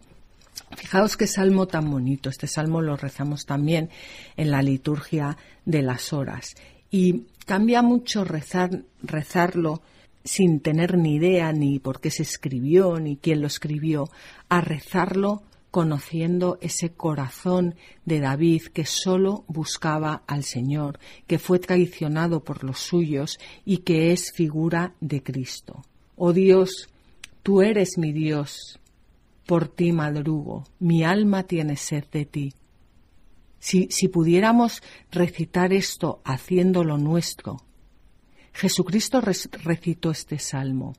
Fijaos 0.75 1.17
qué 1.17 1.27
salmo 1.27 1.67
tan 1.67 1.89
bonito. 1.89 2.29
Este 2.29 2.47
salmo 2.47 2.81
lo 2.81 2.95
rezamos 2.95 3.45
también 3.45 3.89
en 4.37 4.51
la 4.51 4.61
liturgia 4.61 5.37
de 5.65 5.81
las 5.81 6.13
horas. 6.13 6.55
Y 6.91 7.25
cambia 7.45 7.81
mucho 7.81 8.23
rezar, 8.23 8.83
rezarlo 9.01 9.81
sin 10.23 10.59
tener 10.59 10.97
ni 10.97 11.15
idea 11.15 11.51
ni 11.51 11.79
por 11.79 11.99
qué 11.99 12.11
se 12.11 12.23
escribió 12.23 12.99
ni 12.99 13.17
quién 13.17 13.41
lo 13.41 13.47
escribió, 13.47 14.09
a 14.49 14.61
rezarlo 14.61 15.43
conociendo 15.73 16.59
ese 16.61 16.91
corazón 16.91 17.73
de 18.05 18.19
David 18.19 18.65
que 18.73 18.85
solo 18.85 19.43
buscaba 19.47 20.21
al 20.27 20.43
Señor, 20.43 20.99
que 21.25 21.39
fue 21.39 21.57
traicionado 21.57 22.43
por 22.43 22.63
los 22.63 22.77
suyos 22.79 23.39
y 23.65 23.77
que 23.77 24.11
es 24.11 24.31
figura 24.31 24.93
de 25.01 25.23
Cristo. 25.23 25.83
Oh 26.15 26.31
Dios, 26.31 26.89
tú 27.41 27.63
eres 27.63 27.97
mi 27.97 28.13
Dios, 28.13 28.79
por 29.47 29.67
ti 29.67 29.91
madrugo, 29.91 30.63
mi 30.79 31.03
alma 31.03 31.41
tiene 31.41 31.75
sed 31.75 32.05
de 32.11 32.25
ti. 32.25 32.53
Si, 33.57 33.87
si 33.89 34.09
pudiéramos 34.09 34.83
recitar 35.09 35.73
esto 35.73 36.21
haciéndolo 36.23 36.99
nuestro, 36.99 37.63
Jesucristo 38.53 39.21
recitó 39.21 40.11
este 40.11 40.39
salmo. 40.39 40.93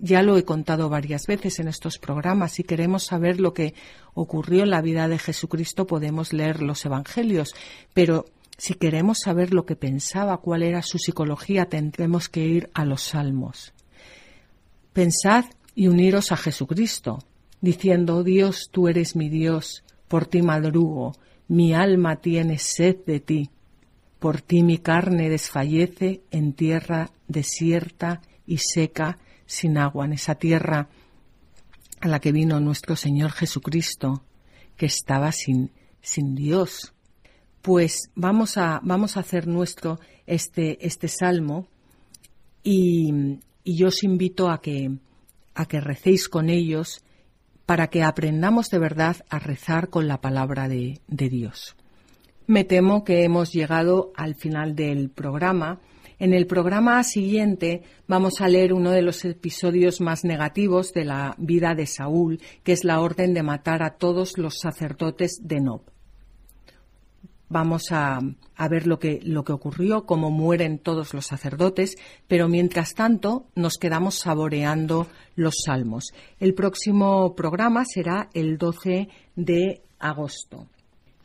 Ya 0.00 0.22
lo 0.22 0.36
he 0.36 0.44
contado 0.44 0.88
varias 0.88 1.26
veces 1.26 1.58
en 1.58 1.68
estos 1.68 1.98
programas. 1.98 2.52
Si 2.52 2.62
queremos 2.62 3.04
saber 3.06 3.40
lo 3.40 3.52
que 3.52 3.74
ocurrió 4.14 4.62
en 4.62 4.70
la 4.70 4.80
vida 4.80 5.08
de 5.08 5.18
Jesucristo, 5.18 5.86
podemos 5.86 6.32
leer 6.32 6.62
los 6.62 6.84
Evangelios. 6.84 7.54
Pero 7.94 8.26
si 8.56 8.74
queremos 8.74 9.20
saber 9.20 9.52
lo 9.52 9.66
que 9.66 9.74
pensaba, 9.74 10.38
cuál 10.38 10.62
era 10.62 10.82
su 10.82 10.98
psicología, 10.98 11.68
tendremos 11.68 12.28
que 12.28 12.46
ir 12.46 12.70
a 12.74 12.84
los 12.84 13.02
salmos. 13.02 13.72
Pensad 14.92 15.46
y 15.74 15.88
uniros 15.88 16.32
a 16.32 16.36
Jesucristo, 16.36 17.18
diciendo, 17.60 18.22
Dios, 18.22 18.68
tú 18.70 18.88
eres 18.88 19.16
mi 19.16 19.28
Dios, 19.28 19.84
por 20.06 20.26
ti 20.26 20.42
madrugo, 20.42 21.12
mi 21.48 21.72
alma 21.74 22.16
tiene 22.16 22.58
sed 22.58 22.96
de 23.06 23.20
ti. 23.20 23.50
Por 24.18 24.40
ti 24.40 24.62
mi 24.62 24.78
carne 24.78 25.28
desfallece 25.28 26.22
en 26.30 26.52
tierra 26.52 27.10
desierta 27.28 28.20
y 28.46 28.58
seca, 28.58 29.18
sin 29.46 29.78
agua, 29.78 30.06
en 30.06 30.14
esa 30.14 30.34
tierra 30.34 30.88
a 32.00 32.08
la 32.08 32.20
que 32.20 32.32
vino 32.32 32.60
nuestro 32.60 32.96
Señor 32.96 33.32
Jesucristo, 33.32 34.24
que 34.76 34.86
estaba 34.86 35.32
sin, 35.32 35.72
sin 36.00 36.34
Dios. 36.34 36.94
Pues 37.62 38.10
vamos 38.14 38.56
a, 38.56 38.80
vamos 38.82 39.16
a 39.16 39.20
hacer 39.20 39.46
nuestro 39.46 39.98
este, 40.26 40.84
este 40.86 41.08
salmo 41.08 41.66
y, 42.62 43.38
y 43.64 43.76
yo 43.76 43.88
os 43.88 44.02
invito 44.02 44.50
a 44.50 44.60
que, 44.60 44.90
a 45.54 45.66
que 45.66 45.80
recéis 45.80 46.28
con 46.28 46.48
ellos 46.48 47.04
para 47.66 47.88
que 47.88 48.02
aprendamos 48.02 48.70
de 48.70 48.78
verdad 48.78 49.16
a 49.28 49.38
rezar 49.38 49.90
con 49.90 50.08
la 50.08 50.20
palabra 50.20 50.68
de, 50.68 51.00
de 51.06 51.28
Dios. 51.28 51.76
Me 52.48 52.64
temo 52.64 53.04
que 53.04 53.24
hemos 53.24 53.52
llegado 53.52 54.10
al 54.16 54.34
final 54.34 54.74
del 54.74 55.10
programa 55.10 55.80
En 56.18 56.32
el 56.32 56.46
programa 56.46 57.04
siguiente 57.04 57.82
vamos 58.06 58.40
a 58.40 58.48
leer 58.48 58.72
uno 58.72 58.90
de 58.90 59.02
los 59.02 59.22
episodios 59.26 60.00
más 60.00 60.24
negativos 60.24 60.94
de 60.94 61.04
la 61.04 61.34
vida 61.36 61.74
de 61.74 61.84
Saúl, 61.84 62.40
que 62.64 62.72
es 62.72 62.84
la 62.84 63.00
orden 63.00 63.34
de 63.34 63.42
matar 63.42 63.82
a 63.82 63.98
todos 63.98 64.38
los 64.38 64.60
sacerdotes 64.60 65.42
de 65.42 65.60
Nob. 65.60 65.82
Vamos 67.50 67.92
a, 67.92 68.18
ver 68.70 68.86
lo 68.86 68.98
que, 68.98 69.20
lo 69.22 69.44
que 69.44 69.52
ocurrió, 69.52 70.06
cómo 70.06 70.30
mueren 70.30 70.78
todos 70.78 71.12
los 71.12 71.26
sacerdotes, 71.26 71.96
pero 72.28 72.48
mientras 72.48 72.94
tanto 72.94 73.44
nos 73.56 73.74
quedamos 73.74 74.20
saboreando 74.20 75.06
los 75.36 75.54
salmos. 75.66 76.14
El 76.40 76.54
próximo 76.54 77.34
programa 77.34 77.84
será 77.84 78.30
el 78.32 78.56
12 78.56 79.08
de 79.36 79.82
agosto 79.98 80.66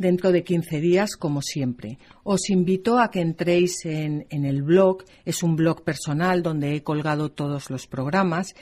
dentro 0.04 0.32
de 0.32 0.44
15 0.44 0.82
días, 0.82 1.16
como 1.16 1.42
siempre. 1.42 1.98
Os 2.24 2.50
invito 2.50 3.00
a 3.00 3.10
que 3.10 3.22
entréis 3.22 3.86
en, 3.86 4.28
el 4.30 4.62
blog, 4.62 5.04
es 5.26 5.42
un 5.42 5.56
blog 5.56 5.84
personal 5.84 6.44
donde 6.44 6.76
he 6.76 6.84
colgado 6.84 7.32
todos 7.32 7.70
los 7.72 7.88
programas 7.88 8.54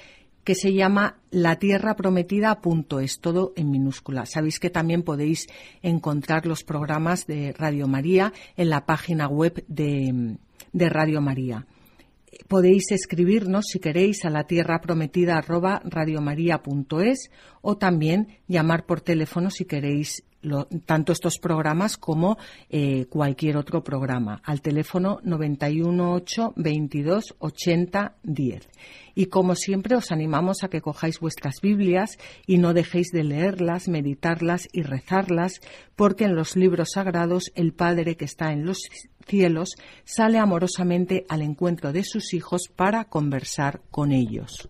que 0.43 0.55
se 0.55 0.73
llama 0.73 1.17
latierraprometida.es, 1.31 3.19
todo 3.19 3.53
en 3.55 3.69
minúscula. 3.69 4.25
Sabéis 4.25 4.59
que 4.59 4.69
también 4.69 5.03
podéis 5.03 5.47
encontrar 5.81 6.45
los 6.45 6.63
programas 6.63 7.27
de 7.27 7.53
Radio 7.53 7.87
María 7.87 8.33
en 8.55 8.69
la 8.69 8.85
página 8.85 9.27
web 9.27 9.63
de, 9.67 10.37
Radio 10.73 11.21
María. 11.21 11.65
Podéis 12.47 12.91
escribirnos 12.91 13.65
si 13.67 13.79
queréis 13.79 14.25
a 14.25 14.29
la 14.29 14.45
tierra 14.45 14.79
prometida 14.81 15.43
o 17.61 17.77
también 17.77 18.27
llamar 18.47 18.85
por 18.85 19.01
teléfono 19.01 19.49
si 19.49 19.65
queréis 19.65 20.23
tanto 20.85 21.11
estos 21.11 21.37
programas 21.37 21.97
como 21.97 22.37
eh, 22.69 23.05
cualquier 23.09 23.57
otro 23.57 23.83
programa 23.83 24.41
al 24.43 24.61
teléfono 24.61 25.19
918 25.23 26.53
22 26.55 27.35
80 27.39 28.15
10. 28.23 28.69
Y 29.13 29.25
como 29.25 29.55
siempre 29.55 29.95
os 29.95 30.11
animamos 30.11 30.63
a 30.63 30.69
que 30.69 30.81
cojáis 30.81 31.19
vuestras 31.19 31.55
Biblias 31.61 32.17
y 32.47 32.57
no 32.57 32.73
dejéis 32.73 33.11
de 33.11 33.23
leerlas, 33.23 33.87
meditarlas 33.87 34.67
y 34.71 34.83
rezarlas, 34.83 35.61
porque 35.95 36.25
en 36.25 36.35
los 36.35 36.55
libros 36.55 36.91
sagrados 36.93 37.51
el 37.55 37.73
Padre 37.73 38.15
que 38.15 38.25
está 38.25 38.51
en 38.53 38.65
los 38.65 38.79
cielos 39.27 39.75
sale 40.03 40.39
amorosamente 40.39 41.25
al 41.29 41.41
encuentro 41.41 41.91
de 41.91 42.03
sus 42.03 42.33
hijos 42.33 42.69
para 42.75 43.05
conversar 43.05 43.81
con 43.91 44.11
ellos. 44.11 44.69